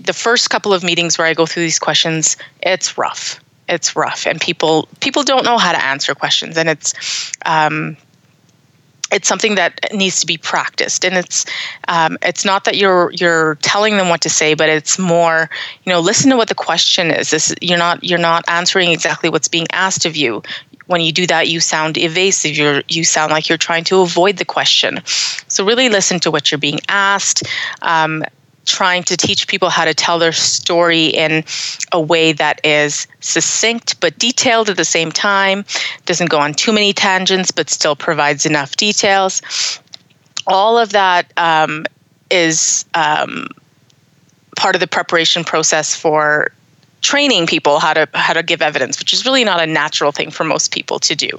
the 0.00 0.14
first 0.14 0.48
couple 0.48 0.72
of 0.72 0.82
meetings 0.82 1.18
where 1.18 1.26
I 1.26 1.34
go 1.34 1.44
through 1.44 1.64
these 1.64 1.78
questions, 1.78 2.36
it's 2.62 2.96
rough. 2.96 3.38
It's 3.68 3.94
rough, 3.94 4.26
and 4.26 4.40
people 4.40 4.88
people 4.98 5.22
don't 5.22 5.44
know 5.44 5.56
how 5.56 5.70
to 5.70 5.80
answer 5.80 6.12
questions, 6.12 6.56
and 6.56 6.68
it's 6.68 7.32
um, 7.46 7.96
it's 9.10 9.28
something 9.28 9.54
that 9.56 9.80
needs 9.92 10.20
to 10.20 10.26
be 10.26 10.36
practiced. 10.38 11.04
And 11.04 11.16
it's 11.16 11.46
um, 11.88 12.18
it's 12.22 12.44
not 12.44 12.64
that 12.64 12.76
you're 12.76 13.10
you're 13.12 13.56
telling 13.56 13.96
them 13.96 14.08
what 14.08 14.20
to 14.22 14.30
say 14.30 14.54
but 14.54 14.68
it's 14.68 14.98
more 14.98 15.50
you 15.84 15.92
know 15.92 16.00
listen 16.00 16.30
to 16.30 16.36
what 16.36 16.48
the 16.48 16.54
question 16.54 17.10
is. 17.10 17.30
This 17.30 17.54
you're 17.60 17.78
not 17.78 18.02
you're 18.04 18.18
not 18.18 18.44
answering 18.48 18.90
exactly 18.90 19.30
what's 19.30 19.48
being 19.48 19.66
asked 19.72 20.04
of 20.06 20.16
you. 20.16 20.42
When 20.86 21.00
you 21.00 21.12
do 21.12 21.26
that 21.26 21.48
you 21.48 21.60
sound 21.60 21.96
evasive. 21.96 22.56
You 22.56 22.82
you 22.88 23.04
sound 23.04 23.30
like 23.30 23.48
you're 23.48 23.58
trying 23.58 23.84
to 23.84 24.00
avoid 24.00 24.36
the 24.36 24.44
question. 24.44 25.00
So 25.04 25.64
really 25.64 25.88
listen 25.88 26.20
to 26.20 26.30
what 26.30 26.50
you're 26.50 26.58
being 26.58 26.80
asked. 26.88 27.44
Um, 27.82 28.24
trying 28.70 29.02
to 29.04 29.16
teach 29.16 29.48
people 29.48 29.68
how 29.68 29.84
to 29.84 29.94
tell 29.94 30.18
their 30.18 30.32
story 30.32 31.06
in 31.06 31.44
a 31.92 32.00
way 32.00 32.32
that 32.32 32.60
is 32.64 33.06
succinct 33.20 34.00
but 34.00 34.18
detailed 34.18 34.70
at 34.70 34.76
the 34.76 34.84
same 34.84 35.10
time, 35.10 35.64
doesn't 36.06 36.30
go 36.30 36.38
on 36.38 36.54
too 36.54 36.72
many 36.72 36.92
tangents 36.92 37.50
but 37.50 37.68
still 37.68 37.96
provides 37.96 38.46
enough 38.46 38.76
details. 38.76 39.42
All 40.46 40.78
of 40.78 40.90
that 40.90 41.32
um, 41.36 41.84
is 42.30 42.84
um, 42.94 43.48
part 44.56 44.74
of 44.74 44.80
the 44.80 44.86
preparation 44.86 45.44
process 45.44 45.94
for 45.94 46.52
training 47.00 47.46
people 47.46 47.78
how 47.78 47.94
to 47.94 48.08
how 48.14 48.32
to 48.32 48.42
give 48.42 48.62
evidence, 48.62 48.98
which 48.98 49.12
is 49.12 49.24
really 49.24 49.44
not 49.44 49.60
a 49.60 49.66
natural 49.66 50.12
thing 50.12 50.30
for 50.30 50.44
most 50.44 50.72
people 50.72 50.98
to 50.98 51.14
do. 51.14 51.30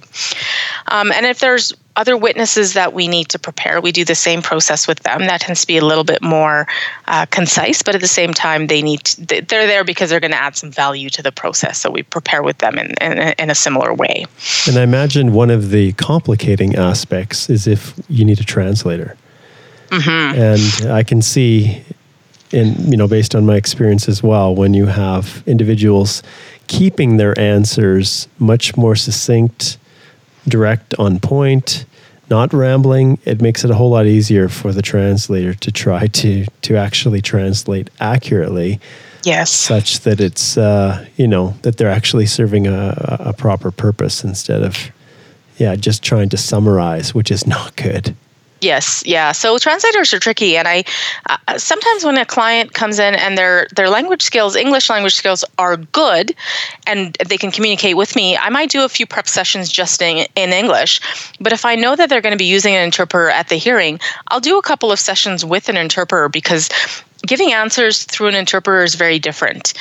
Um, 0.88 1.12
and 1.12 1.26
if 1.26 1.40
there's 1.40 1.74
other 1.96 2.16
witnesses 2.16 2.74
that 2.74 2.94
we 2.94 3.08
need 3.08 3.28
to 3.30 3.38
prepare, 3.38 3.82
we 3.82 3.92
do 3.92 4.06
the 4.06 4.16
same 4.16 4.42
process 4.42 4.88
with 4.88 5.00
them. 5.02 5.20
That 5.28 5.42
tends 5.42 5.62
to 5.62 5.68
be 5.68 5.78
a 5.78 5.86
little 5.86 6.04
bit 6.04 6.22
more 6.22 6.66
uh, 7.08 7.26
concise, 7.26 7.82
but 7.84 7.96
at 7.96 8.02
the 8.02 8.08
same 8.08 8.34
time, 8.34 8.68
they 8.68 8.82
need 8.82 9.04
to, 9.04 9.26
they're 9.26 9.68
there 9.68 9.84
because 9.84 10.10
they're 10.10 10.22
going 10.22 10.32
to 10.32 10.42
add 10.42 10.56
some 10.56 10.72
value 10.72 11.10
to 11.10 11.22
the 11.22 11.32
process. 11.32 11.80
So 11.80 11.92
we 11.92 12.04
prepare 12.04 12.44
with 12.44 12.60
them 12.60 12.80
in, 12.80 12.94
in, 13.02 13.34
in 13.38 13.50
a 13.50 13.56
similar 13.56 13.94
way. 13.94 14.26
And 14.68 14.78
I 14.78 14.84
imagine 14.84 15.34
one 15.34 15.50
of 15.50 15.70
the 15.70 15.92
complicating 15.94 16.76
aspects 16.76 17.50
is 17.50 17.68
if 17.68 17.94
you 18.08 18.24
need 18.24 18.40
a 18.40 18.46
translator. 18.46 19.18
Mm-hmm. 19.90 20.40
And 20.40 20.92
I 20.92 21.04
can 21.04 21.22
see 21.22 21.84
in 22.54 22.92
you 22.92 22.98
know 22.98 23.08
based 23.08 23.36
on 23.36 23.46
my 23.46 23.56
experience 23.56 24.08
as 24.08 24.22
well 24.22 24.54
when 24.54 24.74
you 24.74 24.86
have 24.86 25.44
individuals 25.46 26.24
keeping 26.68 27.18
their 27.18 27.38
answers 27.40 28.28
much 28.40 28.76
more 28.78 28.96
succinct 28.96 29.78
direct 30.48 30.94
on 30.96 31.20
point 31.20 31.86
not 32.30 32.54
rambling 32.54 33.18
it 33.26 33.42
makes 33.42 33.64
it 33.64 33.72
a 33.72 33.76
whole 33.76 33.92
lot 33.92 34.06
easier 34.06 34.48
for 34.48 34.72
the 34.72 34.82
translator 34.82 35.54
to 35.54 35.72
try 35.72 36.08
to 36.08 36.46
to 36.62 36.76
actually 36.76 37.22
translate 37.22 37.90
accurately 38.00 38.80
yes. 39.24 39.52
such 39.52 40.00
that 40.02 40.20
it's 40.20 40.58
uh, 40.58 41.06
you 41.18 41.28
know 41.28 41.54
that 41.62 41.78
they're 41.78 41.90
actually 41.90 42.26
serving 42.26 42.68
a, 42.68 42.96
a 43.20 43.34
proper 43.34 43.72
purpose 43.72 44.24
instead 44.24 44.64
of 44.64 44.92
yeah 45.58 45.76
just 45.76 46.04
trying 46.04 46.30
to 46.30 46.38
summarize 46.38 47.14
which 47.14 47.32
is 47.32 47.46
not 47.46 47.76
good 47.76 48.16
Yes, 48.62 49.04
yeah. 49.08 49.32
So 49.32 49.58
translators 49.58 50.14
are 50.14 50.20
tricky, 50.20 50.56
and 50.56 50.68
I 50.68 50.84
uh, 51.28 51.58
sometimes 51.58 52.04
when 52.04 52.18
a 52.20 52.26
client 52.26 52.76
comes 52.76 53.00
in 53.00 53.16
and 53.16 53.36
their 53.36 53.68
their 53.76 53.90
language 53.90 54.22
skills, 54.22 54.56
English 54.56 54.88
language 54.88 55.16
skills, 55.16 55.44
are 55.58 55.78
good, 55.78 56.36
and 56.86 57.18
they 57.28 57.38
can 57.38 57.52
communicate 57.52 57.98
with 57.98 58.16
me, 58.16 58.38
I 58.38 58.50
might 58.50 58.70
do 58.70 58.86
a 58.86 58.90
few 58.90 59.08
prep 59.08 59.28
sessions 59.28 59.72
just 59.72 60.00
in, 60.00 60.28
in 60.36 60.52
English. 60.52 61.02
But 61.40 61.54
if 61.54 61.66
I 61.66 61.74
know 61.74 61.96
that 61.96 62.08
they're 62.10 62.22
going 62.22 62.34
to 62.34 62.38
be 62.38 62.46
using 62.46 62.76
an 62.76 62.84
interpreter 62.84 63.32
at 63.32 63.50
the 63.50 63.56
hearing, 63.56 64.00
I'll 64.28 64.40
do 64.40 64.60
a 64.60 64.62
couple 64.62 64.92
of 64.92 65.00
sessions 65.00 65.44
with 65.44 65.68
an 65.68 65.76
interpreter 65.76 66.30
because 66.30 66.70
giving 67.26 67.54
answers 67.54 68.04
through 68.04 68.28
an 68.28 68.36
interpreter 68.36 68.84
is 68.84 68.96
very 68.96 69.20
different. 69.20 69.74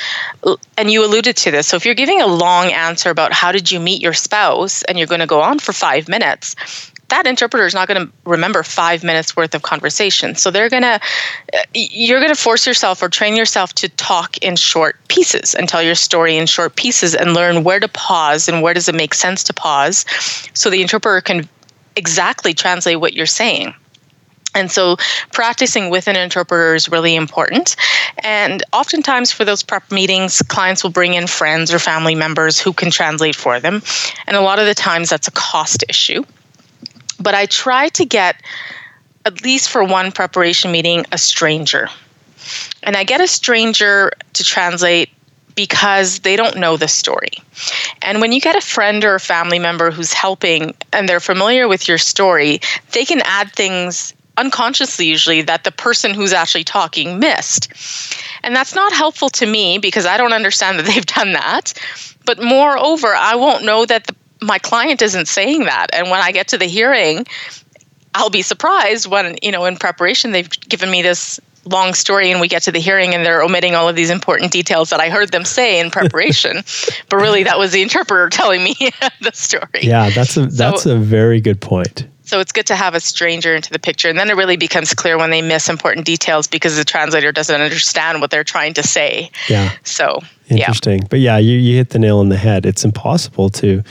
And 0.77 0.91
you 0.91 1.03
alluded 1.03 1.37
to 1.37 1.51
this. 1.51 1.67
So 1.67 1.75
if 1.75 1.85
you're 1.85 1.95
giving 1.95 2.21
a 2.21 2.27
long 2.27 2.71
answer 2.71 3.09
about 3.09 3.33
how 3.33 3.51
did 3.51 3.71
you 3.71 3.79
meet 3.79 4.01
your 4.01 4.13
spouse 4.13 4.83
and 4.83 4.97
you're 4.97 5.07
going 5.07 5.21
to 5.21 5.27
go 5.27 5.41
on 5.41 5.59
for 5.59 5.73
5 5.73 6.07
minutes, 6.07 6.90
that 7.11 7.27
interpreter 7.27 7.65
is 7.65 7.73
not 7.73 7.87
going 7.87 8.07
to 8.07 8.11
remember 8.25 8.63
5 8.63 9.03
minutes 9.03 9.35
worth 9.35 9.53
of 9.53 9.61
conversation. 9.61 10.35
So 10.35 10.49
they're 10.49 10.69
going 10.69 10.83
to 10.83 10.99
you're 11.73 12.19
going 12.19 12.33
to 12.33 12.41
force 12.41 12.65
yourself 12.65 13.01
or 13.03 13.09
train 13.09 13.35
yourself 13.35 13.73
to 13.75 13.89
talk 13.89 14.37
in 14.39 14.55
short 14.55 14.97
pieces 15.07 15.53
and 15.53 15.69
tell 15.69 15.83
your 15.83 15.95
story 15.95 16.37
in 16.37 16.47
short 16.47 16.75
pieces 16.75 17.13
and 17.13 17.33
learn 17.33 17.63
where 17.63 17.79
to 17.79 17.87
pause 17.87 18.47
and 18.47 18.61
where 18.61 18.73
does 18.73 18.89
it 18.89 18.95
make 18.95 19.13
sense 19.13 19.43
to 19.43 19.53
pause 19.53 20.05
so 20.53 20.69
the 20.69 20.81
interpreter 20.81 21.21
can 21.21 21.47
exactly 21.95 22.53
translate 22.53 22.99
what 22.99 23.13
you're 23.13 23.25
saying. 23.25 23.73
And 24.53 24.69
so 24.69 24.97
practicing 25.31 25.89
with 25.89 26.07
an 26.07 26.17
interpreter 26.17 26.75
is 26.75 26.89
really 26.89 27.15
important. 27.15 27.75
And 28.19 28.63
oftentimes 28.73 29.31
for 29.31 29.45
those 29.45 29.63
prep 29.63 29.89
meetings, 29.91 30.41
clients 30.43 30.83
will 30.83 30.91
bring 30.91 31.13
in 31.13 31.27
friends 31.27 31.73
or 31.73 31.79
family 31.79 32.15
members 32.15 32.59
who 32.59 32.73
can 32.73 32.91
translate 32.91 33.35
for 33.35 33.59
them. 33.59 33.81
And 34.27 34.35
a 34.35 34.41
lot 34.41 34.59
of 34.59 34.65
the 34.65 34.75
times 34.75 35.09
that's 35.09 35.27
a 35.27 35.31
cost 35.31 35.85
issue. 35.87 36.23
But 37.21 37.35
I 37.35 37.45
try 37.45 37.89
to 37.89 38.05
get, 38.05 38.41
at 39.25 39.43
least 39.43 39.69
for 39.69 39.83
one 39.83 40.11
preparation 40.11 40.71
meeting, 40.71 41.05
a 41.11 41.17
stranger. 41.17 41.89
And 42.83 42.95
I 42.95 43.03
get 43.03 43.21
a 43.21 43.27
stranger 43.27 44.11
to 44.33 44.43
translate 44.43 45.09
because 45.55 46.19
they 46.19 46.35
don't 46.35 46.57
know 46.57 46.77
the 46.77 46.87
story. 46.87 47.31
And 48.01 48.21
when 48.21 48.31
you 48.31 48.41
get 48.41 48.55
a 48.55 48.61
friend 48.61 49.03
or 49.03 49.15
a 49.15 49.19
family 49.19 49.59
member 49.59 49.91
who's 49.91 50.13
helping 50.13 50.73
and 50.93 51.07
they're 51.07 51.19
familiar 51.19 51.67
with 51.67 51.87
your 51.87 51.97
story, 51.97 52.61
they 52.93 53.05
can 53.05 53.21
add 53.25 53.51
things 53.51 54.13
unconsciously 54.37 55.05
usually 55.05 55.41
that 55.41 55.63
the 55.63 55.71
person 55.71 56.13
who's 56.13 56.33
actually 56.33 56.63
talking 56.63 57.19
missed. 57.19 57.71
And 58.43 58.55
that's 58.55 58.73
not 58.73 58.93
helpful 58.93 59.29
to 59.29 59.45
me 59.45 59.77
because 59.77 60.05
I 60.05 60.17
don't 60.17 60.33
understand 60.33 60.79
that 60.79 60.85
they've 60.87 61.05
done 61.05 61.33
that. 61.33 61.73
But 62.25 62.41
moreover, 62.41 63.13
I 63.15 63.35
won't 63.35 63.63
know 63.63 63.85
that 63.85 64.07
the, 64.07 64.15
my 64.41 64.57
client 64.57 65.01
isn't 65.01 65.27
saying 65.27 65.65
that. 65.65 65.87
And 65.93 66.09
when 66.09 66.19
I 66.19 66.31
get 66.31 66.47
to 66.49 66.57
the 66.57 66.65
hearing, 66.65 67.25
I'll 68.13 68.29
be 68.29 68.41
surprised 68.41 69.07
when, 69.07 69.37
you 69.41 69.51
know, 69.51 69.65
in 69.65 69.77
preparation, 69.77 70.31
they've 70.31 70.49
given 70.49 70.89
me 70.91 71.01
this 71.01 71.39
long 71.65 71.93
story 71.93 72.31
and 72.31 72.41
we 72.41 72.47
get 72.47 72.63
to 72.63 72.71
the 72.71 72.79
hearing 72.79 73.13
and 73.13 73.25
they're 73.25 73.43
omitting 73.43 73.75
all 73.75 73.87
of 73.87 73.95
these 73.95 74.09
important 74.09 74.51
details 74.51 74.89
that 74.89 74.99
I 74.99 75.09
heard 75.09 75.31
them 75.31 75.45
say 75.45 75.79
in 75.79 75.91
preparation. 75.91 76.63
but 77.09 77.17
really 77.17 77.43
that 77.43 77.59
was 77.59 77.71
the 77.71 77.81
interpreter 77.81 78.29
telling 78.29 78.63
me 78.63 78.75
the 79.21 79.31
story. 79.33 79.81
Yeah, 79.81 80.09
that's 80.09 80.37
a 80.37 80.47
that's 80.47 80.83
so, 80.83 80.95
a 80.95 80.99
very 80.99 81.39
good 81.39 81.61
point. 81.61 82.07
So 82.23 82.39
it's 82.39 82.51
good 82.51 82.65
to 82.67 82.75
have 82.75 82.95
a 82.95 82.99
stranger 82.99 83.53
into 83.55 83.71
the 83.71 83.79
picture 83.79 84.09
and 84.09 84.17
then 84.17 84.29
it 84.29 84.35
really 84.35 84.57
becomes 84.57 84.93
clear 84.93 85.17
when 85.17 85.29
they 85.29 85.41
miss 85.41 85.69
important 85.69 86.05
details 86.05 86.47
because 86.47 86.77
the 86.77 86.85
translator 86.85 87.31
doesn't 87.31 87.61
understand 87.61 88.21
what 88.21 88.31
they're 88.31 88.43
trying 88.43 88.73
to 88.75 88.83
say. 88.83 89.29
Yeah. 89.49 89.71
So, 89.83 90.21
interesting. 90.49 91.01
Yeah. 91.01 91.07
But 91.09 91.19
yeah, 91.19 91.37
you 91.37 91.57
you 91.57 91.75
hit 91.77 91.89
the 91.89 91.99
nail 91.99 92.19
on 92.19 92.29
the 92.29 92.37
head. 92.37 92.65
It's 92.65 92.83
impossible 92.83 93.49
to 93.51 93.83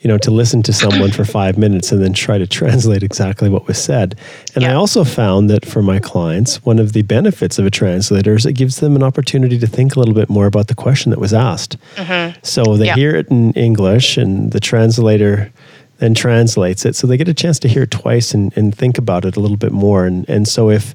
you 0.00 0.08
know, 0.08 0.16
to 0.16 0.30
listen 0.30 0.62
to 0.62 0.72
someone 0.72 1.12
for 1.12 1.26
five 1.26 1.58
minutes 1.58 1.92
and 1.92 2.02
then 2.02 2.14
try 2.14 2.38
to 2.38 2.46
translate 2.46 3.02
exactly 3.02 3.50
what 3.50 3.66
was 3.66 3.76
said. 3.76 4.18
And 4.54 4.62
yeah. 4.62 4.72
I 4.72 4.74
also 4.74 5.04
found 5.04 5.50
that 5.50 5.66
for 5.66 5.82
my 5.82 5.98
clients, 5.98 6.64
one 6.64 6.78
of 6.78 6.94
the 6.94 7.02
benefits 7.02 7.58
of 7.58 7.66
a 7.66 7.70
translator 7.70 8.34
is 8.34 8.46
it 8.46 8.54
gives 8.54 8.80
them 8.80 8.96
an 8.96 9.02
opportunity 9.02 9.58
to 9.58 9.66
think 9.66 9.96
a 9.96 9.98
little 9.98 10.14
bit 10.14 10.30
more 10.30 10.46
about 10.46 10.68
the 10.68 10.74
question 10.74 11.10
that 11.10 11.18
was 11.18 11.34
asked. 11.34 11.76
Mm-hmm. 11.96 12.38
So 12.42 12.78
they 12.78 12.86
yeah. 12.86 12.94
hear 12.94 13.14
it 13.14 13.28
in 13.28 13.52
English 13.52 14.16
and 14.16 14.52
the 14.52 14.60
translator 14.60 15.52
then 15.98 16.14
translates 16.14 16.86
it. 16.86 16.96
So 16.96 17.06
they 17.06 17.18
get 17.18 17.28
a 17.28 17.34
chance 17.34 17.58
to 17.58 17.68
hear 17.68 17.82
it 17.82 17.90
twice 17.90 18.32
and, 18.32 18.56
and 18.56 18.74
think 18.74 18.96
about 18.96 19.26
it 19.26 19.36
a 19.36 19.40
little 19.40 19.58
bit 19.58 19.72
more. 19.72 20.06
And, 20.06 20.26
and 20.30 20.48
so 20.48 20.70
if, 20.70 20.94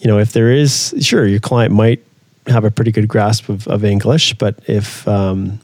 you 0.00 0.08
know, 0.08 0.18
if 0.18 0.34
there 0.34 0.50
is, 0.50 0.94
sure, 1.00 1.26
your 1.26 1.40
client 1.40 1.72
might 1.72 2.04
have 2.48 2.64
a 2.64 2.70
pretty 2.70 2.92
good 2.92 3.08
grasp 3.08 3.48
of, 3.48 3.66
of 3.66 3.82
English, 3.82 4.34
but 4.34 4.58
if, 4.66 5.08
um, 5.08 5.58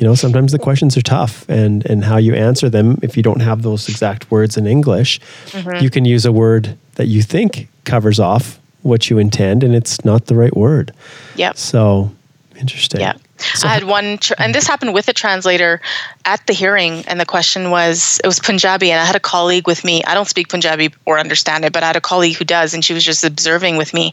you 0.00 0.06
know 0.06 0.14
sometimes 0.14 0.50
the 0.50 0.58
questions 0.58 0.96
are 0.96 1.02
tough 1.02 1.48
and 1.48 1.86
and 1.86 2.02
how 2.02 2.16
you 2.16 2.34
answer 2.34 2.68
them 2.68 2.98
if 3.02 3.16
you 3.16 3.22
don't 3.22 3.40
have 3.40 3.62
those 3.62 3.88
exact 3.88 4.30
words 4.30 4.56
in 4.56 4.66
english 4.66 5.20
mm-hmm. 5.50 5.82
you 5.82 5.90
can 5.90 6.04
use 6.04 6.24
a 6.24 6.32
word 6.32 6.76
that 6.94 7.06
you 7.06 7.22
think 7.22 7.68
covers 7.84 8.18
off 8.18 8.58
what 8.82 9.10
you 9.10 9.18
intend 9.18 9.62
and 9.62 9.74
it's 9.74 10.04
not 10.04 10.26
the 10.26 10.34
right 10.34 10.56
word 10.56 10.92
yep 11.36 11.56
so 11.56 12.10
interesting 12.58 13.00
yeah 13.00 13.14
so, 13.54 13.68
I 13.68 13.72
had 13.72 13.84
one, 13.84 14.18
tr- 14.18 14.34
and 14.36 14.54
this 14.54 14.66
happened 14.66 14.92
with 14.92 15.08
a 15.08 15.14
translator 15.14 15.80
at 16.26 16.46
the 16.46 16.52
hearing, 16.52 17.06
and 17.06 17.18
the 17.18 17.24
question 17.24 17.70
was 17.70 18.20
it 18.22 18.26
was 18.26 18.38
Punjabi, 18.38 18.90
and 18.90 19.00
I 19.00 19.04
had 19.06 19.16
a 19.16 19.20
colleague 19.20 19.66
with 19.66 19.82
me. 19.82 20.04
I 20.04 20.12
don't 20.12 20.28
speak 20.28 20.50
Punjabi 20.50 20.90
or 21.06 21.18
understand 21.18 21.64
it, 21.64 21.72
but 21.72 21.82
I 21.82 21.86
had 21.86 21.96
a 21.96 22.02
colleague 22.02 22.36
who 22.36 22.44
does, 22.44 22.74
and 22.74 22.84
she 22.84 22.92
was 22.92 23.02
just 23.02 23.24
observing 23.24 23.78
with 23.78 23.94
me. 23.94 24.12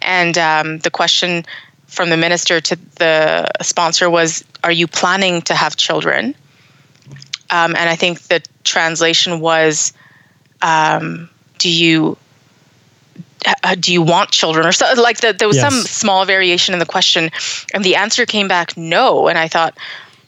And 0.00 0.36
um, 0.36 0.78
the 0.80 0.90
question 0.90 1.46
from 1.86 2.10
the 2.10 2.16
minister 2.16 2.60
to 2.60 2.76
the 2.96 3.48
sponsor 3.62 4.10
was, 4.10 4.44
"Are 4.64 4.72
you 4.72 4.86
planning 4.86 5.42
to 5.42 5.54
have 5.54 5.76
children?" 5.76 6.34
Um, 7.50 7.76
and 7.76 7.88
I 7.88 7.96
think 7.96 8.22
the 8.22 8.42
translation 8.64 9.40
was, 9.40 9.92
um, 10.62 11.28
"Do 11.58 11.70
you 11.70 12.16
uh, 13.62 13.76
do 13.76 13.92
you 13.92 14.02
want 14.02 14.30
children?" 14.30 14.66
Or 14.66 14.72
so, 14.72 14.92
like 14.94 15.20
the, 15.20 15.32
there 15.32 15.48
was 15.48 15.56
yes. 15.56 15.72
some 15.72 15.82
small 15.82 16.24
variation 16.24 16.74
in 16.74 16.80
the 16.80 16.86
question, 16.86 17.30
and 17.72 17.84
the 17.84 17.96
answer 17.96 18.26
came 18.26 18.48
back 18.48 18.76
no. 18.76 19.28
And 19.28 19.38
I 19.38 19.48
thought 19.48 19.76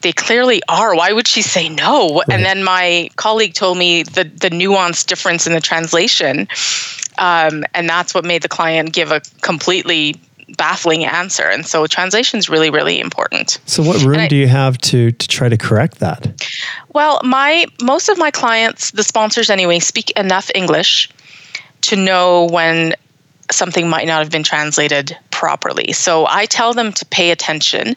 they 0.03 0.13
clearly 0.13 0.63
are. 0.69 0.95
Why 0.95 1.13
would 1.13 1.27
she 1.27 1.43
say 1.43 1.69
no? 1.69 2.19
Right. 2.19 2.29
And 2.31 2.45
then 2.45 2.63
my 2.63 3.11
colleague 3.17 3.55
told 3.55 3.79
me 3.79 4.05
the 4.05 4.25
the 4.25 4.51
nuanced 4.51 5.07
difference 5.07 5.47
in 5.47 5.55
the 5.55 5.61
translation, 5.61 6.47
um, 7.19 7.65
and 7.75 7.89
that's 7.89 8.15
what 8.15 8.25
made 8.25 8.43
the 8.43 8.49
client 8.49 8.93
give 8.93 9.11
a 9.11 9.21
completely 9.41 10.15
baffling 10.57 11.05
answer. 11.05 11.45
And 11.45 11.67
so 11.67 11.87
translation 11.87 12.39
is 12.39 12.49
really, 12.49 12.71
really 12.71 13.01
important. 13.01 13.59
So 13.67 13.83
what 13.83 14.03
room 14.03 14.21
I, 14.21 14.29
do 14.29 14.37
you 14.37 14.49
have 14.49 14.79
to 14.79 15.13
to 15.13 15.29
try 15.29 15.49
to 15.49 15.57
correct 15.57 15.99
that? 16.01 16.43
Well, 16.95 17.21
my 17.25 17.67
most 17.83 18.09
of 18.09 18.19
my 18.19 18.31
clients, 18.31 18.91
the 18.93 19.03
sponsors 19.03 19.51
anyway, 19.51 19.79
speak 19.79 20.11
enough 20.13 20.51
English 20.55 21.11
to 21.83 21.97
know 21.97 22.47
when 22.51 22.95
something 23.51 23.89
might 23.89 24.07
not 24.07 24.21
have 24.21 24.31
been 24.31 24.43
translated 24.43 25.17
properly. 25.31 25.93
So 25.93 26.27
I 26.27 26.47
tell 26.47 26.75
them 26.75 26.93
to 26.93 27.07
pay 27.07 27.31
attention, 27.31 27.95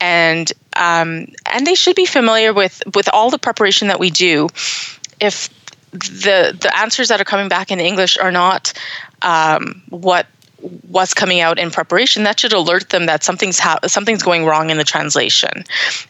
and 0.00 0.52
um, 0.76 1.26
and 1.46 1.66
they 1.66 1.74
should 1.74 1.96
be 1.96 2.06
familiar 2.06 2.52
with 2.52 2.82
with 2.94 3.08
all 3.12 3.30
the 3.30 3.38
preparation 3.38 3.88
that 3.88 4.00
we 4.00 4.10
do. 4.10 4.48
If 5.20 5.50
the 5.92 6.56
the 6.60 6.70
answers 6.76 7.08
that 7.08 7.20
are 7.20 7.24
coming 7.24 7.48
back 7.48 7.70
in 7.70 7.80
English 7.80 8.18
are 8.18 8.32
not 8.32 8.72
um, 9.22 9.82
what 9.90 10.26
what's 10.88 11.14
coming 11.14 11.40
out 11.40 11.58
in 11.58 11.70
preparation 11.70 12.24
that 12.24 12.40
should 12.40 12.52
alert 12.52 12.90
them 12.90 13.06
that 13.06 13.22
something's 13.22 13.58
ha- 13.58 13.78
something's 13.86 14.22
going 14.22 14.44
wrong 14.44 14.70
in 14.70 14.78
the 14.78 14.84
translation 14.84 15.64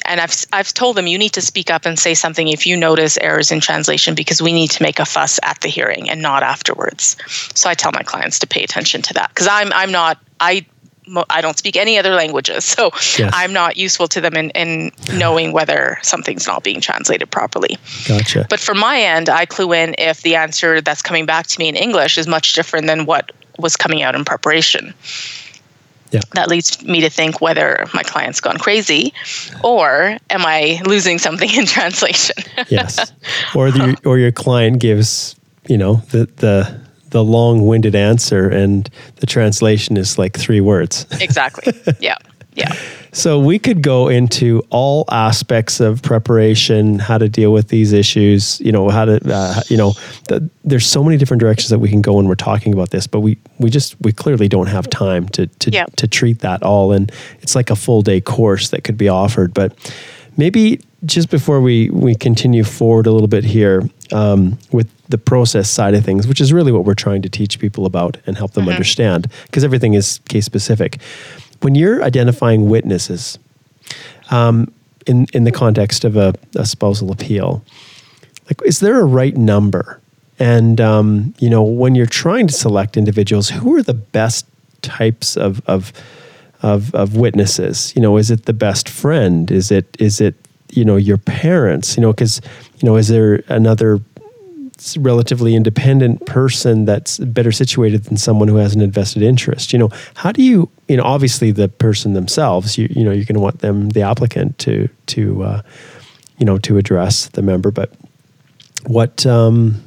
and 0.06 0.20
i've 0.20 0.34
i've 0.52 0.72
told 0.72 0.96
them 0.96 1.06
you 1.06 1.18
need 1.18 1.32
to 1.32 1.42
speak 1.42 1.70
up 1.70 1.84
and 1.84 1.98
say 1.98 2.14
something 2.14 2.48
if 2.48 2.66
you 2.66 2.76
notice 2.76 3.18
errors 3.18 3.50
in 3.50 3.60
translation 3.60 4.14
because 4.14 4.40
we 4.40 4.52
need 4.52 4.70
to 4.70 4.82
make 4.82 4.98
a 4.98 5.04
fuss 5.04 5.38
at 5.42 5.60
the 5.60 5.68
hearing 5.68 6.08
and 6.08 6.22
not 6.22 6.42
afterwards 6.42 7.16
so 7.54 7.68
i 7.68 7.74
tell 7.74 7.92
my 7.92 8.02
clients 8.02 8.38
to 8.38 8.46
pay 8.46 8.62
attention 8.62 9.02
to 9.02 9.12
that 9.12 9.28
because 9.30 9.48
i'm 9.48 9.72
i'm 9.74 9.92
not 9.92 10.18
i 10.40 10.64
I 11.30 11.40
don't 11.40 11.56
speak 11.56 11.76
any 11.76 11.98
other 11.98 12.14
languages, 12.14 12.64
so 12.64 12.90
yes. 13.18 13.32
I'm 13.34 13.52
not 13.52 13.76
useful 13.76 14.08
to 14.08 14.20
them 14.20 14.34
in, 14.34 14.50
in 14.50 14.92
knowing 15.14 15.52
whether 15.52 15.98
something's 16.02 16.46
not 16.46 16.62
being 16.62 16.80
translated 16.80 17.30
properly. 17.30 17.78
Gotcha. 18.06 18.46
But 18.50 18.60
from 18.60 18.78
my 18.78 19.00
end, 19.00 19.28
I 19.28 19.46
clue 19.46 19.72
in 19.72 19.94
if 19.98 20.22
the 20.22 20.34
answer 20.34 20.80
that's 20.80 21.02
coming 21.02 21.26
back 21.26 21.46
to 21.46 21.58
me 21.58 21.68
in 21.68 21.76
English 21.76 22.18
is 22.18 22.26
much 22.26 22.52
different 22.52 22.86
than 22.86 23.06
what 23.06 23.32
was 23.58 23.76
coming 23.76 24.02
out 24.02 24.14
in 24.14 24.24
preparation. 24.24 24.94
Yeah. 26.10 26.20
That 26.32 26.48
leads 26.48 26.82
me 26.82 27.00
to 27.02 27.10
think 27.10 27.40
whether 27.40 27.84
my 27.92 28.02
client's 28.02 28.40
gone 28.40 28.56
crazy 28.56 29.12
or 29.62 30.16
am 30.30 30.46
I 30.46 30.80
losing 30.86 31.18
something 31.18 31.50
in 31.54 31.66
translation? 31.66 32.36
yes. 32.68 33.12
Or 33.54 33.70
the, 33.70 33.98
or 34.04 34.18
your 34.18 34.32
client 34.32 34.80
gives, 34.80 35.36
you 35.66 35.78
know, 35.78 35.96
the 36.10 36.26
the 36.36 36.80
the 37.10 37.24
long-winded 37.24 37.94
answer 37.94 38.48
and 38.48 38.88
the 39.16 39.26
translation 39.26 39.96
is 39.96 40.18
like 40.18 40.38
three 40.38 40.60
words. 40.60 41.06
exactly. 41.20 41.72
Yeah. 42.00 42.16
Yeah. 42.58 42.74
So 43.10 43.40
we 43.40 43.58
could 43.58 43.82
go 43.82 44.08
into 44.08 44.62
all 44.68 45.06
aspects 45.10 45.80
of 45.80 46.02
preparation, 46.02 46.98
how 46.98 47.16
to 47.18 47.28
deal 47.28 47.52
with 47.52 47.68
these 47.68 47.92
issues. 47.92 48.60
You 48.60 48.70
know 48.70 48.90
how 48.90 49.06
to, 49.06 49.18
uh, 49.24 49.62
you 49.68 49.78
know, 49.78 49.94
the, 50.28 50.48
there's 50.62 50.86
so 50.86 51.02
many 51.02 51.16
different 51.16 51.40
directions 51.40 51.70
that 51.70 51.78
we 51.78 51.88
can 51.88 52.02
go 52.02 52.12
when 52.12 52.28
we're 52.28 52.34
talking 52.34 52.74
about 52.74 52.90
this, 52.90 53.06
but 53.06 53.20
we 53.20 53.38
we 53.58 53.70
just 53.70 53.96
we 54.02 54.12
clearly 54.12 54.46
don't 54.46 54.68
have 54.68 54.90
time 54.90 55.26
to 55.30 55.46
to 55.46 55.70
yeah. 55.70 55.86
to 55.96 56.06
treat 56.06 56.40
that 56.40 56.62
all, 56.62 56.92
and 56.92 57.10
it's 57.40 57.54
like 57.54 57.70
a 57.70 57.76
full 57.76 58.02
day 58.02 58.20
course 58.20 58.68
that 58.70 58.84
could 58.84 58.98
be 58.98 59.08
offered. 59.08 59.54
But 59.54 59.72
maybe 60.36 60.80
just 61.04 61.30
before 61.30 61.60
we 61.62 61.88
we 61.90 62.14
continue 62.14 62.62
forward 62.62 63.06
a 63.06 63.10
little 63.10 63.28
bit 63.28 63.44
here 63.44 63.88
um, 64.12 64.58
with 64.70 64.88
the 65.08 65.18
process 65.18 65.70
side 65.70 65.94
of 65.94 66.04
things, 66.04 66.26
which 66.26 66.40
is 66.40 66.52
really 66.52 66.72
what 66.72 66.84
we're 66.84 66.94
trying 66.94 67.22
to 67.22 67.30
teach 67.30 67.58
people 67.58 67.86
about 67.86 68.18
and 68.26 68.36
help 68.36 68.52
them 68.52 68.64
mm-hmm. 68.64 68.72
understand, 68.72 69.28
because 69.46 69.64
everything 69.64 69.94
is 69.94 70.20
case 70.28 70.44
specific 70.44 70.98
when 71.60 71.74
you're 71.74 72.02
identifying 72.02 72.68
witnesses 72.68 73.38
um, 74.30 74.72
in 75.06 75.26
in 75.32 75.44
the 75.44 75.52
context 75.52 76.04
of 76.04 76.16
a, 76.16 76.34
a, 76.54 76.66
spousal 76.66 77.10
appeal, 77.10 77.64
like 78.46 78.60
is 78.64 78.80
there 78.80 79.00
a 79.00 79.04
right 79.04 79.36
number? 79.36 80.00
And 80.38 80.80
um, 80.80 81.34
you 81.38 81.50
know, 81.50 81.62
when 81.62 81.94
you're 81.94 82.06
trying 82.06 82.46
to 82.46 82.54
select 82.54 82.96
individuals, 82.96 83.48
who 83.48 83.74
are 83.74 83.82
the 83.82 83.94
best 83.94 84.46
types 84.82 85.36
of 85.36 85.60
of 85.66 85.92
of, 86.62 86.94
of 86.94 87.16
witnesses? 87.16 87.92
You 87.94 88.02
know, 88.02 88.16
is 88.16 88.30
it 88.30 88.46
the 88.46 88.52
best 88.52 88.88
friend? 88.88 89.50
Is 89.50 89.70
it 89.70 89.96
is 89.98 90.20
it 90.20 90.34
you 90.70 90.84
know 90.84 90.96
your 90.96 91.18
parents? 91.18 91.96
You 91.96 92.02
know, 92.02 92.12
because 92.12 92.40
you 92.80 92.88
know, 92.88 92.96
is 92.96 93.08
there 93.08 93.42
another 93.48 93.98
relatively 94.98 95.54
independent 95.54 96.24
person 96.26 96.84
that's 96.84 97.18
better 97.18 97.52
situated 97.52 98.04
than 98.04 98.16
someone 98.16 98.48
who 98.48 98.56
has 98.56 98.74
an 98.74 98.80
invested 98.80 99.22
interest 99.22 99.72
you 99.72 99.78
know 99.78 99.90
how 100.14 100.32
do 100.32 100.42
you 100.42 100.68
you 100.88 100.96
know 100.96 101.02
obviously 101.02 101.50
the 101.50 101.68
person 101.68 102.12
themselves 102.14 102.78
you 102.78 102.88
you 102.90 103.04
know 103.04 103.10
you're 103.10 103.24
going 103.24 103.34
to 103.34 103.40
want 103.40 103.58
them 103.60 103.90
the 103.90 104.02
applicant 104.02 104.56
to 104.58 104.88
to 105.06 105.42
uh, 105.42 105.62
you 106.38 106.46
know 106.46 106.58
to 106.58 106.78
address 106.78 107.28
the 107.28 107.42
member 107.42 107.70
but 107.70 107.92
what 108.86 109.26
um, 109.26 109.82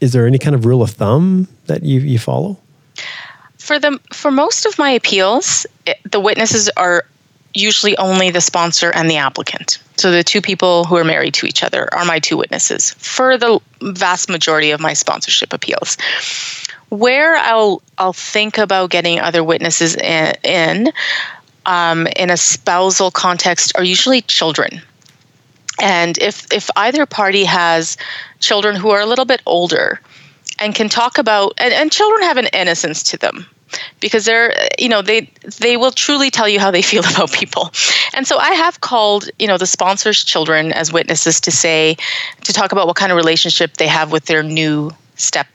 is 0.00 0.12
there 0.12 0.26
any 0.26 0.38
kind 0.38 0.54
of 0.54 0.64
rule 0.64 0.82
of 0.82 0.90
thumb 0.90 1.48
that 1.66 1.82
you 1.82 2.00
you 2.00 2.18
follow 2.18 2.56
for 3.58 3.78
the 3.78 3.98
for 4.12 4.30
most 4.30 4.64
of 4.66 4.78
my 4.78 4.90
appeals 4.90 5.66
the 6.10 6.20
witnesses 6.20 6.68
are 6.76 7.04
usually 7.56 7.96
only 7.98 8.30
the 8.30 8.40
sponsor 8.40 8.90
and 8.90 9.10
the 9.10 9.16
applicant. 9.16 9.78
So 9.96 10.10
the 10.10 10.22
two 10.22 10.42
people 10.42 10.84
who 10.84 10.96
are 10.96 11.04
married 11.04 11.34
to 11.34 11.46
each 11.46 11.62
other 11.62 11.92
are 11.94 12.04
my 12.04 12.18
two 12.18 12.36
witnesses 12.36 12.92
for 12.98 13.38
the 13.38 13.60
vast 13.80 14.28
majority 14.28 14.70
of 14.70 14.80
my 14.80 14.92
sponsorship 14.92 15.52
appeals. 15.52 15.96
Where 16.90 17.36
I'll 17.36 17.82
I'll 17.98 18.12
think 18.12 18.58
about 18.58 18.90
getting 18.90 19.18
other 19.18 19.42
witnesses 19.42 19.96
in, 19.96 20.34
in 20.44 20.92
um, 21.64 22.06
in 22.08 22.30
a 22.30 22.36
spousal 22.36 23.10
context 23.10 23.72
are 23.76 23.84
usually 23.84 24.20
children. 24.22 24.82
And 25.80 26.16
if 26.18 26.46
if 26.52 26.70
either 26.76 27.06
party 27.06 27.44
has 27.44 27.96
children 28.40 28.76
who 28.76 28.90
are 28.90 29.00
a 29.00 29.06
little 29.06 29.24
bit 29.24 29.42
older 29.46 30.00
and 30.58 30.74
can 30.74 30.88
talk 30.88 31.18
about 31.18 31.54
and, 31.58 31.72
and 31.72 31.90
children 31.90 32.22
have 32.22 32.36
an 32.36 32.46
innocence 32.52 33.02
to 33.04 33.16
them 33.16 33.46
because 34.00 34.24
they're 34.24 34.54
you 34.78 34.88
know 34.88 35.02
they 35.02 35.30
they 35.58 35.76
will 35.76 35.90
truly 35.90 36.30
tell 36.30 36.48
you 36.48 36.60
how 36.60 36.70
they 36.70 36.82
feel 36.92 37.04
about 37.04 37.32
people. 37.32 37.70
And 38.14 38.26
so 38.26 38.38
i 38.38 38.50
have 38.52 38.80
called 38.80 39.28
you 39.38 39.46
know 39.46 39.58
the 39.58 39.66
sponsors 39.66 40.24
children 40.24 40.72
as 40.72 40.92
witnesses 40.92 41.40
to 41.40 41.50
say 41.50 41.96
to 42.44 42.52
talk 42.52 42.72
about 42.72 42.86
what 42.86 42.96
kind 42.96 43.12
of 43.12 43.16
relationship 43.16 43.76
they 43.76 43.86
have 43.86 44.12
with 44.12 44.26
their 44.26 44.42
new 44.42 44.90
step 45.16 45.46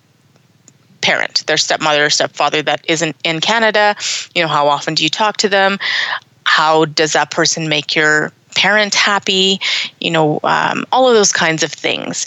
parent 1.02 1.44
their 1.48 1.58
stepmother 1.58 2.06
or 2.06 2.10
stepfather 2.10 2.62
that 2.62 2.84
isn't 2.88 3.16
in 3.24 3.40
canada. 3.40 3.96
You 4.36 4.42
know 4.44 4.48
how 4.48 4.68
often 4.68 4.94
do 4.94 5.04
you 5.04 5.10
talk 5.10 5.38
to 5.38 5.50
them? 5.50 5.80
How 6.46 6.86
does 6.86 7.14
that 7.14 7.32
person 7.32 7.70
make 7.70 7.96
your 7.96 8.32
parent 8.56 8.94
happy? 8.94 9.60
You 10.00 10.12
know 10.12 10.40
um, 10.44 10.86
all 10.92 11.08
of 11.08 11.16
those 11.16 11.32
kinds 11.32 11.64
of 11.64 11.72
things. 11.72 12.26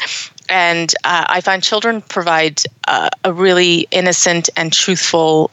And 0.49 0.95
uh, 1.05 1.25
I 1.29 1.41
find 1.41 1.63
children 1.63 2.03
provide 2.03 2.61
uh, 2.87 3.09
a 3.25 3.33
really 3.33 3.87
innocent 3.91 4.51
and 4.57 4.73
truthful 4.73 5.51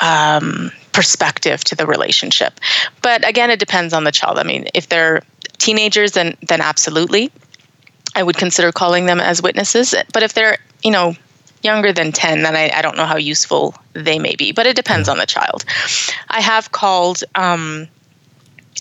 um, 0.00 0.70
perspective 0.92 1.62
to 1.64 1.74
the 1.74 1.86
relationship. 1.86 2.60
But 3.02 3.26
again, 3.28 3.50
it 3.50 3.58
depends 3.58 3.92
on 3.92 4.04
the 4.04 4.12
child. 4.12 4.38
I 4.38 4.42
mean, 4.42 4.68
if 4.74 4.88
they're 4.88 5.22
teenagers, 5.58 6.12
then 6.12 6.36
then 6.42 6.60
absolutely, 6.60 7.30
I 8.14 8.22
would 8.22 8.36
consider 8.36 8.72
calling 8.72 9.06
them 9.06 9.20
as 9.20 9.42
witnesses. 9.42 9.94
But 10.12 10.22
if 10.22 10.34
they're 10.34 10.58
you 10.82 10.90
know 10.90 11.14
younger 11.64 11.92
than 11.92 12.12
10 12.12 12.42
then 12.42 12.54
I, 12.54 12.70
I 12.76 12.82
don't 12.82 12.96
know 12.96 13.06
how 13.06 13.16
useful 13.16 13.74
they 13.94 14.18
may 14.18 14.36
be 14.36 14.52
but 14.52 14.66
it 14.66 14.76
depends 14.76 15.08
on 15.08 15.16
the 15.16 15.24
child 15.24 15.64
i 16.28 16.40
have 16.40 16.72
called 16.72 17.24
um, 17.34 17.88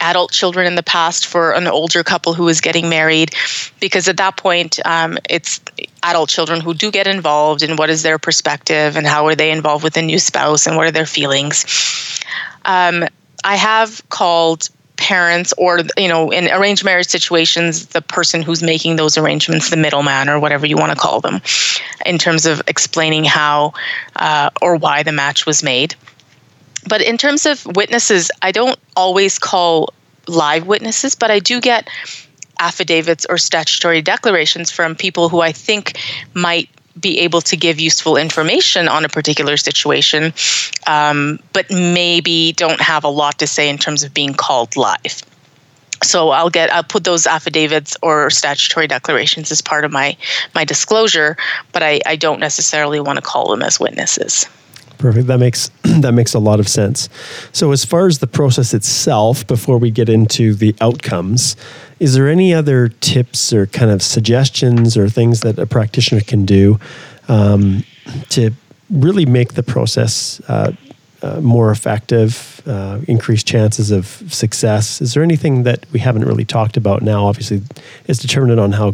adult 0.02 0.32
children 0.32 0.66
in 0.68 0.76
the 0.76 0.84
past 0.84 1.28
for 1.28 1.54
an 1.54 1.68
older 1.68 2.04
couple 2.04 2.34
who 2.34 2.48
is 2.48 2.62
getting 2.62 2.90
married 2.90 3.34
because 3.80 4.08
at 4.08 4.18
that 4.18 4.38
point 4.38 4.80
um, 4.86 5.18
it's 5.30 5.62
adult 6.04 6.30
children 6.30 6.62
who 6.62 6.74
do 6.74 6.92
get 6.92 7.08
involved 7.08 7.64
in 7.64 7.76
what 7.76 7.90
is 7.90 8.04
their 8.04 8.18
perspective 8.18 8.96
and 8.96 9.06
how 9.08 9.26
are 9.28 9.36
they 9.36 9.52
involved 9.52 9.84
with 9.84 9.94
the 9.94 10.02
new 10.02 10.20
spouse 10.20 10.68
and 10.68 10.76
what 10.76 10.88
are 10.88 10.92
their 10.92 11.06
feelings. 11.06 11.66
Um, 12.66 13.06
i 13.44 13.56
have 13.56 14.02
called 14.10 14.70
parents 14.96 15.54
or 15.58 15.80
you 15.98 16.08
know 16.08 16.32
in 16.32 16.50
arranged 16.50 16.86
marriage 16.86 17.08
situations 17.08 17.88
the 17.88 18.02
person 18.02 18.42
who's 18.42 18.64
making 18.64 18.96
those 18.96 19.18
arrangements 19.18 19.70
the 19.70 19.78
middleman 19.78 20.30
or 20.30 20.40
whatever 20.40 20.66
you 20.66 20.78
want 20.78 20.92
to 20.92 20.98
call 20.98 21.20
them 21.20 21.42
in 22.06 22.18
terms 22.18 22.46
of 22.46 22.62
explaining 22.68 23.24
how 23.24 23.74
uh, 24.16 24.50
or 24.62 24.76
why 24.76 25.04
the 25.04 25.12
match 25.12 25.46
was 25.46 25.64
made 25.64 25.96
but 26.88 27.02
in 27.02 27.18
terms 27.18 27.46
of 27.46 27.66
witnesses, 27.76 28.32
I 28.42 28.52
don't 28.52 28.80
always 28.96 29.40
call 29.40 29.94
live 30.28 30.68
witnesses, 30.68 31.16
but 31.16 31.32
I 31.32 31.40
do 31.40 31.60
get 31.60 31.88
affidavits 32.60 33.26
or 33.30 33.38
statutory 33.38 34.02
declarations 34.02 34.72
from 34.72 34.96
people 34.96 35.30
who 35.30 35.42
I 35.42 35.52
think 35.52 35.98
might 36.34 36.70
be 37.00 37.20
able 37.20 37.42
to 37.42 37.58
give 37.58 37.80
useful 37.80 38.18
information 38.18 38.88
on 38.88 39.04
a 39.04 39.10
particular 39.10 39.58
situation, 39.58 40.34
um, 40.86 41.40
but 41.52 41.70
maybe 41.72 42.54
don't 42.54 42.80
have 42.80 43.04
a 43.04 43.10
lot 43.10 43.40
to 43.40 43.48
say 43.48 43.68
in 43.68 43.78
terms 43.78 44.04
of 44.04 44.14
being 44.14 44.34
called 44.34 44.76
live. 44.76 45.24
So 46.04 46.30
I'll 46.30 46.50
get 46.50 46.72
I'll 46.72 46.84
put 46.84 47.06
those 47.06 47.26
affidavits 47.26 47.96
or 48.02 48.30
statutory 48.30 48.88
declarations 48.88 49.52
as 49.52 49.62
part 49.62 49.86
of 49.86 49.92
my 49.92 50.18
my 50.54 50.66
disclosure, 50.66 51.38
but 51.72 51.82
I, 51.82 52.02
I 52.06 52.16
don't 52.16 52.40
necessarily 52.40 53.00
want 53.00 53.18
to 53.18 53.22
call 53.22 53.50
them 53.50 53.64
as 53.64 53.80
witnesses. 53.80 54.46
Perfect. 55.04 55.28
That 55.28 55.40
makes 55.40 55.68
that 55.84 56.14
makes 56.14 56.34
a 56.34 56.40
lot 56.40 56.62
of 56.62 56.70
sense. 56.70 57.10
So, 57.52 57.74
as 57.74 57.84
far 57.84 58.08
as 58.08 58.20
the 58.20 58.28
process 58.28 58.74
itself, 58.74 59.46
before 59.46 59.78
we 59.78 59.92
get 59.92 60.08
into 60.08 60.54
the 60.54 60.74
outcomes, 60.80 61.58
is 62.00 62.14
there 62.14 62.30
any 62.30 62.54
other 62.54 62.88
tips 62.88 63.52
or 63.52 63.66
kind 63.66 63.92
of 63.92 64.02
suggestions 64.02 64.96
or 64.96 65.10
things 65.10 65.42
that 65.42 65.60
a 65.60 65.66
practitioner 65.66 66.22
can 66.22 66.46
do 66.46 66.80
um, 67.28 67.84
to 68.30 68.52
really 68.90 69.26
make 69.26 69.56
the 69.56 69.64
process 69.64 70.40
uh, 70.48 70.72
uh, 71.22 71.42
more 71.42 71.70
effective, 71.70 72.62
uh, 72.66 73.02
increase 73.06 73.44
chances 73.44 73.92
of 73.92 74.06
success? 74.34 75.02
Is 75.02 75.16
there 75.16 75.22
anything 75.22 75.64
that 75.64 75.86
we 75.92 76.00
haven't 76.00 76.24
really 76.24 76.46
talked 76.46 76.78
about 76.78 77.02
now? 77.02 77.26
Obviously, 77.26 77.62
it's 78.08 78.20
determined 78.20 78.62
on 78.62 78.72
how 78.72 78.94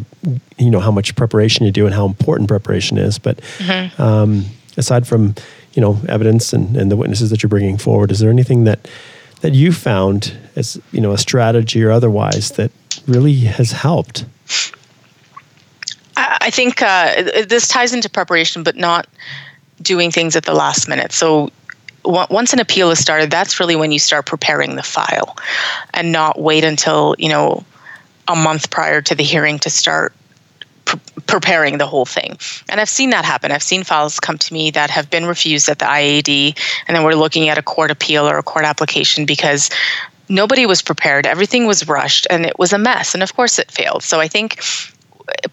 you 0.57 0.71
know 0.71 0.79
how 0.79 0.89
much 0.89 1.15
preparation 1.15 1.67
you 1.67 1.71
do 1.71 1.85
and 1.85 1.93
how 1.93 2.07
important 2.07 2.49
preparation 2.49 2.97
is. 2.97 3.19
But 3.19 3.37
mm-hmm. 3.59 4.01
um, 4.01 4.45
aside 4.75 5.05
from 5.07 5.35
you 5.79 5.85
know 5.85 5.97
evidence 6.09 6.51
and, 6.51 6.75
and 6.75 6.91
the 6.91 6.97
witnesses 6.97 7.29
that 7.29 7.41
you're 7.41 7.49
bringing 7.49 7.77
forward. 7.77 8.11
Is 8.11 8.19
there 8.19 8.29
anything 8.29 8.65
that 8.65 8.85
that 9.39 9.53
you 9.53 9.71
found 9.71 10.37
as 10.57 10.77
you 10.91 10.99
know 10.99 11.13
a 11.13 11.17
strategy 11.17 11.81
or 11.81 11.89
otherwise 11.89 12.51
that 12.51 12.69
really 13.07 13.35
has 13.35 13.71
helped? 13.71 14.25
I 16.17 16.49
think 16.49 16.81
uh, 16.81 17.45
this 17.47 17.69
ties 17.69 17.93
into 17.93 18.09
preparation 18.09 18.61
but 18.61 18.75
not 18.75 19.07
doing 19.81 20.11
things 20.11 20.35
at 20.35 20.43
the 20.43 20.53
last 20.53 20.89
minute. 20.89 21.13
So 21.13 21.49
once 22.03 22.51
an 22.51 22.59
appeal 22.59 22.91
is 22.91 22.99
started 22.99 23.31
that's 23.31 23.57
really 23.57 23.77
when 23.77 23.93
you 23.93 23.99
start 23.99 24.25
preparing 24.25 24.75
the 24.75 24.83
file 24.83 25.37
and 25.93 26.11
not 26.11 26.41
wait 26.41 26.65
until 26.65 27.15
you 27.17 27.29
know 27.29 27.63
a 28.27 28.35
month 28.35 28.69
prior 28.69 29.01
to 29.01 29.15
the 29.15 29.23
hearing 29.23 29.59
to 29.59 29.69
start 29.69 30.13
preparing 31.29 31.77
the 31.77 31.85
whole 31.85 32.05
thing. 32.05 32.37
And 32.69 32.81
I've 32.81 32.89
seen 32.89 33.11
that 33.11 33.23
happen. 33.23 33.51
I've 33.51 33.63
seen 33.63 33.83
files 33.83 34.19
come 34.19 34.37
to 34.37 34.53
me 34.53 34.71
that 34.71 34.89
have 34.89 35.09
been 35.09 35.25
refused 35.25 35.69
at 35.69 35.79
the 35.79 35.85
IAD, 35.85 36.57
and 36.87 36.97
then 36.97 37.03
we're 37.03 37.13
looking 37.13 37.49
at 37.49 37.57
a 37.57 37.61
court 37.61 37.91
appeal 37.91 38.27
or 38.27 38.37
a 38.37 38.43
court 38.43 38.65
application 38.65 39.25
because 39.25 39.69
nobody 40.27 40.65
was 40.65 40.81
prepared. 40.81 41.25
Everything 41.25 41.67
was 41.67 41.87
rushed, 41.87 42.27
and 42.29 42.45
it 42.45 42.57
was 42.57 42.73
a 42.73 42.77
mess. 42.77 43.13
And 43.13 43.23
of 43.23 43.35
course, 43.35 43.59
it 43.59 43.71
failed. 43.71 44.03
So 44.03 44.19
I 44.19 44.27
think 44.27 44.59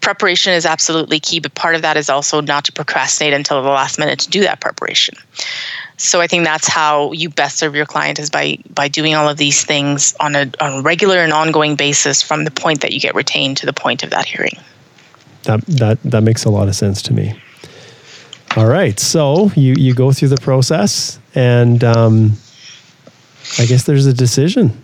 preparation 0.01 0.53
is 0.53 0.65
absolutely 0.65 1.19
key, 1.19 1.39
but 1.39 1.53
part 1.53 1.75
of 1.75 1.81
that 1.83 1.97
is 1.97 2.09
also 2.09 2.41
not 2.41 2.65
to 2.65 2.71
procrastinate 2.71 3.33
until 3.33 3.61
the 3.61 3.69
last 3.69 3.99
minute 3.99 4.19
to 4.19 4.29
do 4.29 4.41
that 4.41 4.59
preparation. 4.59 5.15
So 5.97 6.21
I 6.21 6.27
think 6.27 6.43
that's 6.43 6.67
how 6.67 7.11
you 7.11 7.29
best 7.29 7.57
serve 7.57 7.75
your 7.75 7.85
client 7.85 8.19
is 8.19 8.29
by 8.29 8.59
by 8.69 8.87
doing 8.87 9.15
all 9.15 9.27
of 9.27 9.37
these 9.37 9.63
things 9.63 10.15
on 10.19 10.35
a 10.35 10.51
on 10.59 10.79
a 10.79 10.81
regular 10.81 11.17
and 11.17 11.33
ongoing 11.33 11.75
basis 11.75 12.21
from 12.21 12.45
the 12.45 12.51
point 12.51 12.81
that 12.81 12.93
you 12.93 12.99
get 12.99 13.15
retained 13.15 13.57
to 13.57 13.65
the 13.65 13.73
point 13.73 14.03
of 14.03 14.11
that 14.11 14.25
hearing. 14.25 14.57
That 15.47 15.65
that 15.67 16.03
that 16.03 16.23
makes 16.23 16.43
a 16.43 16.49
lot 16.49 16.67
of 16.67 16.75
sense 16.75 17.01
to 17.03 17.13
me. 17.13 17.33
All 18.57 18.65
right, 18.65 18.99
so 18.99 19.49
you 19.55 19.75
you 19.77 19.93
go 19.93 20.11
through 20.11 20.27
the 20.27 20.41
process, 20.41 21.19
and 21.35 21.83
um, 21.85 22.33
I 23.57 23.65
guess 23.65 23.83
there's 23.83 24.05
a 24.05 24.13
decision. 24.13 24.83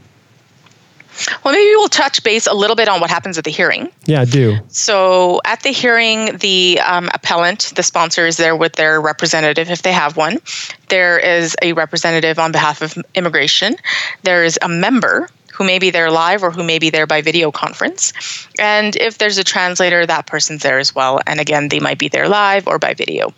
Well, 1.43 1.53
maybe 1.53 1.76
we'll 1.76 1.89
touch 1.89 2.24
base 2.24 2.47
a 2.47 2.53
little 2.53 2.76
bit 2.76 2.88
on 2.88 2.99
what 2.99 3.09
happens 3.09 3.38
at 3.38 3.43
the 3.43 3.51
hearing. 3.51 3.89
Yeah, 4.05 4.26
do. 4.26 4.57
So, 4.70 5.41
at 5.45 5.61
the 5.61 5.70
hearing, 5.70 6.38
the 6.38 6.80
um, 6.80 7.09
appellant, 7.14 7.74
the 7.76 7.84
sponsor, 7.84 8.26
is 8.26 8.38
there 8.38 8.55
with 8.55 8.74
their 8.74 8.99
representative 8.99 9.70
if 9.70 9.84
they 9.84 9.91
have 9.91 10.18
one. 10.18 10.39
There 10.88 11.20
is 11.20 11.55
a 11.61 11.74
representative 11.74 12.39
on 12.39 12.51
behalf 12.51 12.82
of 12.82 12.97
immigration. 13.16 13.76
There 14.24 14.43
is 14.43 14.57
a 14.61 14.70
member 14.70 15.30
who 15.53 15.63
may 15.63 15.79
be 15.79 15.91
there 15.91 16.09
live 16.09 16.43
or 16.43 16.51
who 16.51 16.63
may 16.63 16.79
be 16.79 16.89
there 16.89 17.05
by 17.05 17.21
video 17.21 17.51
conference. 17.51 18.11
And 18.57 18.95
if 18.95 19.19
there's 19.19 19.37
a 19.37 19.43
translator, 19.43 20.05
that 20.05 20.25
person's 20.25 20.63
there 20.63 20.79
as 20.79 20.95
well. 20.95 21.21
And 21.27 21.39
again, 21.39 21.69
they 21.69 21.79
might 21.79 21.99
be 21.99 22.09
there 22.09 22.27
live 22.27 22.67
or 22.67 22.79
by 22.79 22.95
video. 22.95 23.33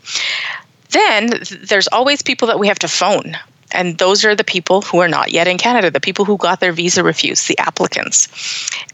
Then 0.91 1.41
there's 1.67 1.87
always 1.89 2.21
people 2.21 2.47
that 2.47 2.59
we 2.59 2.67
have 2.69 2.79
to 2.79 2.87
phone. 2.87 3.37
And 3.71 3.97
those 3.97 4.23
are 4.23 4.35
the 4.35 4.45
people 4.45 4.81
who 4.81 4.99
are 4.99 5.09
not 5.09 5.33
yet 5.33 5.47
in 5.47 5.57
Canada, 5.57 5.91
the 5.91 5.99
people 5.99 6.23
who 6.23 6.37
got 6.37 6.61
their 6.61 6.71
visa 6.71 7.03
refused, 7.03 7.49
the 7.49 7.59
applicants. 7.59 8.29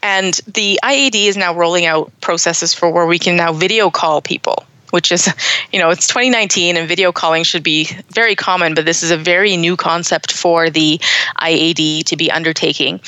And 0.02 0.34
the 0.48 0.80
IAD 0.84 1.28
is 1.28 1.38
now 1.38 1.54
rolling 1.54 1.86
out 1.86 2.12
processes 2.22 2.74
for 2.74 2.90
where 2.90 3.06
we 3.06 3.20
can 3.20 3.36
now 3.36 3.54
video 3.54 3.92
call 3.92 4.22
people 4.22 4.66
which 4.92 5.12
is, 5.12 5.28
you 5.72 5.80
know, 5.80 5.90
it's 5.90 6.08
2019 6.08 6.78
and 6.78 6.88
video 6.88 7.12
calling 7.12 7.44
should 7.44 7.64
be 7.64 7.90
very 8.10 8.36
common, 8.36 8.74
but 8.74 8.86
this 8.86 9.04
is 9.04 9.12
a 9.12 9.18
very 9.18 9.58
new 9.58 9.76
concept 9.76 10.32
for 10.32 10.70
the 10.70 11.00
IAD 11.42 12.06
to 12.06 12.16
be 12.16 12.32
undertaking. 12.32 13.02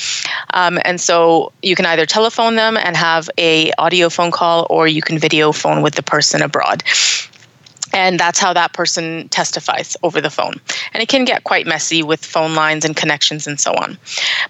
Um, 0.52 0.78
and 0.84 1.00
so 1.00 1.52
you 1.62 1.76
can 1.76 1.86
either 1.86 2.06
telephone 2.06 2.56
them 2.56 2.76
and 2.76 2.96
have 2.96 3.30
a 3.38 3.72
audio 3.78 4.08
phone 4.08 4.30
call, 4.30 4.66
or 4.68 4.88
you 4.88 5.02
can 5.02 5.18
video 5.18 5.52
phone 5.52 5.82
with 5.82 5.94
the 5.94 6.02
person 6.02 6.42
abroad 6.42 6.82
and 7.94 8.18
that's 8.18 8.40
how 8.40 8.52
that 8.52 8.72
person 8.72 9.28
testifies 9.28 9.96
over 10.02 10.20
the 10.20 10.30
phone. 10.30 10.54
And 10.92 11.02
it 11.02 11.08
can 11.08 11.24
get 11.24 11.44
quite 11.44 11.66
messy 11.66 12.02
with 12.02 12.24
phone 12.24 12.54
lines 12.54 12.84
and 12.84 12.96
connections 12.96 13.46
and 13.46 13.58
so 13.58 13.72
on. 13.72 13.96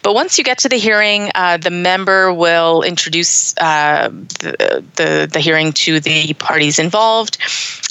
But 0.03 0.14
once 0.14 0.38
you 0.38 0.45
get 0.45 0.59
to 0.59 0.68
the 0.68 0.76
hearing, 0.78 1.30
uh, 1.34 1.59
the 1.59 1.70
member 1.70 2.32
will 2.32 2.82
introduce 2.82 3.57
uh, 3.59 4.09
the, 4.09 4.82
the, 4.97 5.28
the 5.30 5.40
hearing 5.40 5.72
to 5.72 6.01
the 6.01 6.32
parties 6.34 6.78
involved. 6.78 7.38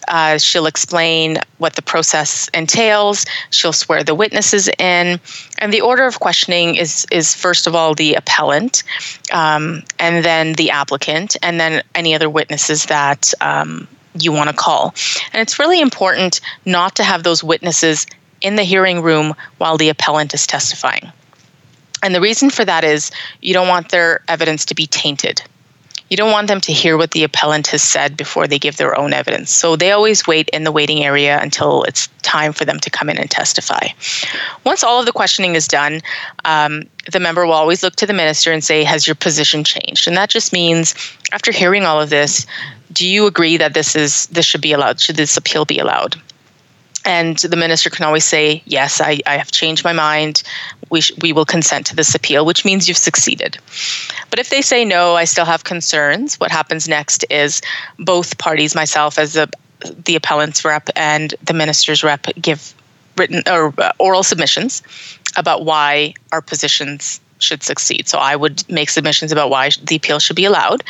Uh, 0.08 0.38
she'll 0.38 0.66
explain 0.66 1.38
what 1.60 1.76
the 1.76 1.82
process 1.82 2.50
entails. 2.50 3.26
She'll 3.52 3.74
swear 3.74 4.04
the 4.04 4.16
witnesses 4.16 4.68
in, 4.80 5.20
and 5.60 5.72
the 5.72 5.82
order 5.82 6.06
of 6.06 6.20
questioning 6.20 6.76
is 6.76 7.08
is 7.10 7.34
first 7.34 7.68
of 7.68 7.76
all 7.76 7.96
the 7.96 8.16
appellant, 8.16 8.84
um, 9.32 9.82
and 10.00 10.26
then 10.26 10.54
the 10.54 10.72
applicant, 10.72 11.38
and 11.42 11.58
then 11.58 11.84
any 11.96 12.14
other 12.14 12.30
witnesses 12.30 12.86
that 12.88 13.34
um, 13.40 13.88
you 14.20 14.32
want 14.32 14.50
to 14.50 14.56
call. 14.56 14.94
And 15.32 15.42
it's 15.42 15.60
really 15.60 15.82
important 15.82 16.42
not 16.66 16.96
to 16.98 17.04
have 17.04 17.24
those 17.24 17.44
witnesses 17.44 18.06
in 18.42 18.56
the 18.56 18.64
hearing 18.64 19.02
room 19.02 19.34
while 19.58 19.78
the 19.78 19.90
appellant 19.90 20.34
is 20.34 20.46
testifying. 20.46 21.12
And 22.04 22.14
the 22.14 22.22
reason 22.22 22.50
for 22.50 22.66
that 22.66 22.84
is 22.84 23.12
you 23.42 23.54
don't 23.54 23.70
want 23.70 23.90
their 23.90 24.22
evidence 24.28 24.66
to 24.66 24.76
be 24.76 24.86
tainted. 24.88 25.42
You 26.10 26.18
don't 26.18 26.32
want 26.32 26.48
them 26.48 26.62
to 26.62 26.74
hear 26.74 26.98
what 26.98 27.12
the 27.12 27.24
appellant 27.24 27.68
has 27.68 27.82
said 27.82 28.16
before 28.16 28.48
they 28.48 28.60
give 28.60 28.78
their 28.78 28.98
own 28.98 29.14
evidence. 29.14 29.52
So 29.52 29.76
they 29.76 29.92
always 29.92 30.28
wait 30.28 30.50
in 30.50 30.64
the 30.64 30.72
waiting 30.72 31.04
area 31.04 31.40
until 31.42 31.84
it's 31.84 32.08
time 32.22 32.54
for 32.54 32.66
them 32.66 32.80
to 32.80 32.90
come 32.90 33.10
in 33.10 33.18
and 33.18 33.30
testify. 33.30 33.88
Once 34.64 34.84
all 34.84 35.00
of 35.00 35.06
the 35.06 35.12
questioning 35.12 35.56
is 35.56 35.68
done, 35.68 36.02
um, 36.46 36.84
the 37.12 37.20
member 37.20 37.46
will 37.46 37.54
always 37.54 37.84
look 37.84 37.96
to 37.98 38.06
the 38.06 38.14
minister 38.14 38.52
and 38.52 38.64
say, 38.64 38.84
Has 38.84 39.08
your 39.08 39.16
position 39.16 39.64
changed? 39.64 40.08
And 40.08 40.16
that 40.18 40.30
just 40.30 40.54
means 40.54 40.94
after 41.32 41.52
hearing 41.52 41.84
all 41.84 42.02
of 42.02 42.10
this, 42.10 42.46
do 42.92 43.08
you 43.08 43.26
agree 43.26 43.58
that 43.58 43.74
this 43.74 43.96
is 43.96 44.28
this 44.28 44.46
should 44.46 44.62
be 44.62 44.72
allowed? 44.72 45.00
Should 45.00 45.16
this 45.16 45.36
appeal 45.36 45.66
be 45.66 45.80
allowed? 45.80 46.16
And 47.06 47.38
the 47.38 47.58
minister 47.58 47.90
can 47.90 48.06
always 48.06 48.24
say, 48.24 48.64
yes, 48.66 49.02
I, 49.02 49.20
I 49.26 49.38
have 49.38 49.52
changed 49.52 49.84
my 49.84 49.94
mind. 49.94 50.42
We, 50.90 51.02
sh- 51.02 51.12
we 51.22 51.34
will 51.34 51.46
consent 51.46 51.86
to 51.88 51.96
this 51.96 52.16
appeal, 52.16 52.46
which 52.46 52.64
means 52.64 52.88
you've 52.88 52.98
succeeded. 52.98 53.58
But 54.30 54.40
if 54.40 54.50
they 54.50 54.62
say 54.62 54.86
no, 54.86 55.16
I 55.16 55.26
still 55.26 55.46
have 55.46 55.64
concerns, 55.66 56.40
what 56.40 56.52
happens 56.52 56.88
next 56.88 57.26
is 57.30 57.62
both 58.00 58.38
parties, 58.38 58.74
myself 58.74 59.20
as 59.20 59.34
the, 59.34 59.50
the 60.06 60.16
appellant's 60.16 60.64
rep 60.64 60.90
and 60.96 61.36
the 61.44 61.54
minister's 61.54 62.04
rep, 62.04 62.28
give 62.42 62.74
written 63.18 63.44
or 63.48 63.74
uh, 63.78 63.92
oral 64.00 64.24
submissions 64.24 64.82
about 65.36 65.66
why 65.66 66.14
our 66.32 66.42
positions 66.42 67.20
should 67.40 67.62
succeed. 67.62 68.08
So 68.08 68.18
I 68.18 68.36
would 68.36 68.68
make 68.70 68.90
submissions 68.90 69.32
about 69.32 69.50
why 69.50 69.70
the 69.84 69.98
appeal 69.98 70.20
should 70.20 70.36
be 70.36 70.46
allowed. 70.46 70.84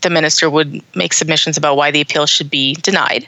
The 0.00 0.10
minister 0.10 0.48
would 0.48 0.82
make 0.96 1.12
submissions 1.12 1.56
about 1.56 1.76
why 1.76 1.90
the 1.90 2.00
appeal 2.00 2.26
should 2.26 2.50
be 2.50 2.74
denied. 2.76 3.26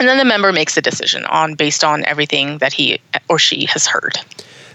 And 0.00 0.08
then 0.08 0.18
the 0.18 0.24
member 0.24 0.52
makes 0.52 0.76
a 0.76 0.82
decision 0.82 1.24
on 1.26 1.54
based 1.54 1.84
on 1.84 2.04
everything 2.04 2.58
that 2.58 2.72
he 2.72 3.00
or 3.28 3.38
she 3.38 3.66
has 3.66 3.86
heard. 3.86 4.18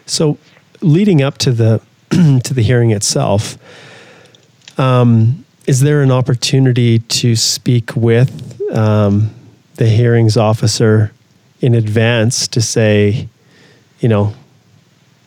So 0.06 0.38
leading 0.82 1.22
up 1.22 1.38
to 1.40 1.52
the 1.52 1.82
to 2.10 2.54
the 2.54 2.62
hearing 2.62 2.92
itself, 2.92 3.58
um, 4.80 5.46
is 5.68 5.82
there 5.82 6.02
an 6.02 6.12
opportunity 6.12 7.00
to 7.00 7.36
speak 7.36 7.96
with 7.96 8.60
um, 8.72 9.34
the 9.76 9.88
hearings 9.88 10.38
officer 10.38 11.12
in 11.62 11.76
advance 11.76 12.48
to 12.48 12.62
say, 12.62 13.28
you 14.00 14.10
know, 14.10 14.34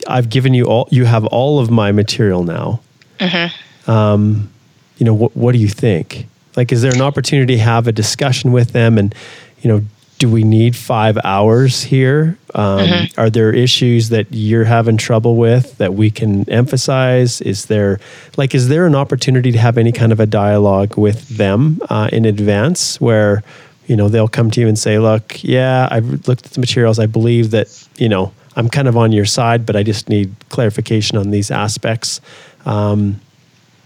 I've 0.09 0.31
given 0.31 0.55
you 0.55 0.65
all, 0.65 0.89
you 0.91 1.05
have 1.05 1.25
all 1.27 1.61
of 1.61 1.71
my 1.71 1.93
material 1.93 2.43
now. 2.43 2.81
Mm-hmm. 3.19 3.91
Um, 3.91 4.51
you 4.97 5.07
know, 5.07 5.15
what, 5.15 5.37
what 5.37 5.53
do 5.53 5.59
you 5.59 5.69
think? 5.69 6.27
Like, 6.57 6.73
is 6.73 6.83
there 6.83 6.93
an 6.93 7.01
opportunity 7.01 7.55
to 7.57 7.63
have 7.63 7.87
a 7.87 7.93
discussion 7.93 8.53
with 8.53 8.73
them 8.73 8.99
and, 8.99 9.15
you 9.63 9.69
know, 9.69 9.83
do 10.19 10.29
we 10.29 10.45
need 10.45 10.77
five 10.77 11.19
hours 11.25 11.83
here? 11.83 12.39
Um, 12.55 12.81
mm-hmm. 12.81 13.21
Are 13.21 13.29
there 13.29 13.53
issues 13.53 14.11
that 14.11 14.29
you're 14.31 14.65
having 14.65 14.97
trouble 14.97 15.35
with 15.35 15.77
that 15.79 15.95
we 15.95 16.13
can 16.13 16.49
emphasize? 16.49 17.41
Is 17.41 17.67
there, 17.67 17.99
like, 18.37 18.55
is 18.55 18.69
there 18.69 18.87
an 18.87 18.95
opportunity 18.95 19.51
to 19.51 19.59
have 19.59 19.79
any 19.79 19.91
kind 19.91 20.13
of 20.13 20.21
a 20.21 20.27
dialogue 20.27 20.97
with 20.97 21.29
them 21.29 21.81
uh, 21.91 22.09
in 22.13 22.25
advance 22.25 23.01
where, 23.01 23.43
you 23.89 23.97
know, 23.97 24.09
they'll 24.09 24.29
come 24.29 24.49
to 24.53 24.61
you 24.61 24.69
and 24.69 24.79
say, 24.79 25.01
look, 25.01 25.43
yeah, 25.43 25.89
I've 25.91 26.29
looked 26.29 26.47
at 26.47 26.53
the 26.53 26.61
materials. 26.61 27.01
I 27.01 27.07
believe 27.07 27.51
that, 27.51 27.89
you 27.97 28.09
know, 28.09 28.33
I'm 28.55 28.69
kind 28.69 28.87
of 28.87 28.97
on 28.97 29.11
your 29.11 29.25
side, 29.25 29.67
but 29.67 29.75
I 29.75 29.83
just 29.83 30.09
need 30.09 30.33
clarification 30.51 31.19
on 31.19 31.31
these 31.31 31.51
aspects. 31.51 32.21
Um, 32.65 33.21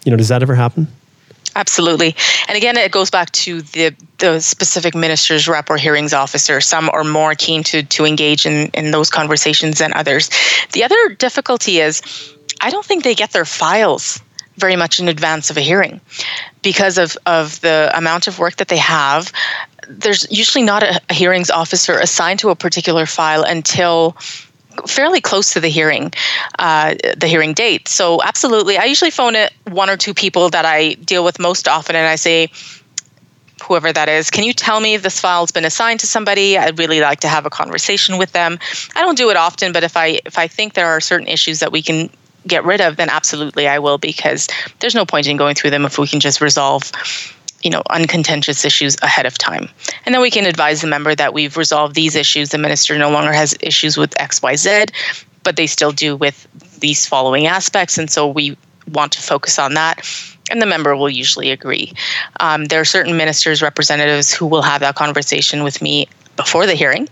you 0.05 0.11
know, 0.11 0.19
does 0.19 0.29
that 0.29 0.43
ever 0.43 0.55
happen? 0.55 0.89
Absolutely. 1.57 2.15
And 2.49 2.57
again, 2.57 2.77
it 2.77 2.93
goes 2.93 3.11
back 3.11 3.33
to 3.33 3.63
the, 3.63 3.97
the 4.19 4.41
specific 4.41 4.95
minister's 4.95 5.49
rep 5.49 5.71
or 5.71 5.79
hearings 5.79 6.13
officer. 6.13 6.61
Some 6.61 6.91
are 6.91 7.03
more 7.03 7.35
keen 7.35 7.63
to, 7.65 7.83
to 7.83 8.05
engage 8.05 8.45
in, 8.45 8.69
in 8.75 8.91
those 8.91 9.09
conversations 9.09 9.79
than 9.79 9.95
others. 9.95 10.29
The 10.73 10.85
other 10.85 11.15
difficulty 11.15 11.79
is 11.79 12.03
I 12.61 12.69
don't 12.69 12.85
think 12.85 13.05
they 13.05 13.15
get 13.15 13.33
their 13.33 13.47
files 13.47 14.21
very 14.59 14.77
much 14.77 15.01
in 15.01 15.09
advance 15.09 15.49
of 15.49 15.57
a 15.57 15.63
hearing 15.63 16.03
because 16.61 16.99
of, 16.99 17.17
of 17.25 17.59
the 17.63 17.91
amount 17.95 18.27
of 18.27 18.39
work 18.39 18.57
that 18.57 18.69
they 18.69 18.77
have. 18.77 19.33
There's 19.89 20.31
usually 20.31 20.65
not 20.65 20.83
a, 20.83 21.01
a 21.09 21.15
hearings 21.15 21.51
officer 21.51 21.99
assigned 21.99 22.41
to 22.41 22.51
a 22.51 22.57
particular 22.57 23.07
file 23.07 23.45
until 23.45 24.15
fairly 24.87 25.21
close 25.21 25.53
to 25.53 25.61
the 25.61 25.69
hearing, 25.69 26.13
uh, 26.59 26.95
the 27.17 27.27
hearing 27.27 27.55
date. 27.55 27.89
So 27.89 28.23
absolutely, 28.23 28.79
I 28.79 28.85
usually 28.85 29.11
phone 29.11 29.35
it 29.35 29.53
one 29.65 29.91
or 29.91 29.97
two 29.97 30.15
people 30.15 30.51
that 30.51 30.65
I 30.65 30.95
deal 30.95 31.25
with 31.25 31.39
most 31.39 31.69
often, 31.69 31.97
and 31.97 32.07
I 32.07 32.17
say, 32.17 32.51
whoever 33.63 33.93
that 33.93 34.09
is, 34.09 34.31
can 34.31 34.45
you 34.45 34.53
tell 34.53 34.81
me 34.81 34.95
if 34.95 35.03
this 35.03 35.19
file's 35.19 35.51
been 35.51 35.65
assigned 35.65 36.01
to 36.01 36.07
somebody? 36.07 36.59
I'd 36.59 36.79
really 36.79 37.01
like 37.01 37.21
to 37.21 37.29
have 37.29 37.47
a 37.47 37.51
conversation 37.51 38.19
with 38.19 38.33
them. 38.33 38.59
I 38.95 39.03
don't 39.03 39.17
do 39.17 39.31
it 39.31 39.37
often, 39.37 39.73
but 39.73 39.83
if 39.83 39.97
I 39.97 40.21
if 40.25 40.39
I 40.39 40.47
think 40.47 40.75
there 40.75 40.87
are 40.87 41.01
certain 41.01 41.27
issues 41.27 41.61
that 41.61 41.73
we 41.73 41.83
can 41.83 42.11
get 42.47 42.65
rid 42.65 42.81
of, 42.81 42.97
then 42.97 43.09
absolutely 43.09 43.67
I 43.67 43.79
will 43.79 43.99
because 43.99 44.49
there's 44.81 44.95
no 44.95 45.05
point 45.05 45.27
in 45.27 45.37
going 45.37 45.55
through 45.55 45.71
them 45.71 45.85
if 45.85 45.99
we 45.99 46.07
can 46.07 46.21
just 46.21 46.41
resolve 46.41 46.93
you 47.67 47.71
know 47.71 47.83
uncontentious 47.91 48.65
issues 48.65 48.97
ahead 49.03 49.27
of 49.27 49.37
time. 49.37 49.69
And 50.05 50.15
then 50.15 50.23
we 50.23 50.31
can 50.31 50.47
advise 50.47 50.83
the 50.83 50.87
member 50.87 51.17
that 51.17 51.35
we've 51.35 51.57
resolved 51.57 51.97
these 51.97 52.15
issues. 52.15 52.51
The 52.51 52.59
minister 52.59 52.97
no 52.97 53.11
longer 53.11 53.33
has 53.33 53.57
issues 53.61 53.97
with 53.97 54.15
xyz 54.15 54.91
but 55.47 55.55
they 55.55 55.69
still 55.69 55.93
do 55.93 56.17
with 56.17 56.49
these 56.81 57.07
following 57.07 57.47
aspects. 57.47 57.97
And 57.99 58.11
so 58.11 58.27
we 58.27 58.57
want 58.93 59.13
to 59.13 59.23
focus 59.23 59.61
on 59.61 59.75
that. 59.75 60.05
And 60.51 60.61
the 60.61 60.67
member 60.67 60.97
will 60.97 61.09
usually 61.09 61.53
agree. 61.53 61.93
Um, 62.41 62.65
there 62.65 62.81
are 62.81 62.85
certain 62.85 63.17
ministers 63.17 63.63
representatives 63.63 64.35
who 64.35 64.45
will 64.45 64.63
have 64.63 64.81
that 64.81 64.97
conversation 64.97 65.63
with 65.63 65.81
me 65.81 66.09
before 66.37 66.67
the 66.67 66.75
hearing. 66.75 67.09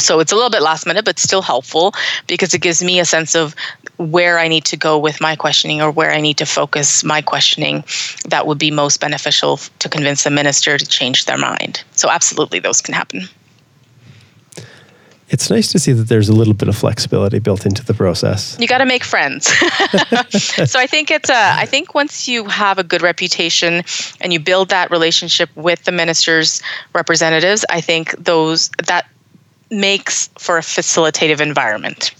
So 0.00 0.18
it's 0.18 0.32
a 0.32 0.34
little 0.34 0.50
bit 0.50 0.62
last 0.62 0.84
minute, 0.84 1.04
but 1.04 1.20
still 1.20 1.42
helpful 1.42 1.94
because 2.26 2.54
it 2.54 2.60
gives 2.60 2.82
me 2.82 2.98
a 2.98 3.04
sense 3.04 3.36
of 3.36 3.54
where 3.98 4.38
I 4.38 4.48
need 4.48 4.64
to 4.66 4.76
go 4.76 4.98
with 4.98 5.20
my 5.20 5.36
questioning 5.36 5.82
or 5.82 5.90
where 5.90 6.12
I 6.12 6.20
need 6.20 6.38
to 6.38 6.46
focus 6.46 7.04
my 7.04 7.20
questioning 7.20 7.84
that 8.28 8.46
would 8.46 8.58
be 8.58 8.70
most 8.70 9.00
beneficial 9.00 9.58
to 9.80 9.88
convince 9.88 10.24
the 10.24 10.30
minister 10.30 10.78
to 10.78 10.86
change 10.86 11.26
their 11.26 11.38
mind. 11.38 11.82
So, 11.92 12.08
absolutely, 12.08 12.60
those 12.60 12.80
can 12.80 12.94
happen. 12.94 13.28
It's 15.30 15.50
nice 15.50 15.70
to 15.72 15.78
see 15.78 15.92
that 15.92 16.08
there's 16.08 16.30
a 16.30 16.32
little 16.32 16.54
bit 16.54 16.68
of 16.68 16.76
flexibility 16.76 17.38
built 17.38 17.66
into 17.66 17.84
the 17.84 17.92
process. 17.92 18.56
You 18.58 18.66
got 18.66 18.78
to 18.78 18.86
make 18.86 19.04
friends. 19.04 19.46
so 20.70 20.80
I 20.80 20.86
think 20.86 21.10
it's 21.10 21.28
a, 21.28 21.34
I 21.34 21.66
think 21.66 21.94
once 21.94 22.26
you 22.26 22.44
have 22.46 22.78
a 22.78 22.84
good 22.84 23.02
reputation 23.02 23.82
and 24.22 24.32
you 24.32 24.40
build 24.40 24.70
that 24.70 24.90
relationship 24.90 25.50
with 25.54 25.84
the 25.84 25.92
minister's 25.92 26.62
representatives, 26.94 27.66
I 27.68 27.82
think 27.82 28.12
those 28.12 28.70
that 28.86 29.06
makes 29.70 30.28
for 30.38 30.56
a 30.56 30.62
facilitative 30.62 31.40
environment. 31.40 32.12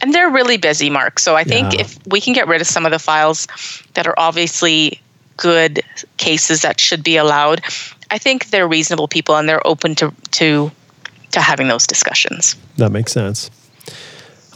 And 0.00 0.14
they're 0.14 0.30
really 0.30 0.56
busy, 0.56 0.90
Mark. 0.90 1.18
So 1.18 1.36
I 1.36 1.44
think 1.44 1.74
yeah. 1.74 1.82
if 1.82 1.98
we 2.06 2.20
can 2.20 2.32
get 2.32 2.48
rid 2.48 2.60
of 2.60 2.66
some 2.66 2.86
of 2.86 2.92
the 2.92 2.98
files 2.98 3.46
that 3.94 4.06
are 4.06 4.14
obviously 4.18 5.00
good 5.36 5.82
cases 6.16 6.62
that 6.62 6.80
should 6.80 7.04
be 7.04 7.16
allowed, 7.16 7.62
I 8.10 8.18
think 8.18 8.50
they're 8.50 8.68
reasonable 8.68 9.08
people 9.08 9.36
and 9.36 9.48
they're 9.48 9.66
open 9.66 9.94
to 9.96 10.12
to 10.32 10.70
to 11.32 11.40
having 11.40 11.68
those 11.68 11.86
discussions. 11.86 12.56
That 12.76 12.90
makes 12.90 13.12
sense. 13.12 13.50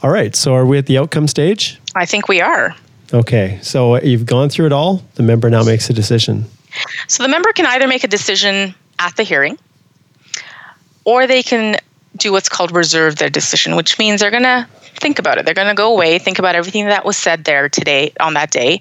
All 0.02 0.10
right. 0.10 0.34
So 0.34 0.54
are 0.54 0.66
we 0.66 0.78
at 0.78 0.86
the 0.86 0.98
outcome 0.98 1.28
stage? 1.28 1.78
I 1.94 2.04
think 2.04 2.28
we 2.28 2.40
are. 2.40 2.74
Okay. 3.12 3.58
So 3.62 4.00
you've 4.02 4.26
gone 4.26 4.48
through 4.48 4.66
it 4.66 4.72
all. 4.72 5.02
The 5.14 5.22
member 5.22 5.48
now 5.50 5.62
makes 5.62 5.88
a 5.88 5.92
decision. 5.92 6.46
So 7.06 7.22
the 7.22 7.28
member 7.28 7.52
can 7.52 7.66
either 7.66 7.86
make 7.86 8.02
a 8.04 8.08
decision 8.08 8.74
at 8.98 9.16
the 9.16 9.22
hearing 9.22 9.58
or 11.04 11.26
they 11.26 11.42
can 11.42 11.78
do 12.16 12.32
what's 12.32 12.48
called 12.48 12.72
reserve 12.72 13.16
their 13.16 13.30
decision, 13.30 13.76
which 13.76 13.98
means 13.98 14.20
they're 14.20 14.30
going 14.30 14.42
to 14.42 14.68
think 14.94 15.18
about 15.18 15.38
it. 15.38 15.44
They're 15.44 15.54
going 15.54 15.68
to 15.68 15.74
go 15.74 15.92
away, 15.92 16.18
think 16.18 16.38
about 16.38 16.54
everything 16.54 16.86
that 16.86 17.04
was 17.04 17.16
said 17.16 17.44
there 17.44 17.68
today 17.68 18.12
on 18.20 18.34
that 18.34 18.50
day, 18.50 18.80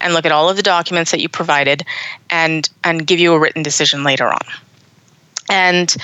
and 0.00 0.14
look 0.14 0.26
at 0.26 0.32
all 0.32 0.48
of 0.48 0.56
the 0.56 0.62
documents 0.62 1.10
that 1.10 1.20
you 1.20 1.28
provided 1.28 1.84
and 2.30 2.68
and 2.84 3.06
give 3.06 3.18
you 3.18 3.32
a 3.32 3.38
written 3.38 3.62
decision 3.62 4.04
later 4.04 4.26
on. 4.26 4.46
And 5.48 5.94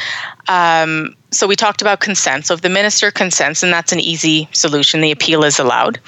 um, 0.48 1.16
so 1.30 1.46
we 1.46 1.56
talked 1.56 1.82
about 1.82 2.00
consent. 2.00 2.46
So 2.46 2.54
if 2.54 2.60
the 2.60 2.68
minister 2.68 3.10
consents, 3.10 3.62
and 3.62 3.72
that's 3.72 3.92
an 3.92 4.00
easy 4.00 4.48
solution, 4.52 5.00
the 5.00 5.10
appeal 5.10 5.44
is 5.44 5.58
allowed. 5.58 5.98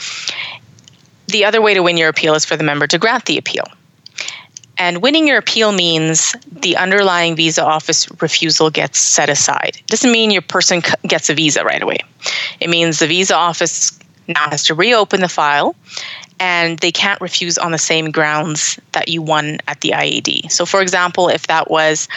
The 1.26 1.44
other 1.44 1.60
way 1.60 1.74
to 1.74 1.82
win 1.82 1.96
your 1.96 2.08
appeal 2.08 2.34
is 2.34 2.44
for 2.44 2.56
the 2.56 2.64
member 2.64 2.86
to 2.86 2.98
grant 2.98 3.24
the 3.26 3.38
appeal. 3.38 3.64
And 4.76 5.02
winning 5.02 5.28
your 5.28 5.38
appeal 5.38 5.72
means 5.72 6.34
the 6.50 6.76
underlying 6.76 7.36
visa 7.36 7.64
office 7.64 8.10
refusal 8.20 8.70
gets 8.70 8.98
set 8.98 9.28
aside. 9.28 9.76
It 9.78 9.86
doesn't 9.86 10.10
mean 10.10 10.30
your 10.30 10.42
person 10.42 10.82
gets 11.06 11.30
a 11.30 11.34
visa 11.34 11.64
right 11.64 11.82
away. 11.82 11.98
It 12.60 12.68
means 12.68 12.98
the 12.98 13.06
visa 13.06 13.36
office 13.36 13.96
now 14.26 14.50
has 14.50 14.64
to 14.64 14.74
reopen 14.74 15.20
the 15.20 15.28
file 15.28 15.76
and 16.40 16.78
they 16.78 16.90
can't 16.90 17.20
refuse 17.20 17.58
on 17.58 17.72
the 17.72 17.78
same 17.78 18.10
grounds 18.10 18.78
that 18.92 19.08
you 19.08 19.22
won 19.22 19.58
at 19.68 19.80
the 19.80 19.90
IAD. 19.90 20.50
So, 20.50 20.66
for 20.66 20.80
example, 20.80 21.28
if 21.28 21.46
that 21.46 21.70
was, 21.70 22.08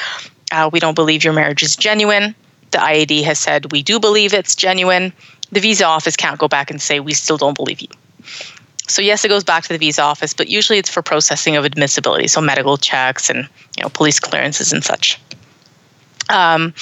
uh, 0.52 0.70
we 0.72 0.80
don't 0.80 0.96
believe 0.96 1.24
your 1.24 1.34
marriage 1.34 1.62
is 1.62 1.76
genuine, 1.76 2.34
the 2.72 2.80
IAD 2.80 3.24
has 3.24 3.40
said, 3.40 3.72
we 3.72 3.84
do 3.84 4.00
believe 4.00 4.34
it's 4.34 4.56
genuine, 4.56 5.14
the 5.52 5.60
visa 5.60 5.86
office 5.86 6.16
can't 6.16 6.40
go 6.40 6.48
back 6.48 6.72
and 6.72 6.82
say, 6.82 7.00
we 7.00 7.14
still 7.14 7.38
don't 7.38 7.56
believe 7.56 7.82
you. 7.82 7.88
So 8.88 9.02
yes, 9.02 9.26
it 9.26 9.28
goes 9.28 9.44
back 9.44 9.64
to 9.64 9.74
the 9.74 9.78
visa 9.78 10.02
office, 10.02 10.34
but 10.34 10.48
usually 10.48 10.78
it's 10.78 10.90
for 10.90 11.02
processing 11.02 11.56
of 11.56 11.66
admissibility, 11.66 12.28
so 12.28 12.42
medical 12.42 12.78
checks 12.78 13.30
and 13.30 13.48
you 13.76 13.84
know 13.84 13.90
police 13.90 14.20
clearances 14.20 14.72
and 14.72 14.84
such. 14.84 15.20
Um, 16.30 16.74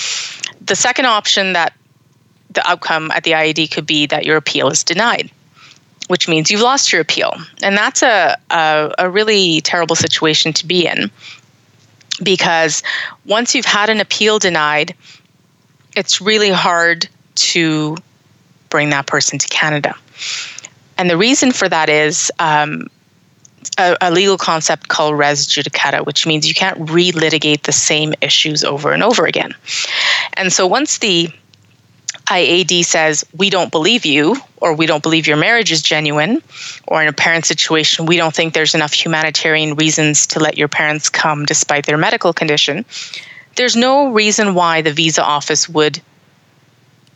the 0.61 0.75
second 0.75 1.05
option 1.05 1.53
that 1.53 1.73
the 2.51 2.67
outcome 2.67 3.11
at 3.11 3.23
the 3.23 3.31
IAD 3.31 3.71
could 3.71 3.85
be 3.85 4.05
that 4.07 4.25
your 4.25 4.37
appeal 4.37 4.69
is 4.69 4.83
denied, 4.83 5.29
which 6.07 6.27
means 6.27 6.49
you've 6.49 6.61
lost 6.61 6.91
your 6.91 7.01
appeal, 7.01 7.33
and 7.61 7.75
that's 7.75 8.01
a, 8.03 8.37
a, 8.51 8.93
a 8.99 9.09
really 9.09 9.61
terrible 9.61 9.95
situation 9.95 10.53
to 10.53 10.65
be 10.65 10.87
in 10.87 11.09
because 12.23 12.81
once 13.25 13.53
you've 13.55 13.65
had 13.65 13.89
an 13.89 13.99
appeal 13.99 14.39
denied, 14.39 14.95
it's 15.95 16.21
really 16.21 16.49
hard 16.49 17.07
to 17.35 17.97
bring 18.69 18.89
that 18.89 19.07
person 19.07 19.39
to 19.39 19.47
Canada. 19.47 19.95
And 20.97 21.09
the 21.09 21.17
reason 21.17 21.51
for 21.51 21.67
that 21.69 21.89
is 21.89 22.31
um, 22.39 22.87
a, 23.77 23.97
a, 24.01 24.11
legal 24.11 24.37
concept 24.37 24.87
called 24.87 25.17
res 25.17 25.47
judicata, 25.47 26.05
which 26.05 26.25
means 26.25 26.47
you 26.47 26.53
can't 26.53 26.79
relitigate 26.79 27.63
the 27.63 27.71
same 27.71 28.13
issues 28.21 28.63
over 28.63 28.91
and 28.91 29.03
over 29.03 29.25
again. 29.25 29.53
And 30.33 30.53
so 30.53 30.67
once 30.67 30.99
the 30.99 31.29
IAD 32.27 32.85
says, 32.85 33.25
we 33.37 33.49
don't 33.49 33.71
believe 33.71 34.05
you, 34.05 34.35
or 34.57 34.73
we 34.73 34.85
don't 34.85 35.03
believe 35.03 35.27
your 35.27 35.37
marriage 35.37 35.71
is 35.71 35.81
genuine, 35.81 36.41
or 36.87 37.01
in 37.01 37.07
a 37.07 37.13
parent 37.13 37.45
situation, 37.45 38.05
we 38.05 38.17
don't 38.17 38.33
think 38.33 38.53
there's 38.53 38.73
enough 38.73 38.93
humanitarian 38.93 39.75
reasons 39.75 40.25
to 40.27 40.39
let 40.39 40.57
your 40.57 40.67
parents 40.67 41.09
come 41.09 41.45
despite 41.45 41.85
their 41.85 41.97
medical 41.97 42.33
condition, 42.33 42.83
there's 43.55 43.75
no 43.75 44.11
reason 44.11 44.53
why 44.53 44.81
the 44.81 44.91
visa 44.91 45.23
office 45.23 45.69
would 45.69 46.01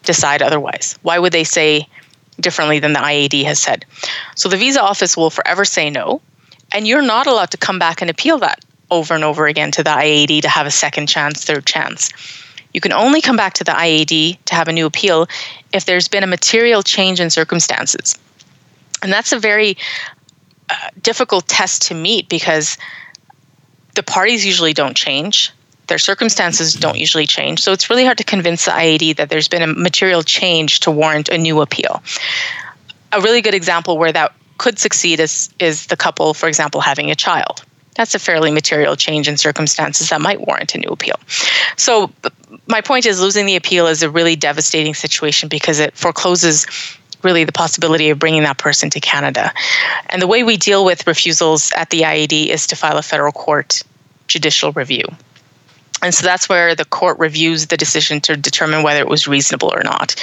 decide 0.03 0.41
otherwise. 0.41 0.97
Why 1.01 1.19
would 1.19 1.33
they 1.33 1.43
say, 1.43 1.87
differently 2.41 2.79
than 2.79 2.93
the 2.93 2.99
IAD 2.99 3.43
has 3.45 3.59
said. 3.59 3.85
So 4.35 4.49
the 4.49 4.57
visa 4.57 4.81
office 4.81 5.15
will 5.15 5.29
forever 5.29 5.65
say 5.65 5.89
no, 5.89 6.21
and 6.73 6.87
you're 6.87 7.01
not 7.01 7.27
allowed 7.27 7.51
to 7.51 7.57
come 7.57 7.79
back 7.79 8.01
and 8.01 8.09
appeal 8.09 8.37
that 8.39 8.63
over 8.91 9.13
and 9.13 9.23
over 9.23 9.47
again 9.47 9.71
to 9.71 9.83
the 9.83 9.89
IAD 9.89 10.41
to 10.41 10.49
have 10.49 10.65
a 10.65 10.71
second 10.71 11.07
chance, 11.07 11.43
third 11.43 11.65
chance. 11.65 12.09
You 12.73 12.81
can 12.81 12.93
only 12.93 13.21
come 13.21 13.35
back 13.35 13.53
to 13.55 13.63
the 13.63 13.71
IAD 13.71 14.37
to 14.45 14.55
have 14.55 14.67
a 14.67 14.71
new 14.71 14.85
appeal 14.85 15.27
if 15.73 15.85
there's 15.85 16.07
been 16.07 16.23
a 16.23 16.27
material 16.27 16.83
change 16.83 17.19
in 17.19 17.29
circumstances. 17.29 18.17
And 19.01 19.11
that's 19.11 19.31
a 19.31 19.39
very 19.39 19.77
uh, 20.69 20.75
difficult 21.01 21.47
test 21.47 21.81
to 21.83 21.95
meet 21.95 22.29
because 22.29 22.77
the 23.95 24.03
parties 24.03 24.45
usually 24.45 24.73
don't 24.73 24.95
change 24.95 25.51
their 25.89 25.97
circumstances 25.97 26.73
don't 26.73 26.97
usually 26.97 27.27
change. 27.27 27.59
So 27.61 27.73
it's 27.73 27.89
really 27.89 28.05
hard 28.05 28.17
to 28.19 28.23
convince 28.23 28.65
the 28.65 28.71
IAD 28.71 29.17
that 29.17 29.29
there's 29.29 29.47
been 29.47 29.61
a 29.61 29.67
material 29.67 30.23
change 30.23 30.81
to 30.81 30.91
warrant 30.91 31.29
a 31.29 31.37
new 31.37 31.61
appeal. 31.61 32.01
A 33.11 33.21
really 33.21 33.41
good 33.41 33.55
example 33.55 33.97
where 33.97 34.11
that 34.11 34.33
could 34.57 34.79
succeed 34.79 35.19
is, 35.19 35.49
is 35.59 35.87
the 35.87 35.97
couple, 35.97 36.33
for 36.33 36.47
example, 36.47 36.81
having 36.81 37.09
a 37.11 37.15
child. 37.15 37.63
That's 37.95 38.15
a 38.15 38.19
fairly 38.19 38.51
material 38.51 38.95
change 38.95 39.27
in 39.27 39.35
circumstances 39.37 40.09
that 40.09 40.21
might 40.21 40.39
warrant 40.39 40.75
a 40.75 40.77
new 40.77 40.89
appeal. 40.89 41.15
So, 41.75 42.11
my 42.67 42.81
point 42.81 43.05
is, 43.05 43.19
losing 43.19 43.45
the 43.45 43.55
appeal 43.55 43.87
is 43.87 44.03
a 44.03 44.09
really 44.09 44.35
devastating 44.35 44.93
situation 44.93 45.49
because 45.49 45.79
it 45.79 45.97
forecloses 45.97 46.65
really 47.23 47.43
the 47.43 47.51
possibility 47.51 48.09
of 48.09 48.19
bringing 48.19 48.43
that 48.43 48.57
person 48.57 48.89
to 48.91 48.99
Canada. 48.99 49.51
And 50.09 50.21
the 50.21 50.27
way 50.27 50.43
we 50.43 50.57
deal 50.57 50.85
with 50.85 51.07
refusals 51.07 51.71
at 51.75 51.89
the 51.89 52.01
IAD 52.01 52.47
is 52.47 52.67
to 52.67 52.75
file 52.75 52.97
a 52.97 53.01
federal 53.01 53.31
court 53.31 53.83
judicial 54.27 54.71
review. 54.71 55.03
And 56.01 56.13
so 56.13 56.25
that's 56.25 56.47
where 56.47 56.75
the 56.75 56.85
court 56.85 57.19
reviews 57.19 57.67
the 57.67 57.77
decision 57.77 58.21
to 58.21 58.37
determine 58.37 58.83
whether 58.83 58.99
it 58.99 59.07
was 59.07 59.27
reasonable 59.27 59.73
or 59.73 59.83
not, 59.83 60.15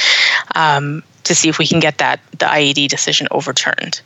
um, 0.55 1.03
to 1.25 1.35
see 1.35 1.49
if 1.49 1.59
we 1.59 1.67
can 1.67 1.81
get 1.81 1.99
that 1.99 2.21
the 2.33 2.47
IAD 2.47 2.89
decision 2.89 3.29
overturned. 3.31 4.01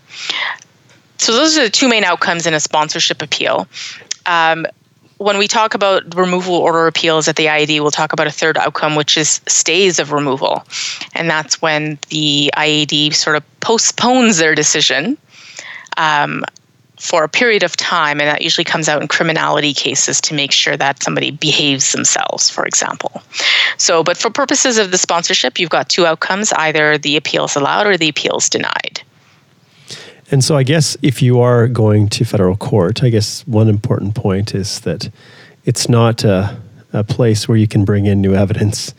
So 1.19 1.33
those 1.33 1.57
are 1.59 1.65
the 1.65 1.71
two 1.71 1.89
main 1.89 2.03
outcomes 2.03 2.47
in 2.47 2.55
a 2.55 2.61
sponsorship 2.61 3.23
appeal. 3.23 3.69
Um, 4.27 4.67
when 5.19 5.37
we 5.37 5.49
talk 5.49 5.75
about 5.75 6.15
removal 6.15 6.55
order 6.55 6.87
appeals 6.87 7.29
at 7.29 7.37
the 7.37 7.45
IAD, 7.45 7.79
we'll 7.81 7.91
talk 7.91 8.15
about 8.15 8.27
a 8.27 8.31
third 8.31 8.57
outcome, 8.57 8.97
which 8.97 9.19
is 9.19 9.43
stays 9.47 9.99
of 9.99 10.13
removal. 10.13 10.65
And 11.15 11.29
that's 11.29 11.61
when 11.61 11.99
the 12.09 12.51
IAD 12.57 13.13
sort 13.13 13.37
of 13.37 13.61
postpones 13.61 14.39
their 14.39 14.55
decision 14.55 15.19
um, 15.99 16.43
for 17.01 17.25
a 17.25 17.29
period 17.29 17.63
of 17.63 17.77
time, 17.77 18.21
and 18.21 18.29
that 18.29 18.43
usually 18.43 18.65
comes 18.65 18.87
out 18.87 19.01
in 19.01 19.09
criminality 19.09 19.73
cases 19.73 20.21
to 20.21 20.35
make 20.35 20.53
sure 20.53 20.77
that 20.77 21.03
somebody 21.03 21.31
behaves 21.31 21.93
themselves, 21.93 22.51
for 22.51 22.67
example. 22.67 23.23
So, 23.79 24.05
but 24.05 24.19
for 24.19 24.29
purposes 24.29 24.77
of 24.77 24.91
the 24.91 24.99
sponsorship, 24.99 25.59
you've 25.59 25.71
got 25.71 25.89
two 25.89 26.05
outcomes 26.05 26.53
either 26.53 26.99
the 26.99 27.17
appeal 27.17 27.47
is 27.47 27.57
allowed 27.57 27.87
or 27.87 27.97
the 27.97 28.11
appeal 28.11 28.37
is 28.37 28.51
denied. 28.51 29.01
And 30.31 30.45
so, 30.45 30.57
I 30.57 30.63
guess 30.63 30.95
if 31.01 31.23
you 31.23 31.41
are 31.41 31.67
going 31.67 32.09
to 32.11 32.25
federal 32.25 32.57
court, 32.57 33.03
I 33.03 33.09
guess 33.09 33.47
one 33.47 33.69
important 33.69 34.15
point 34.15 34.55
is 34.55 34.81
that 34.81 35.11
it's 35.65 35.89
not 35.89 36.23
a, 36.23 36.55
a 36.93 37.03
place 37.03 37.49
where 37.49 37.57
you 37.57 37.67
can 37.67 37.87
bring 37.87 38.05
in 38.05 38.21
new 38.21 38.35
evidence. 38.35 38.95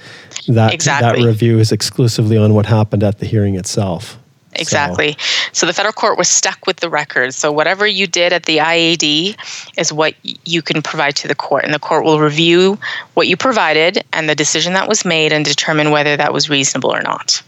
That, 0.47 0.74
exactly. 0.74 1.22
that 1.22 1.28
review 1.28 1.60
is 1.60 1.72
exclusively 1.72 2.36
on 2.36 2.56
what 2.56 2.66
happened 2.66 3.04
at 3.04 3.20
the 3.20 3.28
hearing 3.28 3.56
itself. 3.56 4.18
Exactly. 4.62 5.14
So. 5.14 5.51
so. 5.53 5.66
the 5.66 5.74
federal 5.74 5.93
court 5.93 6.18
was 6.18 6.28
stuck 6.28 6.68
with 6.68 6.78
the 6.78 6.89
records. 6.89 7.36
So 7.36 7.51
whatever 7.51 7.86
you 7.88 8.07
did 8.07 8.34
at 8.34 8.43
the 8.43 8.57
IAD 8.57 9.36
is 9.78 9.91
what 9.93 10.16
you 10.24 10.62
can 10.62 10.82
provide 10.82 11.16
to 11.18 11.28
the 11.28 11.36
court, 11.36 11.66
and 11.66 11.74
the 11.74 11.80
court 11.80 12.03
will 12.03 12.20
review 12.20 12.78
what 13.14 13.28
you 13.28 13.38
provided 13.38 14.03
and 14.14 14.30
the 14.30 14.36
decision 14.36 14.74
that 14.74 14.88
was 14.88 15.03
made 15.05 15.34
and 15.34 15.43
determine 15.43 15.91
whether 15.91 16.16
that 16.18 16.34
was 16.34 16.49
reasonable 16.49 16.93
or 16.93 17.01
not. 17.01 17.41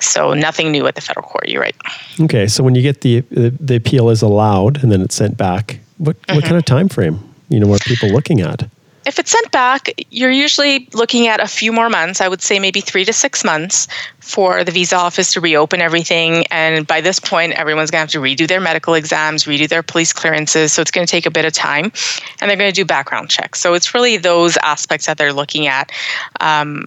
So 0.00 0.34
nothing 0.34 0.72
new 0.72 0.86
at 0.86 0.94
the 0.94 1.00
federal 1.00 1.26
court. 1.26 1.48
You're 1.48 1.62
right. 1.62 1.76
Okay. 2.20 2.46
So 2.46 2.64
when 2.64 2.74
you 2.74 2.82
get 2.82 3.02
the 3.02 3.20
the 3.30 3.76
appeal 3.76 4.10
is 4.10 4.22
allowed 4.22 4.82
and 4.82 4.90
then 4.90 5.00
it's 5.00 5.14
sent 5.14 5.36
back, 5.36 5.78
what 5.98 6.20
mm-hmm. 6.22 6.36
what 6.36 6.44
kind 6.44 6.56
of 6.56 6.64
time 6.64 6.88
frame 6.88 7.26
you 7.48 7.60
know 7.60 7.66
what 7.66 7.82
people 7.82 8.08
looking 8.08 8.40
at? 8.40 8.68
If 9.06 9.20
it's 9.20 9.30
sent 9.30 9.52
back, 9.52 9.88
you're 10.10 10.32
usually 10.32 10.88
looking 10.92 11.28
at 11.28 11.38
a 11.40 11.46
few 11.46 11.72
more 11.72 11.88
months. 11.88 12.20
I 12.20 12.26
would 12.26 12.42
say 12.42 12.58
maybe 12.58 12.80
three 12.80 13.04
to 13.04 13.12
six 13.12 13.44
months 13.44 13.86
for 14.18 14.64
the 14.64 14.72
visa 14.72 14.96
office 14.96 15.32
to 15.34 15.40
reopen 15.40 15.80
everything. 15.80 16.44
And 16.50 16.84
by 16.84 17.00
this 17.00 17.20
point, 17.20 17.52
everyone's 17.52 17.92
going 17.92 18.04
to 18.04 18.18
have 18.18 18.22
to 18.22 18.28
redo 18.28 18.48
their 18.48 18.60
medical 18.60 18.94
exams, 18.94 19.44
redo 19.44 19.68
their 19.68 19.84
police 19.84 20.12
clearances. 20.12 20.72
So 20.72 20.82
it's 20.82 20.90
going 20.90 21.06
to 21.06 21.10
take 21.10 21.24
a 21.24 21.30
bit 21.30 21.44
of 21.44 21.52
time. 21.52 21.92
And 22.40 22.50
they're 22.50 22.56
going 22.56 22.70
to 22.70 22.74
do 22.74 22.84
background 22.84 23.30
checks. 23.30 23.60
So 23.60 23.74
it's 23.74 23.94
really 23.94 24.16
those 24.16 24.56
aspects 24.58 25.06
that 25.06 25.18
they're 25.18 25.32
looking 25.32 25.68
at. 25.68 25.92
Um, 26.40 26.86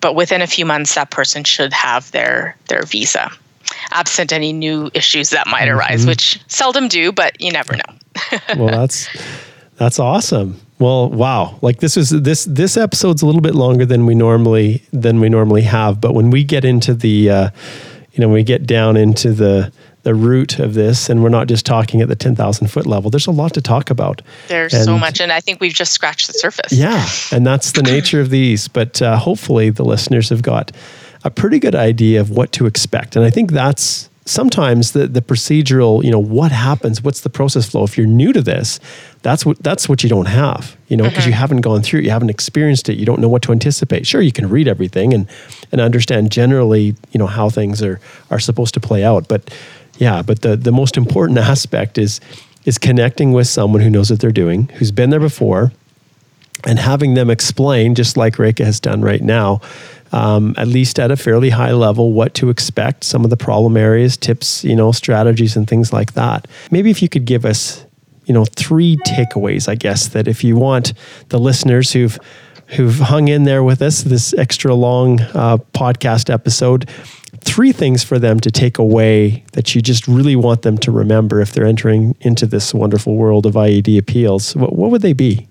but 0.00 0.14
within 0.14 0.40
a 0.40 0.46
few 0.46 0.64
months, 0.64 0.94
that 0.94 1.10
person 1.10 1.44
should 1.44 1.74
have 1.74 2.10
their, 2.12 2.56
their 2.68 2.84
visa, 2.84 3.30
absent 3.90 4.32
any 4.32 4.54
new 4.54 4.90
issues 4.94 5.28
that 5.30 5.46
might 5.46 5.68
arise, 5.68 6.00
mm-hmm. 6.00 6.08
which 6.08 6.40
seldom 6.48 6.88
do, 6.88 7.12
but 7.12 7.38
you 7.38 7.52
never 7.52 7.76
know. 7.76 8.56
well, 8.56 8.68
that's. 8.80 9.08
That's 9.76 9.98
awesome. 9.98 10.60
Well, 10.78 11.08
wow. 11.08 11.58
Like 11.62 11.80
this 11.80 11.96
is 11.96 12.10
this 12.10 12.44
this 12.44 12.76
episode's 12.76 13.22
a 13.22 13.26
little 13.26 13.40
bit 13.40 13.54
longer 13.54 13.86
than 13.86 14.06
we 14.06 14.14
normally 14.14 14.82
than 14.92 15.20
we 15.20 15.28
normally 15.28 15.62
have, 15.62 16.00
but 16.00 16.14
when 16.14 16.30
we 16.30 16.44
get 16.44 16.64
into 16.64 16.94
the 16.94 17.30
uh, 17.30 17.50
you 18.14 18.20
know, 18.20 18.28
we 18.28 18.44
get 18.44 18.66
down 18.66 18.96
into 18.96 19.32
the 19.32 19.72
the 20.04 20.14
root 20.14 20.58
of 20.58 20.74
this 20.74 21.08
and 21.08 21.22
we're 21.22 21.30
not 21.30 21.48
just 21.48 21.64
talking 21.64 22.02
at 22.02 22.08
the 22.08 22.14
10,000 22.14 22.68
foot 22.68 22.84
level. 22.84 23.10
There's 23.10 23.26
a 23.26 23.30
lot 23.30 23.54
to 23.54 23.62
talk 23.62 23.88
about. 23.88 24.20
There's 24.48 24.74
and, 24.74 24.84
so 24.84 24.98
much 24.98 25.18
and 25.18 25.32
I 25.32 25.40
think 25.40 25.62
we've 25.62 25.72
just 25.72 25.92
scratched 25.92 26.26
the 26.26 26.34
surface. 26.34 26.72
Yeah, 26.72 27.06
and 27.32 27.46
that's 27.46 27.72
the 27.72 27.82
nature 27.82 28.20
of 28.20 28.28
these, 28.28 28.68
but 28.68 29.00
uh, 29.00 29.16
hopefully 29.16 29.70
the 29.70 29.84
listeners 29.84 30.28
have 30.28 30.42
got 30.42 30.72
a 31.24 31.30
pretty 31.30 31.58
good 31.58 31.74
idea 31.74 32.20
of 32.20 32.30
what 32.30 32.52
to 32.52 32.66
expect. 32.66 33.16
And 33.16 33.24
I 33.24 33.30
think 33.30 33.50
that's 33.50 34.10
sometimes 34.24 34.92
the 34.92 35.06
the 35.06 35.20
procedural, 35.20 36.02
you 36.02 36.10
know, 36.10 36.18
what 36.18 36.52
happens, 36.52 37.02
what's 37.02 37.20
the 37.20 37.30
process 37.30 37.68
flow 37.68 37.84
if 37.84 37.96
you're 37.96 38.06
new 38.06 38.32
to 38.32 38.42
this, 38.42 38.80
that's 39.24 39.44
what 39.46 39.58
that's 39.62 39.88
what 39.88 40.02
you 40.02 40.08
don't 40.08 40.26
have 40.26 40.76
you 40.88 40.98
know 40.98 41.04
because 41.04 41.20
mm-hmm. 41.20 41.30
you 41.30 41.34
haven't 41.34 41.62
gone 41.62 41.82
through 41.82 41.98
it 41.98 42.04
you 42.04 42.10
haven't 42.10 42.28
experienced 42.28 42.90
it 42.90 42.98
you 42.98 43.06
don't 43.06 43.20
know 43.20 43.28
what 43.28 43.42
to 43.42 43.52
anticipate 43.52 44.06
sure 44.06 44.20
you 44.20 44.30
can 44.30 44.48
read 44.50 44.68
everything 44.68 45.14
and 45.14 45.26
and 45.72 45.80
understand 45.80 46.30
generally 46.30 46.94
you 47.10 47.18
know 47.18 47.26
how 47.26 47.48
things 47.48 47.82
are 47.82 47.98
are 48.30 48.38
supposed 48.38 48.74
to 48.74 48.80
play 48.80 49.02
out 49.02 49.26
but 49.26 49.52
yeah 49.96 50.20
but 50.20 50.42
the 50.42 50.56
the 50.56 50.70
most 50.70 50.98
important 50.98 51.38
aspect 51.38 51.96
is 51.96 52.20
is 52.66 52.76
connecting 52.76 53.32
with 53.32 53.46
someone 53.46 53.80
who 53.80 53.88
knows 53.88 54.10
what 54.10 54.20
they're 54.20 54.30
doing 54.30 54.68
who's 54.74 54.92
been 54.92 55.08
there 55.08 55.20
before 55.20 55.72
and 56.66 56.78
having 56.78 57.14
them 57.14 57.30
explain, 57.30 57.94
just 57.94 58.16
like 58.16 58.38
Reka 58.38 58.64
has 58.64 58.80
done 58.80 59.02
right 59.02 59.22
now, 59.22 59.60
um, 60.14 60.54
at 60.56 60.68
least 60.68 61.00
at 61.00 61.10
a 61.10 61.16
fairly 61.16 61.50
high 61.50 61.72
level, 61.72 62.12
what 62.12 62.34
to 62.34 62.48
expect, 62.48 63.02
some 63.02 63.24
of 63.24 63.30
the 63.30 63.36
problem 63.36 63.76
areas, 63.76 64.16
tips, 64.16 64.62
you 64.62 64.76
know, 64.76 64.92
strategies, 64.92 65.56
and 65.56 65.68
things 65.68 65.92
like 65.92 66.12
that. 66.12 66.46
Maybe 66.70 66.88
if 66.90 67.02
you 67.02 67.08
could 67.08 67.24
give 67.24 67.44
us, 67.44 67.84
you 68.24 68.32
know, 68.32 68.44
three 68.44 68.96
takeaways, 68.98 69.68
I 69.68 69.74
guess, 69.74 70.08
that 70.08 70.28
if 70.28 70.44
you 70.44 70.54
want 70.54 70.92
the 71.30 71.38
listeners 71.38 71.92
who've 71.92 72.16
who've 72.68 72.98
hung 72.98 73.28
in 73.28 73.42
there 73.42 73.62
with 73.62 73.82
us 73.82 74.04
this 74.04 74.32
extra 74.34 74.72
long 74.72 75.20
uh, 75.20 75.58
podcast 75.74 76.32
episode, 76.32 76.88
three 77.40 77.72
things 77.72 78.04
for 78.04 78.18
them 78.18 78.38
to 78.40 78.50
take 78.52 78.78
away 78.78 79.44
that 79.52 79.74
you 79.74 79.82
just 79.82 80.06
really 80.06 80.36
want 80.36 80.62
them 80.62 80.78
to 80.78 80.92
remember 80.92 81.40
if 81.40 81.52
they're 81.52 81.66
entering 81.66 82.16
into 82.20 82.46
this 82.46 82.72
wonderful 82.72 83.16
world 83.16 83.46
of 83.46 83.54
IAD 83.54 83.98
appeals. 83.98 84.54
What, 84.54 84.76
what 84.76 84.92
would 84.92 85.02
they 85.02 85.12
be? 85.12 85.46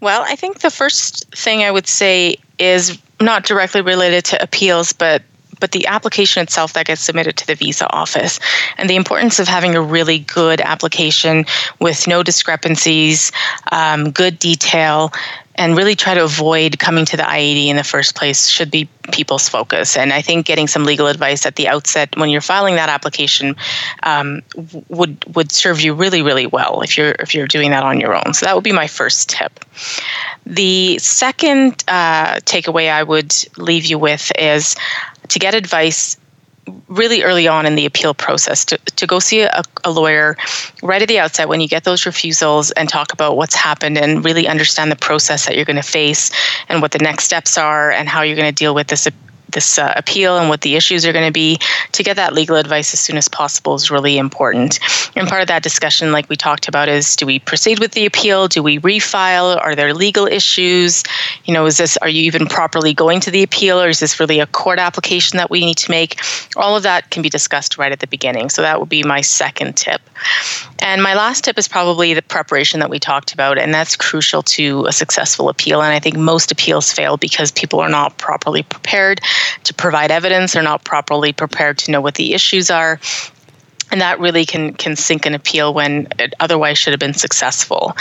Well, 0.00 0.22
I 0.24 0.36
think 0.36 0.60
the 0.60 0.70
first 0.70 1.34
thing 1.34 1.64
I 1.64 1.70
would 1.72 1.88
say 1.88 2.36
is 2.58 2.96
not 3.20 3.44
directly 3.44 3.80
related 3.80 4.24
to 4.26 4.42
appeals, 4.42 4.92
but 4.92 5.22
but 5.60 5.72
the 5.72 5.86
application 5.88 6.40
itself 6.40 6.74
that 6.74 6.86
gets 6.86 7.00
submitted 7.00 7.36
to 7.36 7.46
the 7.46 7.56
visa 7.56 7.90
office 7.90 8.38
and 8.76 8.88
the 8.88 8.94
importance 8.94 9.40
of 9.40 9.48
having 9.48 9.74
a 9.74 9.80
really 9.80 10.20
good 10.20 10.60
application 10.60 11.44
with 11.80 12.06
no 12.06 12.22
discrepancies, 12.22 13.32
um, 13.72 14.12
good 14.12 14.38
detail, 14.38 15.12
and 15.58 15.76
really 15.76 15.96
try 15.96 16.14
to 16.14 16.22
avoid 16.22 16.78
coming 16.78 17.04
to 17.04 17.16
the 17.16 17.24
IAD 17.24 17.66
in 17.66 17.76
the 17.76 17.84
first 17.84 18.14
place 18.14 18.46
should 18.48 18.70
be 18.70 18.88
people's 19.12 19.48
focus. 19.48 19.96
And 19.96 20.12
I 20.12 20.22
think 20.22 20.46
getting 20.46 20.68
some 20.68 20.84
legal 20.84 21.08
advice 21.08 21.44
at 21.44 21.56
the 21.56 21.68
outset 21.68 22.16
when 22.16 22.30
you're 22.30 22.40
filing 22.40 22.76
that 22.76 22.88
application 22.88 23.56
um, 24.04 24.42
would 24.88 25.24
would 25.34 25.50
serve 25.50 25.80
you 25.80 25.94
really 25.94 26.22
really 26.22 26.46
well 26.46 26.80
if 26.82 26.96
you're 26.96 27.16
if 27.18 27.34
you're 27.34 27.48
doing 27.48 27.70
that 27.72 27.82
on 27.82 28.00
your 28.00 28.14
own. 28.14 28.32
So 28.34 28.46
that 28.46 28.54
would 28.54 28.64
be 28.64 28.72
my 28.72 28.86
first 28.86 29.28
tip. 29.28 29.60
The 30.46 30.98
second 30.98 31.84
uh, 31.88 32.36
takeaway 32.40 32.90
I 32.90 33.02
would 33.02 33.34
leave 33.56 33.86
you 33.86 33.98
with 33.98 34.30
is 34.38 34.76
to 35.28 35.38
get 35.38 35.54
advice 35.54 36.16
really 36.88 37.22
early 37.22 37.48
on 37.48 37.66
in 37.66 37.74
the 37.74 37.86
appeal 37.86 38.14
process 38.14 38.64
to, 38.66 38.78
to 38.96 39.06
go 39.06 39.18
see 39.18 39.40
a, 39.42 39.62
a, 39.84 39.90
lawyer 39.90 40.36
right 40.82 41.02
at 41.02 41.08
the 41.08 41.18
outset 41.18 41.48
when 41.48 41.60
you 41.60 41.68
get 41.68 41.84
those 41.84 42.06
refusals 42.06 42.70
and 42.72 42.88
talk 42.88 43.12
about 43.12 43.36
what's 43.36 43.54
happened 43.54 43.98
and 43.98 44.24
really 44.24 44.46
understand 44.46 44.90
the 44.92 44.96
process 44.96 45.46
that 45.46 45.56
you're 45.56 45.64
going 45.64 45.76
to 45.76 45.82
face 45.82 46.30
and 46.68 46.82
what 46.82 46.92
the 46.92 46.98
next 46.98 47.24
steps 47.24 47.56
are 47.58 47.90
and 47.90 48.08
how 48.08 48.22
you're 48.22 48.36
going 48.36 48.48
to 48.48 48.54
deal 48.54 48.74
with 48.74 48.86
this 48.88 49.06
this 49.50 49.78
uh, 49.78 49.92
appeal 49.96 50.38
and 50.38 50.48
what 50.48 50.60
the 50.60 50.76
issues 50.76 51.06
are 51.06 51.12
going 51.12 51.26
to 51.26 51.32
be 51.32 51.58
to 51.92 52.02
get 52.02 52.16
that 52.16 52.34
legal 52.34 52.56
advice 52.56 52.92
as 52.92 53.00
soon 53.00 53.16
as 53.16 53.28
possible 53.28 53.74
is 53.74 53.90
really 53.90 54.18
important. 54.18 54.78
And 55.16 55.28
part 55.28 55.42
of 55.42 55.48
that 55.48 55.62
discussion 55.62 56.12
like 56.12 56.28
we 56.28 56.36
talked 56.36 56.68
about 56.68 56.88
is 56.88 57.16
do 57.16 57.26
we 57.26 57.38
proceed 57.38 57.78
with 57.78 57.92
the 57.92 58.06
appeal? 58.06 58.48
Do 58.48 58.62
we 58.62 58.78
refile? 58.78 59.56
Are 59.60 59.74
there 59.74 59.94
legal 59.94 60.26
issues? 60.26 61.02
You 61.44 61.54
know 61.54 61.66
is 61.66 61.78
this 61.78 61.96
are 61.98 62.08
you 62.08 62.22
even 62.22 62.46
properly 62.46 62.94
going 62.94 63.20
to 63.20 63.30
the 63.30 63.42
appeal 63.42 63.80
or 63.80 63.88
is 63.88 64.00
this 64.00 64.20
really 64.20 64.40
a 64.40 64.46
court 64.46 64.78
application 64.78 65.36
that 65.38 65.50
we 65.50 65.64
need 65.64 65.78
to 65.78 65.90
make? 65.90 66.20
All 66.56 66.76
of 66.76 66.82
that 66.82 67.10
can 67.10 67.22
be 67.22 67.28
discussed 67.28 67.78
right 67.78 67.92
at 67.92 68.00
the 68.00 68.06
beginning 68.06 68.50
so 68.50 68.62
that 68.62 68.78
would 68.80 68.88
be 68.88 69.02
my 69.02 69.20
second 69.20 69.76
tip. 69.76 70.00
And 70.80 71.02
my 71.02 71.14
last 71.14 71.44
tip 71.44 71.58
is 71.58 71.68
probably 71.68 72.14
the 72.14 72.22
preparation 72.22 72.80
that 72.80 72.90
we 72.90 72.98
talked 72.98 73.32
about 73.32 73.58
and 73.58 73.72
that's 73.72 73.96
crucial 73.96 74.42
to 74.42 74.86
a 74.86 74.92
successful 74.92 75.48
appeal 75.48 75.82
and 75.82 75.92
i 75.92 75.98
think 75.98 76.16
most 76.16 76.50
appeals 76.50 76.92
fail 76.92 77.16
because 77.16 77.50
people 77.52 77.80
are 77.80 77.88
not 77.88 78.16
properly 78.18 78.62
prepared 78.62 79.20
to 79.64 79.74
provide 79.74 80.10
evidence. 80.10 80.52
They're 80.52 80.62
not 80.62 80.84
properly 80.84 81.32
prepared 81.32 81.78
to 81.78 81.90
know 81.90 82.00
what 82.00 82.14
the 82.14 82.34
issues 82.34 82.70
are. 82.70 83.00
And 83.90 84.00
that 84.00 84.20
really 84.20 84.44
can 84.44 84.74
can 84.74 84.96
sink 84.96 85.24
an 85.24 85.34
appeal 85.34 85.72
when 85.72 86.08
it 86.18 86.34
otherwise 86.40 86.76
should 86.76 86.92
have 86.92 87.00
been 87.00 87.14
successful. 87.14 87.96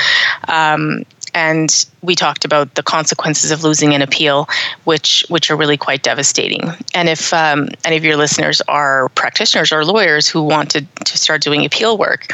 Um, 0.50 1.06
and 1.34 1.86
we 2.02 2.16
talked 2.16 2.46
about 2.46 2.76
the 2.76 2.84
consequences 2.84 3.52
of 3.52 3.64
losing 3.64 3.94
an 3.94 4.02
appeal, 4.02 4.50
which 4.86 5.26
which 5.30 5.52
are 5.52 5.56
really 5.56 5.78
quite 5.78 6.04
devastating. 6.04 6.72
And 6.94 7.08
if 7.08 7.34
um, 7.34 7.70
any 7.86 7.96
of 7.96 8.04
your 8.04 8.18
listeners 8.18 8.62
are 8.68 9.10
practitioners 9.10 9.72
or 9.72 9.86
lawyers 9.86 10.28
who 10.28 10.44
want 10.44 10.72
to, 10.72 10.82
to 10.82 11.18
start 11.18 11.42
doing 11.42 11.64
appeal 11.64 11.98
work, 11.98 12.34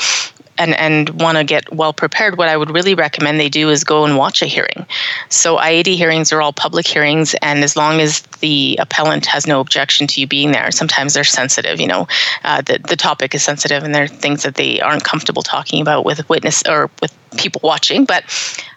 and, 0.57 0.75
and 0.75 1.09
want 1.21 1.37
to 1.37 1.43
get 1.43 1.71
well 1.73 1.93
prepared, 1.93 2.37
what 2.37 2.47
I 2.47 2.57
would 2.57 2.71
really 2.71 2.95
recommend 2.95 3.39
they 3.39 3.49
do 3.49 3.69
is 3.69 3.83
go 3.83 4.05
and 4.05 4.17
watch 4.17 4.41
a 4.41 4.45
hearing. 4.45 4.85
So 5.29 5.57
IAD 5.57 5.95
hearings 5.95 6.31
are 6.31 6.41
all 6.41 6.53
public 6.53 6.87
hearings, 6.87 7.35
and 7.41 7.63
as 7.63 7.75
long 7.75 7.99
as 7.99 8.21
the 8.41 8.77
appellant 8.79 9.25
has 9.25 9.47
no 9.47 9.59
objection 9.59 10.07
to 10.07 10.21
you 10.21 10.27
being 10.27 10.51
there, 10.51 10.71
sometimes 10.71 11.13
they're 11.13 11.23
sensitive. 11.23 11.79
You 11.79 11.87
know, 11.87 12.07
uh, 12.43 12.61
the 12.61 12.79
the 12.87 12.95
topic 12.95 13.33
is 13.35 13.43
sensitive, 13.43 13.83
and 13.83 13.93
there 13.93 14.03
are 14.03 14.07
things 14.07 14.43
that 14.43 14.55
they 14.55 14.79
aren't 14.81 15.03
comfortable 15.03 15.43
talking 15.43 15.81
about 15.81 16.05
with 16.05 16.27
witness 16.29 16.63
or 16.67 16.89
with 17.01 17.15
people 17.37 17.61
watching. 17.63 18.05
But 18.05 18.23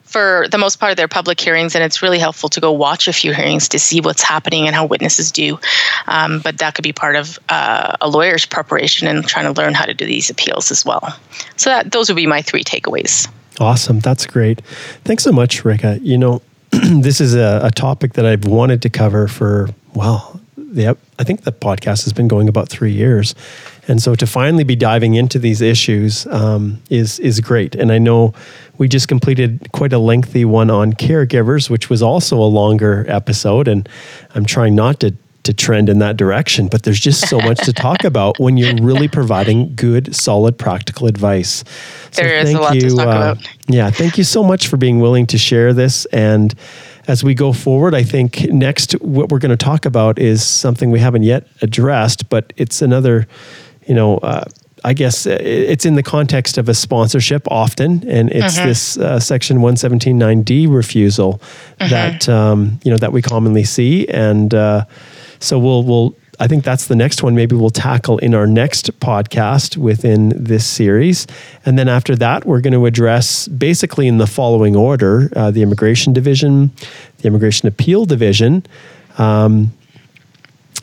for 0.07 0.47
the 0.51 0.59
most 0.59 0.81
part 0.81 0.91
of 0.91 0.97
their 0.97 1.09
public 1.09 1.41
hearings, 1.41 1.75
and 1.75 1.85
it's 1.85 2.01
really 2.01 2.19
helpful 2.19 2.49
to 2.49 2.61
go 2.61 2.73
watch 2.73 3.09
a 3.09 3.13
few 3.13 3.35
hearings 3.35 3.69
to 3.69 3.79
see 3.79 4.01
what's 4.01 4.23
happening 4.23 4.67
and 4.67 4.75
how 4.75 4.87
witnesses 4.87 5.31
do. 5.33 5.59
Um, 6.07 6.41
but 6.41 6.59
that 6.59 6.75
could 6.75 6.85
be 6.85 6.93
part 6.93 7.17
of 7.17 7.39
uh, 7.49 7.97
a 8.01 8.09
lawyer's 8.09 8.47
preparation 8.47 9.09
and 9.09 9.27
trying 9.27 9.53
to 9.53 9.61
learn 9.61 9.75
how 9.75 9.85
to 9.85 9.95
do 9.95 10.07
these 10.07 10.31
appeals 10.31 10.71
as 10.71 10.85
well. 10.85 11.19
So 11.57 11.71
that 11.71 11.93
those 11.93 12.09
would 12.09 12.17
be 12.17 12.27
my 12.27 12.43
three 12.43 12.65
takeaways. 12.65 13.29
Awesome, 13.61 14.01
that's 14.01 14.27
great. 14.27 14.61
Thanks 15.05 15.25
so 15.25 15.33
much, 15.33 15.65
Reka. 15.65 15.99
You 16.01 16.19
know, 16.19 16.43
this 16.71 17.21
is 17.21 17.35
a, 17.35 17.61
a 17.65 17.71
topic 17.71 18.15
that 18.15 18.25
I've 18.27 18.45
wanted 18.45 18.83
to 18.83 18.91
cover 18.91 19.29
for 19.29 19.71
well, 19.95 20.41
the, 20.57 20.97
I 21.19 21.25
think 21.25 21.43
the 21.43 21.53
podcast 21.53 22.05
has 22.05 22.13
been 22.13 22.29
going 22.29 22.49
about 22.49 22.69
three 22.69 22.93
years. 22.93 23.35
And 23.89 24.03
so 24.03 24.15
to 24.15 24.27
finally 24.27 24.65
be 24.65 24.77
diving 24.77 25.15
into 25.15 25.39
these 25.39 25.61
issues 25.61 26.27
um, 26.27 26.83
is 26.91 27.19
is 27.21 27.41
great. 27.41 27.75
And 27.75 27.93
I 27.93 27.99
know 27.99 28.35
we 28.79 28.89
just 28.89 29.09
completed 29.09 29.69
quite 29.73 29.93
a 29.93 29.99
lengthy 29.99 30.45
one 30.45 30.71
on 30.71 30.93
caregivers, 30.93 31.71
which 31.71 31.91
was 31.91 32.03
also 32.03 32.37
a 32.37 32.45
longer 32.45 33.05
episode. 33.09 33.69
And 33.69 33.89
I'm 34.35 34.45
trying 34.45 34.75
not 34.75 35.01
to 35.01 35.15
to 35.45 35.55
trend 35.55 35.89
in 35.89 36.01
that 36.01 36.17
direction, 36.17 36.67
but 36.67 36.83
there's 36.83 36.99
just 36.99 37.29
so 37.29 37.39
much 37.39 37.59
to 37.59 37.73
talk 37.73 38.03
about 38.05 38.37
when 38.41 38.57
you're 38.57 38.75
really 38.83 39.07
providing 39.07 39.73
good, 39.77 40.13
solid, 40.13 40.59
practical 40.59 41.07
advice. 41.07 41.63
So 42.11 42.23
there 42.23 42.39
is 42.39 42.53
a 42.53 42.59
lot 42.59 42.75
you, 42.75 42.81
to 42.81 42.89
talk 42.89 43.07
uh, 43.07 43.11
about. 43.11 43.49
Yeah, 43.69 43.91
thank 43.91 44.19
you 44.19 44.25
so 44.25 44.43
much 44.43 44.67
for 44.67 44.77
being 44.77 44.99
willing 44.99 45.25
to 45.29 45.39
share 45.39 45.73
this 45.73 46.05
and 46.07 46.53
as 47.09 47.23
we 47.23 47.35
go 47.35 47.53
forward, 47.53 47.95
I 47.95 48.03
think 48.03 48.51
next 48.53 48.93
what 48.95 49.29
we're 49.29 49.39
going 49.39 49.57
to 49.57 49.57
talk 49.57 49.87
about 49.87 50.19
is 50.19 50.45
something 50.45 50.91
we 50.91 50.99
haven't 50.99 51.23
yet 51.23 51.47
addressed, 51.63 52.29
but 52.29 52.53
it's 52.57 52.83
another, 52.83 53.29
you 53.87 53.95
know, 53.95 54.19
uh, 54.19 54.45
I 54.87 54.93
guess 54.93 55.27
uh, 55.27 55.37
it's 55.41 55.85
in 55.85 55.97
the 55.97 56.03
context 56.03 56.59
of 56.59 56.69
a 56.69 56.75
sponsorship 56.75 57.51
often, 57.51 58.09
and 58.09 58.31
it's 58.31 58.57
mm-hmm. 58.57 58.69
this 58.69 58.97
uh, 58.97 59.19
Section 59.19 59.59
117.9D 59.59 60.73
refusal 60.73 61.41
mm-hmm. 61.81 61.91
that 61.91 62.29
um, 62.29 62.79
you 62.85 62.93
know 62.93 62.97
that 62.97 63.11
we 63.11 63.21
commonly 63.21 63.65
see, 63.65 64.07
and 64.07 64.55
uh, 64.55 64.85
so 65.41 65.59
we'll 65.59 65.83
we'll 65.83 66.15
I 66.39 66.47
think 66.47 66.63
that's 66.63 66.87
the 66.87 66.95
next 66.95 67.25
one. 67.25 67.35
Maybe 67.35 67.57
we'll 67.57 67.71
tackle 67.71 68.19
in 68.19 68.33
our 68.33 68.47
next 68.47 69.01
podcast 69.01 69.77
within 69.77 70.33
this 70.37 70.65
series. 70.65 71.27
And 71.65 71.77
then 71.77 71.89
after 71.89 72.15
that, 72.17 72.45
we're 72.45 72.61
going 72.61 72.75
to 72.75 72.87
address 72.87 73.49
basically 73.49 74.07
in 74.07 74.19
the 74.19 74.27
following 74.29 74.77
order 74.77 75.33
uh, 75.35 75.51
the 75.51 75.63
Immigration 75.63 76.13
Division, 76.13 76.71
the 77.19 77.27
Immigration 77.27 77.67
Appeal 77.67 78.05
Division. 78.05 78.65
Um, 79.19 79.73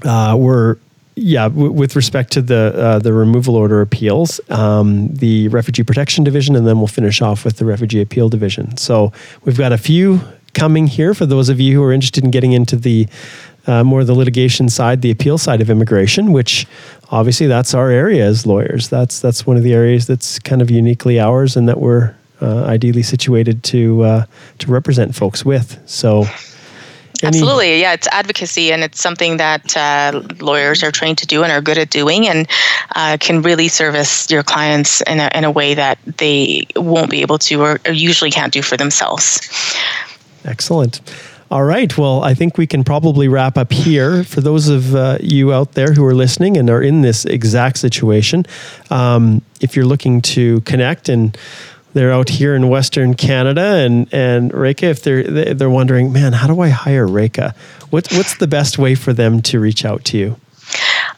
uh, 0.03 0.35
we're 0.37 0.77
yeah, 1.15 1.47
w- 1.47 1.71
with 1.71 1.95
respect 1.95 2.31
to 2.33 2.41
the 2.41 2.73
uh, 2.75 2.99
the 2.99 3.13
removal 3.13 3.55
order 3.55 3.81
appeals, 3.81 4.39
um, 4.49 5.13
the 5.13 5.47
Refugee 5.49 5.83
Protection 5.83 6.23
Division, 6.23 6.55
and 6.55 6.65
then 6.67 6.77
we'll 6.79 6.87
finish 6.87 7.21
off 7.21 7.45
with 7.45 7.57
the 7.57 7.65
Refugee 7.65 8.01
Appeal 8.01 8.29
Division. 8.29 8.77
So 8.77 9.11
we've 9.43 9.57
got 9.57 9.71
a 9.71 9.77
few 9.77 10.21
coming 10.53 10.87
here 10.87 11.13
for 11.13 11.25
those 11.25 11.49
of 11.49 11.59
you 11.59 11.75
who 11.75 11.83
are 11.83 11.93
interested 11.93 12.23
in 12.23 12.31
getting 12.31 12.53
into 12.53 12.75
the 12.75 13.07
uh, 13.67 13.83
more 13.83 14.03
the 14.03 14.13
litigation 14.13 14.69
side, 14.69 15.01
the 15.01 15.11
appeal 15.11 15.37
side 15.37 15.61
of 15.61 15.69
immigration, 15.69 16.31
which 16.31 16.67
obviously 17.11 17.47
that's 17.47 17.73
our 17.73 17.89
area 17.89 18.25
as 18.25 18.45
lawyers. 18.45 18.89
That's 18.89 19.19
that's 19.19 19.45
one 19.45 19.57
of 19.57 19.63
the 19.63 19.73
areas 19.73 20.07
that's 20.07 20.39
kind 20.39 20.61
of 20.61 20.71
uniquely 20.71 21.19
ours, 21.19 21.55
and 21.55 21.69
that 21.69 21.79
we're 21.79 22.15
uh, 22.41 22.65
ideally 22.65 23.03
situated 23.03 23.63
to 23.65 24.01
uh, 24.01 24.25
to 24.59 24.71
represent 24.71 25.15
folks 25.15 25.45
with. 25.45 25.79
So. 25.85 26.25
Any- 27.23 27.37
Absolutely, 27.37 27.79
yeah. 27.79 27.93
It's 27.93 28.07
advocacy, 28.07 28.71
and 28.73 28.83
it's 28.83 29.01
something 29.01 29.37
that 29.37 29.77
uh, 29.77 30.21
lawyers 30.39 30.83
are 30.83 30.91
trained 30.91 31.17
to 31.19 31.25
do 31.25 31.41
and 31.43 31.51
are 31.51 31.61
good 31.61 31.77
at 31.77 31.89
doing, 31.89 32.27
and 32.27 32.47
uh, 32.95 33.17
can 33.19 33.41
really 33.41 33.69
service 33.69 34.29
your 34.29 34.43
clients 34.43 35.01
in 35.01 35.19
a, 35.19 35.29
in 35.33 35.45
a 35.45 35.51
way 35.51 35.73
that 35.73 35.97
they 36.17 36.67
won't 36.75 37.09
be 37.09 37.21
able 37.21 37.37
to, 37.39 37.61
or, 37.61 37.79
or 37.85 37.93
usually 37.93 38.29
can't 38.29 38.51
do 38.51 38.61
for 38.61 38.75
themselves. 38.75 39.39
Excellent. 40.43 40.99
All 41.49 41.63
right. 41.63 41.95
Well, 41.97 42.23
I 42.23 42.33
think 42.33 42.57
we 42.57 42.65
can 42.65 42.83
probably 42.83 43.27
wrap 43.27 43.57
up 43.57 43.71
here. 43.71 44.23
For 44.23 44.41
those 44.41 44.69
of 44.69 44.95
uh, 44.95 45.19
you 45.21 45.53
out 45.53 45.73
there 45.73 45.93
who 45.93 46.03
are 46.03 46.15
listening 46.15 46.57
and 46.57 46.67
are 46.67 46.81
in 46.81 47.03
this 47.03 47.25
exact 47.25 47.77
situation, 47.77 48.45
um, 48.89 49.43
if 49.61 49.75
you're 49.75 49.85
looking 49.85 50.21
to 50.33 50.61
connect 50.61 51.09
and 51.09 51.37
they're 51.93 52.11
out 52.11 52.29
here 52.29 52.55
in 52.55 52.67
Western 52.69 53.13
Canada 53.13 53.61
and 53.61 54.11
and 54.13 54.53
Reka, 54.53 54.87
if 54.87 55.03
they're 55.03 55.53
they're 55.53 55.69
wondering, 55.69 56.11
man, 56.11 56.33
how 56.33 56.47
do 56.47 56.59
I 56.59 56.69
hire 56.69 57.07
Reka? 57.07 57.55
What's 57.89 58.15
what's 58.15 58.37
the 58.37 58.47
best 58.47 58.77
way 58.77 58.95
for 58.95 59.13
them 59.13 59.41
to 59.43 59.59
reach 59.59 59.85
out 59.85 60.03
to 60.05 60.17
you? 60.17 60.37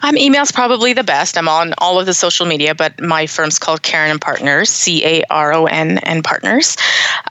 Um, 0.02 0.18
email's 0.18 0.52
probably 0.52 0.94
the 0.94 1.04
best. 1.04 1.38
I'm 1.38 1.48
on 1.48 1.74
all 1.78 2.00
of 2.00 2.06
the 2.06 2.14
social 2.14 2.46
media, 2.46 2.76
but 2.76 3.00
my 3.02 3.28
firm's 3.28 3.60
called 3.60 3.82
Caron 3.82 4.12
and 4.12 4.22
Partners, 4.22 4.70
C 4.70 5.04
A 5.06 5.24
R 5.30 5.54
O 5.54 5.66
N 5.66 6.00
and 6.00 6.24
Partners. 6.24 6.78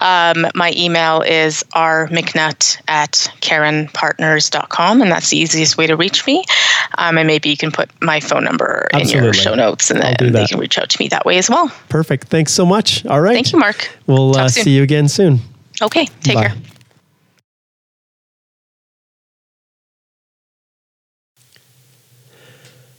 Um, 0.01 0.47
my 0.55 0.73
email 0.77 1.23
is 1.23 1.63
rmcnutt 1.75 2.81
at 2.89 3.13
caronpartners.com, 3.41 5.03
and 5.03 5.11
that's 5.11 5.31
the 5.31 5.37
easiest 5.39 5.77
way 5.77 5.87
to 5.87 5.97
reach 5.97 6.27
me. 6.27 6.45
Um, 6.99 7.19
and 7.19 7.27
maybe 7.27 7.49
you 7.49 7.57
can 7.57 7.71
put 7.71 7.91
my 8.03 8.21
phone 8.21 8.45
number 8.45 8.89
Absolutely. 8.93 9.19
in 9.19 9.25
your 9.25 9.35
show 9.35 9.55
notes, 9.55 9.91
and 9.91 10.01
then 10.01 10.33
they 10.33 10.47
can 10.47 10.59
reach 10.59 10.79
out 10.79 10.89
to 10.91 11.03
me 11.03 11.09
that 11.09 11.25
way 11.25 11.39
as 11.39 11.49
well. 11.49 11.71
Perfect. 11.89 12.29
Thanks 12.29 12.53
so 12.53 12.67
much. 12.67 13.05
All 13.07 13.21
right. 13.21 13.35
Thank 13.35 13.53
you, 13.53 13.59
Mark. 13.59 13.97
We'll 14.07 14.37
uh, 14.37 14.49
see 14.49 14.71
you 14.71 14.83
again 14.83 15.09
soon. 15.09 15.41
Okay. 15.83 16.07
Take 16.23 16.37
Bye. 16.37 16.49
care. 16.49 16.57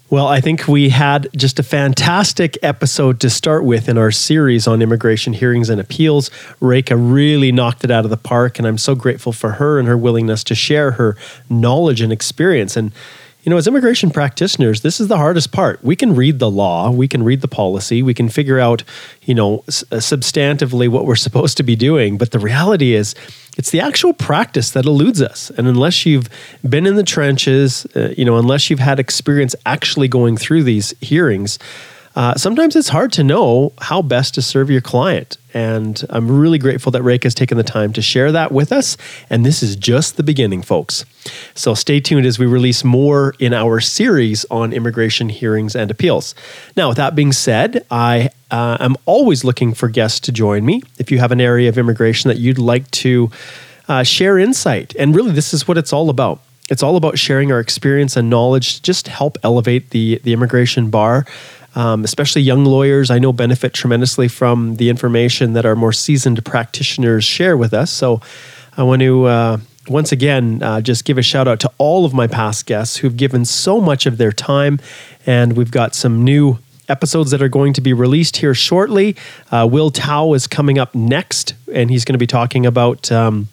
Well, 0.07 0.27
I 0.27 0.39
think 0.39 0.67
we 0.67 0.89
had 0.89 1.29
just 1.35 1.57
a 1.57 1.63
fantastic 1.63 2.59
episode 2.61 3.19
to 3.21 3.29
start 3.29 3.63
with 3.63 3.89
in 3.89 3.97
our 3.97 4.11
series 4.11 4.67
on 4.67 4.83
immigration 4.83 5.33
hearings 5.33 5.67
and 5.67 5.81
appeals. 5.81 6.29
Reka 6.59 6.95
really 6.95 7.51
knocked 7.51 7.83
it 7.83 7.89
out 7.89 8.03
of 8.03 8.11
the 8.11 8.17
park, 8.17 8.59
and 8.59 8.67
I'm 8.67 8.77
so 8.77 8.93
grateful 8.93 9.33
for 9.33 9.53
her 9.53 9.79
and 9.79 9.87
her 9.87 9.97
willingness 9.97 10.43
to 10.43 10.53
share 10.53 10.91
her 10.91 11.17
knowledge 11.49 12.01
and 12.01 12.13
experience. 12.13 12.77
And 12.77 12.91
you 13.45 13.51
know, 13.51 13.57
as 13.57 13.67
immigration 13.67 14.09
practitioners, 14.09 14.81
this 14.81 14.99
is 14.99 15.07
the 15.07 15.17
hardest 15.17 15.51
part. 15.51 15.83
We 15.83 15.95
can 15.95 16.15
read 16.15 16.39
the 16.39 16.49
law, 16.49 16.89
we 16.89 17.07
can 17.07 17.21
read 17.21 17.41
the 17.41 17.47
policy, 17.47 18.01
we 18.01 18.15
can 18.15 18.27
figure 18.27 18.59
out, 18.59 18.83
you 19.21 19.35
know, 19.35 19.59
uh, 19.59 20.01
substantively 20.01 20.89
what 20.89 21.05
we're 21.05 21.15
supposed 21.27 21.55
to 21.57 21.63
be 21.63 21.75
doing. 21.75 22.17
But 22.17 22.31
the 22.31 22.39
reality 22.39 22.95
is, 22.95 23.13
it's 23.55 23.69
the 23.69 23.79
actual 23.79 24.13
practice 24.13 24.71
that 24.71 24.85
eludes 24.85 25.21
us. 25.21 25.49
And 25.51 25.67
unless 25.67 26.05
you've 26.05 26.27
been 26.67 26.85
in 26.85 26.95
the 26.95 27.03
trenches, 27.03 27.85
uh, 27.95 28.13
you 28.17 28.25
know, 28.25 28.37
unless 28.37 28.69
you've 28.69 28.79
had 28.79 28.99
experience 28.99 29.55
actually 29.65 30.07
going 30.07 30.35
through 30.35 30.63
these 30.63 30.93
hearings, 30.99 31.57
uh, 32.15 32.33
sometimes 32.35 32.75
it's 32.75 32.89
hard 32.89 33.11
to 33.11 33.23
know 33.23 33.73
how 33.79 34.01
best 34.01 34.33
to 34.35 34.41
serve 34.41 34.69
your 34.69 34.81
client. 34.81 35.37
And 35.53 36.03
I'm 36.09 36.29
really 36.31 36.57
grateful 36.57 36.91
that 36.93 37.03
Reka 37.03 37.25
has 37.25 37.35
taken 37.35 37.57
the 37.57 37.63
time 37.63 37.91
to 37.93 38.01
share 38.01 38.31
that 38.31 38.51
with 38.51 38.71
us. 38.71 38.97
And 39.29 39.45
this 39.45 39.61
is 39.61 39.75
just 39.75 40.15
the 40.15 40.23
beginning, 40.23 40.61
folks. 40.61 41.05
So 41.55 41.73
stay 41.73 41.99
tuned 41.99 42.25
as 42.25 42.39
we 42.39 42.45
release 42.45 42.83
more 42.83 43.35
in 43.39 43.53
our 43.53 43.79
series 43.81 44.45
on 44.49 44.71
immigration 44.71 45.29
hearings 45.29 45.75
and 45.75 45.91
appeals. 45.91 46.35
Now, 46.75 46.89
with 46.89 46.97
that 46.97 47.15
being 47.15 47.33
said, 47.33 47.85
I 47.91 48.29
uh, 48.49 48.77
am 48.79 48.95
always 49.05 49.43
looking 49.43 49.73
for 49.73 49.89
guests 49.89 50.21
to 50.21 50.31
join 50.31 50.65
me. 50.65 50.83
If 50.97 51.11
you 51.11 51.19
have 51.19 51.31
an 51.31 51.41
area 51.41 51.67
of 51.67 51.77
immigration 51.77 52.29
that 52.29 52.37
you'd 52.37 52.59
like 52.59 52.89
to 52.91 53.29
uh, 53.87 54.03
share 54.03 54.37
insight, 54.39 54.95
and 54.97 55.15
really, 55.15 55.31
this 55.31 55.53
is 55.53 55.67
what 55.67 55.77
it's 55.77 55.93
all 55.93 56.09
about 56.09 56.41
it's 56.69 56.81
all 56.81 56.95
about 56.95 57.17
sharing 57.19 57.51
our 57.51 57.59
experience 57.59 58.17
and 58.17 58.29
knowledge 58.29 58.75
to 58.75 58.81
just 58.81 59.07
help 59.07 59.37
elevate 59.43 59.91
the 59.91 60.19
the 60.23 60.33
immigration 60.33 60.89
bar. 60.89 61.25
Um, 61.75 62.03
especially 62.03 62.41
young 62.41 62.63
lawyers, 62.65 63.11
I 63.11 63.19
know 63.19 63.33
benefit 63.33 63.73
tremendously 63.73 64.27
from 64.27 64.77
the 64.77 64.89
information 64.89 65.53
that 65.53 65.65
our 65.65 65.75
more 65.75 65.93
seasoned 65.93 66.43
practitioners 66.45 67.25
share 67.25 67.57
with 67.57 67.73
us. 67.73 67.91
So, 67.91 68.21
I 68.77 68.83
want 68.83 69.01
to 69.01 69.25
uh, 69.25 69.57
once 69.87 70.11
again 70.11 70.61
uh, 70.61 70.81
just 70.81 71.05
give 71.05 71.17
a 71.17 71.21
shout 71.21 71.47
out 71.47 71.59
to 71.61 71.71
all 71.77 72.05
of 72.05 72.13
my 72.13 72.27
past 72.27 72.65
guests 72.65 72.97
who've 72.97 73.15
given 73.15 73.45
so 73.45 73.79
much 73.79 74.05
of 74.05 74.17
their 74.17 74.31
time, 74.31 74.79
and 75.25 75.55
we've 75.55 75.71
got 75.71 75.95
some 75.95 76.23
new 76.23 76.59
episodes 76.89 77.31
that 77.31 77.41
are 77.41 77.49
going 77.49 77.73
to 77.73 77.81
be 77.81 77.93
released 77.93 78.37
here 78.37 78.53
shortly. 78.53 79.15
Uh, 79.51 79.67
Will 79.69 79.91
Tao 79.91 80.33
is 80.33 80.45
coming 80.47 80.77
up 80.77 80.93
next, 80.93 81.55
and 81.73 81.89
he's 81.89 82.05
going 82.05 82.13
to 82.13 82.19
be 82.19 82.27
talking 82.27 82.65
about. 82.65 83.11
Um, 83.11 83.47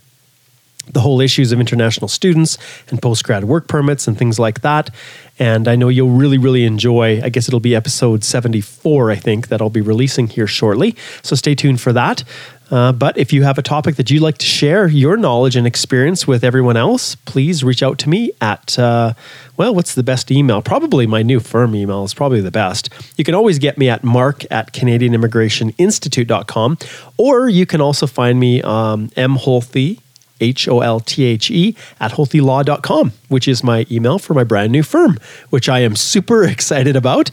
the 0.91 1.01
whole 1.01 1.21
issues 1.21 1.53
of 1.53 1.61
international 1.61 2.09
students 2.09 2.59
and 2.89 3.01
post 3.01 3.25
grad 3.25 3.45
work 3.45 3.69
permits 3.69 4.09
and 4.09 4.19
things 4.19 4.39
like 4.39 4.63
that. 4.63 4.91
And 5.39 5.67
I 5.67 5.77
know 5.77 5.89
you'll 5.89 6.11
really, 6.11 6.39
really 6.39 6.65
enjoy. 6.65 7.21
I 7.23 7.29
guess 7.29 7.49
it'll 7.49 7.61
be 7.61 7.75
episode 7.75 8.25
74, 8.25 9.11
I 9.11 9.17
think, 9.17 9.49
that 9.49 9.61
I'll 9.61 9.71
be 9.71 9.81
releasing 9.81 10.27
here 10.27 10.47
shortly. 10.47 10.97
So 11.23 11.35
stay 11.35 11.55
tuned 11.55 11.81
for 11.81 11.93
that. 11.93 12.25
Uh, 12.73 12.91
but 12.91 13.17
if 13.19 13.35
you 13.35 13.43
have 13.43 13.59
a 13.59 13.63
topic 13.63 13.97
that 13.97 14.11
you'd 14.11 14.23
like 14.23 14.39
to 14.39 14.47
share 14.47 14.89
your 14.89 15.19
knowledge 15.19 15.57
and 15.57 15.67
experience 15.67 16.27
with 16.27 16.43
everyone 16.43 16.77
else, 16.77 17.17
please 17.17 17.63
reach 17.63 17.83
out 17.83 17.99
to 17.99 18.09
me 18.09 18.33
at, 18.41 18.79
uh, 18.79 19.13
well, 19.59 19.75
what's 19.75 19.95
the 19.95 20.03
best 20.03 20.31
email? 20.31 20.63
Probably 20.63 21.07
my 21.07 21.23
new 21.23 21.39
firm 21.39 21.75
email 21.75 22.03
is 22.05 22.15
probably 22.15 22.41
the 22.41 22.51
best. 22.51 22.89
You 23.19 23.25
can 23.25 23.35
always 23.35 23.59
get 23.59 23.77
me 23.77 23.91
at 23.91 24.03
mark 24.03 24.51
at 24.51 24.73
canadianimmigrationinstitute.com, 24.73 26.79
or 27.19 27.51
you 27.51 27.67
can 27.67 27.83
also 27.83 28.07
find 28.07 28.41
me 28.41 28.63
um, 28.63 29.11
mholthe, 29.11 30.01
H 30.43 30.69
O 30.69 30.81
L 30.81 31.01
T 31.01 31.25
H 31.25 31.51
E, 31.51 31.75
at 32.01 32.13
holthelaw.com, 32.13 33.13
which 33.29 33.49
is 33.49 33.65
my 33.65 33.87
email 33.91 34.19
for 34.19 34.35
my 34.35 34.45
brand 34.45 34.73
new 34.73 34.83
firm, 34.83 35.19
which 35.51 35.69
I 35.69 35.79
am 35.79 35.97
super 35.97 36.45
excited 36.55 36.97
about. 36.97 37.31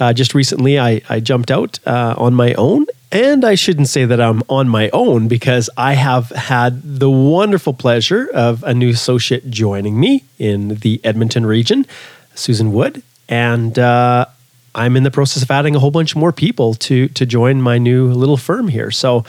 Uh, 0.00 0.12
just 0.12 0.34
recently, 0.34 0.78
I, 0.78 1.00
I 1.08 1.20
jumped 1.20 1.50
out 1.50 1.78
uh, 1.86 2.14
on 2.18 2.34
my 2.34 2.54
own. 2.54 2.86
And 3.12 3.44
I 3.44 3.54
shouldn't 3.54 3.88
say 3.88 4.04
that 4.04 4.20
I'm 4.20 4.42
on 4.48 4.68
my 4.68 4.90
own 4.92 5.28
because 5.28 5.70
I 5.76 5.94
have 5.94 6.30
had 6.30 6.82
the 6.82 7.10
wonderful 7.10 7.72
pleasure 7.72 8.28
of 8.34 8.64
a 8.64 8.74
new 8.74 8.90
associate 8.90 9.48
joining 9.48 9.98
me 9.98 10.24
in 10.38 10.74
the 10.76 11.00
Edmonton 11.04 11.46
region, 11.46 11.86
Susan 12.34 12.72
Wood. 12.72 13.02
And 13.28 13.78
uh, 13.78 14.26
I'm 14.74 14.96
in 14.96 15.04
the 15.04 15.10
process 15.10 15.42
of 15.42 15.50
adding 15.50 15.76
a 15.76 15.78
whole 15.78 15.92
bunch 15.92 16.16
more 16.16 16.32
people 16.32 16.74
to, 16.74 17.08
to 17.08 17.24
join 17.24 17.62
my 17.62 17.78
new 17.78 18.12
little 18.12 18.36
firm 18.36 18.68
here. 18.68 18.90
So 18.90 19.24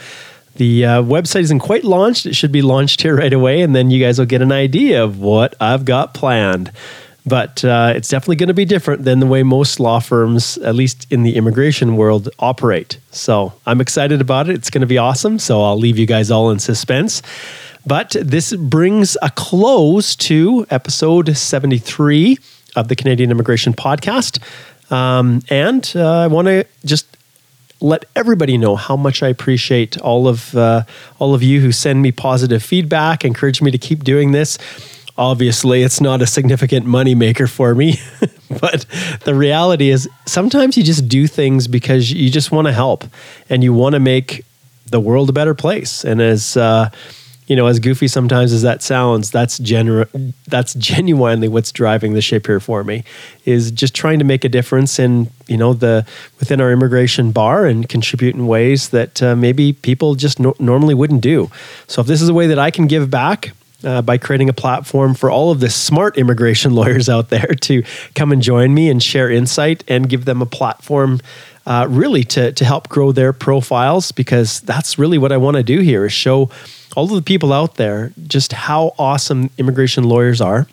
the 0.58 0.84
uh, 0.84 1.02
website 1.02 1.40
isn't 1.40 1.60
quite 1.60 1.84
launched. 1.84 2.26
It 2.26 2.34
should 2.34 2.52
be 2.52 2.62
launched 2.62 3.02
here 3.02 3.16
right 3.16 3.32
away, 3.32 3.62
and 3.62 3.74
then 3.74 3.90
you 3.90 4.04
guys 4.04 4.18
will 4.18 4.26
get 4.26 4.42
an 4.42 4.52
idea 4.52 5.02
of 5.02 5.18
what 5.18 5.54
I've 5.60 5.84
got 5.84 6.14
planned. 6.14 6.70
But 7.24 7.64
uh, 7.64 7.92
it's 7.94 8.08
definitely 8.08 8.36
going 8.36 8.48
to 8.48 8.54
be 8.54 8.64
different 8.64 9.04
than 9.04 9.20
the 9.20 9.26
way 9.26 9.42
most 9.42 9.80
law 9.80 9.98
firms, 10.00 10.56
at 10.58 10.74
least 10.74 11.06
in 11.10 11.24
the 11.24 11.36
immigration 11.36 11.96
world, 11.96 12.28
operate. 12.38 12.98
So 13.10 13.52
I'm 13.66 13.80
excited 13.80 14.20
about 14.20 14.48
it. 14.48 14.54
It's 14.54 14.70
going 14.70 14.80
to 14.80 14.86
be 14.86 14.98
awesome. 14.98 15.38
So 15.38 15.62
I'll 15.62 15.78
leave 15.78 15.98
you 15.98 16.06
guys 16.06 16.30
all 16.30 16.50
in 16.50 16.58
suspense. 16.58 17.22
But 17.86 18.16
this 18.20 18.54
brings 18.54 19.16
a 19.22 19.30
close 19.30 20.16
to 20.16 20.66
episode 20.70 21.36
73 21.36 22.38
of 22.76 22.88
the 22.88 22.96
Canadian 22.96 23.30
Immigration 23.30 23.74
Podcast. 23.74 24.42
Um, 24.90 25.42
and 25.50 25.90
uh, 25.94 26.20
I 26.20 26.26
want 26.28 26.46
to 26.46 26.66
just 26.84 27.17
let 27.80 28.04
everybody 28.16 28.58
know 28.58 28.76
how 28.76 28.96
much 28.96 29.22
I 29.22 29.28
appreciate 29.28 29.98
all 30.00 30.26
of 30.26 30.54
uh, 30.56 30.82
all 31.18 31.34
of 31.34 31.42
you 31.42 31.60
who 31.60 31.72
send 31.72 32.02
me 32.02 32.12
positive 32.12 32.62
feedback, 32.62 33.24
encourage 33.24 33.62
me 33.62 33.70
to 33.70 33.78
keep 33.78 34.04
doing 34.04 34.32
this. 34.32 34.58
Obviously, 35.16 35.82
it's 35.82 36.00
not 36.00 36.22
a 36.22 36.26
significant 36.26 36.86
money 36.86 37.14
maker 37.14 37.46
for 37.46 37.74
me, 37.74 37.98
but 38.60 38.86
the 39.24 39.34
reality 39.34 39.90
is 39.90 40.08
sometimes 40.26 40.76
you 40.76 40.84
just 40.84 41.08
do 41.08 41.26
things 41.26 41.66
because 41.66 42.12
you 42.12 42.30
just 42.30 42.52
want 42.52 42.66
to 42.66 42.72
help 42.72 43.04
and 43.50 43.64
you 43.64 43.72
want 43.72 43.94
to 43.94 44.00
make 44.00 44.44
the 44.86 45.00
world 45.00 45.28
a 45.28 45.32
better 45.32 45.54
place. 45.54 46.04
And 46.04 46.20
as 46.20 46.56
uh, 46.56 46.90
you 47.48 47.56
know, 47.56 47.66
as 47.66 47.80
goofy 47.80 48.06
sometimes 48.08 48.52
as 48.52 48.62
that 48.62 48.82
sounds, 48.82 49.30
that's 49.30 49.58
genu- 49.58 50.04
that's 50.46 50.74
genuinely 50.74 51.48
what's 51.48 51.72
driving 51.72 52.12
the 52.12 52.20
ship 52.20 52.46
here 52.46 52.60
for 52.60 52.84
me 52.84 53.04
is 53.46 53.70
just 53.70 53.94
trying 53.94 54.18
to 54.18 54.24
make 54.24 54.44
a 54.44 54.48
difference 54.48 54.98
in 54.98 55.30
you 55.46 55.56
know 55.56 55.72
the 55.72 56.06
within 56.38 56.60
our 56.60 56.70
immigration 56.70 57.32
bar 57.32 57.64
and 57.64 57.88
contribute 57.88 58.34
in 58.34 58.46
ways 58.46 58.90
that 58.90 59.22
uh, 59.22 59.34
maybe 59.34 59.72
people 59.72 60.14
just 60.14 60.38
no- 60.38 60.54
normally 60.58 60.94
wouldn't 60.94 61.22
do. 61.22 61.50
So 61.86 62.02
if 62.02 62.06
this 62.06 62.20
is 62.20 62.28
a 62.28 62.34
way 62.34 62.46
that 62.48 62.58
I 62.58 62.70
can 62.70 62.86
give 62.86 63.10
back. 63.10 63.52
Uh, 63.84 64.02
by 64.02 64.18
creating 64.18 64.48
a 64.48 64.52
platform 64.52 65.14
for 65.14 65.30
all 65.30 65.52
of 65.52 65.60
the 65.60 65.70
smart 65.70 66.18
immigration 66.18 66.74
lawyers 66.74 67.08
out 67.08 67.30
there 67.30 67.54
to 67.60 67.84
come 68.16 68.32
and 68.32 68.42
join 68.42 68.74
me 68.74 68.90
and 68.90 69.00
share 69.00 69.30
insight 69.30 69.84
and 69.86 70.08
give 70.08 70.24
them 70.24 70.42
a 70.42 70.46
platform 70.46 71.20
uh, 71.64 71.86
really 71.88 72.24
to, 72.24 72.50
to 72.50 72.64
help 72.64 72.88
grow 72.88 73.12
their 73.12 73.32
profiles 73.32 74.10
because 74.10 74.60
that's 74.62 74.98
really 74.98 75.16
what 75.16 75.30
I 75.30 75.36
want 75.36 75.58
to 75.58 75.62
do 75.62 75.78
here 75.78 76.06
is 76.06 76.12
show 76.12 76.50
all 76.98 77.04
of 77.04 77.10
the 77.10 77.22
people 77.22 77.52
out 77.52 77.76
there 77.76 78.12
just 78.26 78.52
how 78.52 78.92
awesome 78.98 79.50
immigration 79.56 80.02
lawyers 80.02 80.40
are 80.40 80.66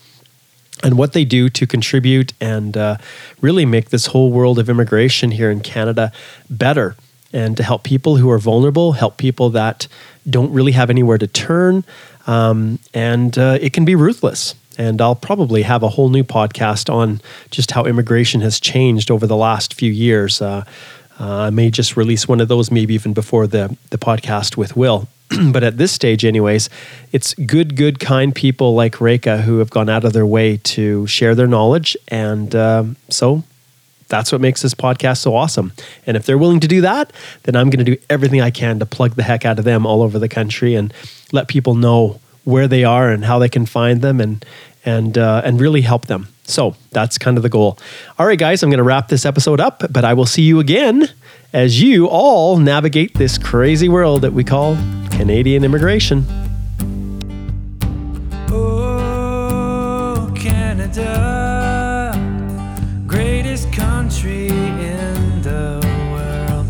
and 0.81 0.97
what 0.97 1.13
they 1.13 1.23
do 1.23 1.49
to 1.49 1.67
contribute 1.67 2.33
and 2.41 2.75
uh, 2.75 2.97
really 3.41 3.63
make 3.63 3.91
this 3.91 4.07
whole 4.07 4.31
world 4.31 4.57
of 4.57 4.67
immigration 4.67 5.29
here 5.29 5.51
in 5.51 5.59
Canada 5.59 6.11
better 6.49 6.95
and 7.31 7.55
to 7.57 7.61
help 7.61 7.83
people 7.83 8.17
who 8.17 8.27
are 8.31 8.39
vulnerable, 8.39 8.93
help 8.93 9.17
people 9.17 9.51
that 9.51 9.87
don't 10.27 10.51
really 10.51 10.71
have 10.71 10.89
anywhere 10.89 11.19
to 11.19 11.27
turn. 11.27 11.83
Um, 12.25 12.79
and 12.91 13.37
uh, 13.37 13.59
it 13.61 13.71
can 13.71 13.85
be 13.85 13.93
ruthless. 13.93 14.55
And 14.79 15.01
I'll 15.01 15.13
probably 15.29 15.61
have 15.61 15.83
a 15.83 15.89
whole 15.89 16.09
new 16.09 16.23
podcast 16.23 16.91
on 16.91 17.21
just 17.51 17.69
how 17.69 17.85
immigration 17.85 18.41
has 18.41 18.59
changed 18.59 19.11
over 19.11 19.27
the 19.27 19.37
last 19.37 19.75
few 19.75 19.91
years. 19.91 20.41
Uh, 20.41 20.65
uh, 21.19 21.41
I 21.41 21.49
may 21.51 21.69
just 21.69 21.95
release 21.95 22.27
one 22.27 22.41
of 22.41 22.47
those, 22.47 22.71
maybe 22.71 22.95
even 22.95 23.13
before 23.13 23.45
the, 23.45 23.77
the 23.91 23.99
podcast 23.99 24.57
with 24.57 24.75
Will. 24.75 25.07
but 25.51 25.63
at 25.63 25.77
this 25.77 25.91
stage, 25.91 26.23
anyways, 26.23 26.69
it's 27.11 27.33
good, 27.33 27.75
good, 27.75 27.99
kind 27.99 28.33
people 28.33 28.75
like 28.75 29.01
Reka 29.01 29.41
who 29.41 29.59
have 29.59 29.69
gone 29.69 29.89
out 29.89 30.05
of 30.05 30.13
their 30.13 30.25
way 30.25 30.57
to 30.57 31.07
share 31.07 31.35
their 31.35 31.47
knowledge. 31.47 31.97
And 32.07 32.53
uh, 32.55 32.85
so 33.09 33.43
that's 34.07 34.31
what 34.31 34.41
makes 34.41 34.61
this 34.61 34.73
podcast 34.73 35.17
so 35.17 35.35
awesome. 35.35 35.73
And 36.05 36.15
if 36.15 36.25
they're 36.25 36.37
willing 36.37 36.59
to 36.59 36.67
do 36.67 36.81
that, 36.81 37.11
then 37.43 37.55
I'm 37.55 37.69
going 37.69 37.83
to 37.83 37.95
do 37.95 38.01
everything 38.09 38.41
I 38.41 38.51
can 38.51 38.79
to 38.79 38.85
plug 38.85 39.15
the 39.15 39.23
heck 39.23 39.45
out 39.45 39.57
of 39.57 39.65
them 39.65 39.85
all 39.85 40.01
over 40.03 40.19
the 40.19 40.29
country 40.29 40.75
and 40.75 40.93
let 41.31 41.47
people 41.47 41.75
know 41.75 42.19
where 42.43 42.67
they 42.67 42.83
are 42.83 43.09
and 43.09 43.25
how 43.25 43.39
they 43.39 43.49
can 43.49 43.65
find 43.65 44.01
them 44.01 44.21
and 44.21 44.45
and 44.85 45.17
uh, 45.17 45.41
and 45.43 45.59
really 45.59 45.81
help 45.81 46.05
them. 46.05 46.27
So 46.43 46.75
that's 46.91 47.17
kind 47.17 47.37
of 47.37 47.43
the 47.43 47.49
goal. 47.49 47.79
All 48.19 48.27
right, 48.27 48.37
guys, 48.37 48.61
I'm 48.61 48.69
going 48.69 48.77
to 48.77 48.83
wrap 48.83 49.07
this 49.07 49.25
episode 49.25 49.59
up, 49.59 49.83
but 49.89 50.05
I 50.05 50.13
will 50.13 50.27
see 50.27 50.43
you 50.43 50.59
again 50.59 51.09
as 51.53 51.81
you 51.81 52.07
all 52.07 52.57
navigate 52.57 53.13
this 53.15 53.37
crazy 53.37 53.87
world 53.89 54.21
that 54.21 54.33
we 54.33 54.43
call 54.43 54.75
Canadian 55.11 55.63
immigration. 55.63 56.25
Oh, 58.49 60.31
Canada, 60.35 62.13
greatest 63.07 63.71
country 63.71 64.47
in 64.47 65.41
the 65.41 65.79
world. 66.11 66.67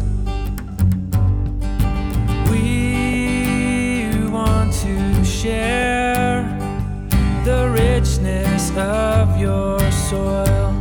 We 2.50 4.30
want 4.30 4.74
to 4.74 5.26
share 5.26 6.44
the 7.44 7.70
richness 7.70 8.72
of 8.78 9.40
your 9.40 9.80
soil. 9.92 10.74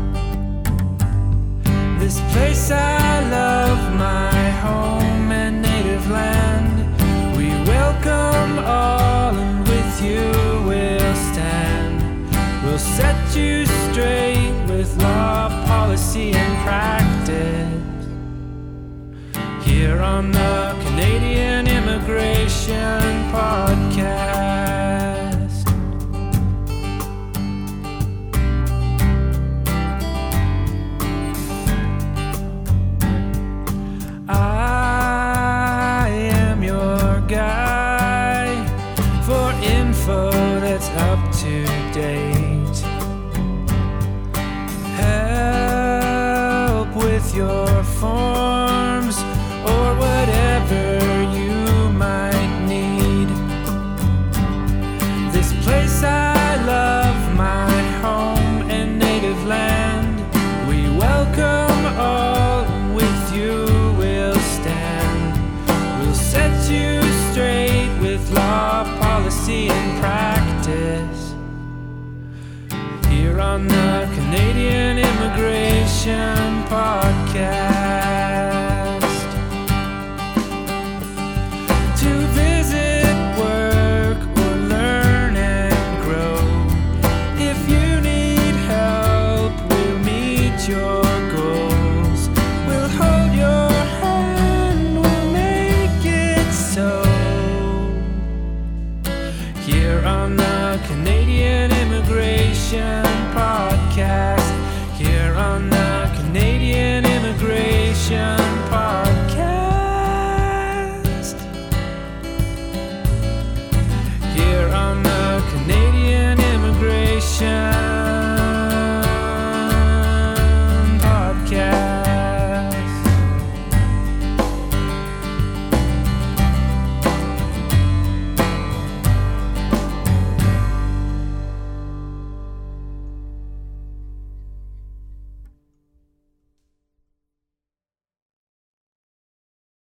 This 1.98 2.20
place 2.32 2.70
I 2.70 3.30
love. 3.30 3.73
policy 16.14 16.30
practice 16.62 18.06
here 19.66 20.00
on 20.00 20.30
the 20.30 20.76
Canadian 20.84 21.66
Immigration 21.66 23.10
Podcast. 23.32 24.34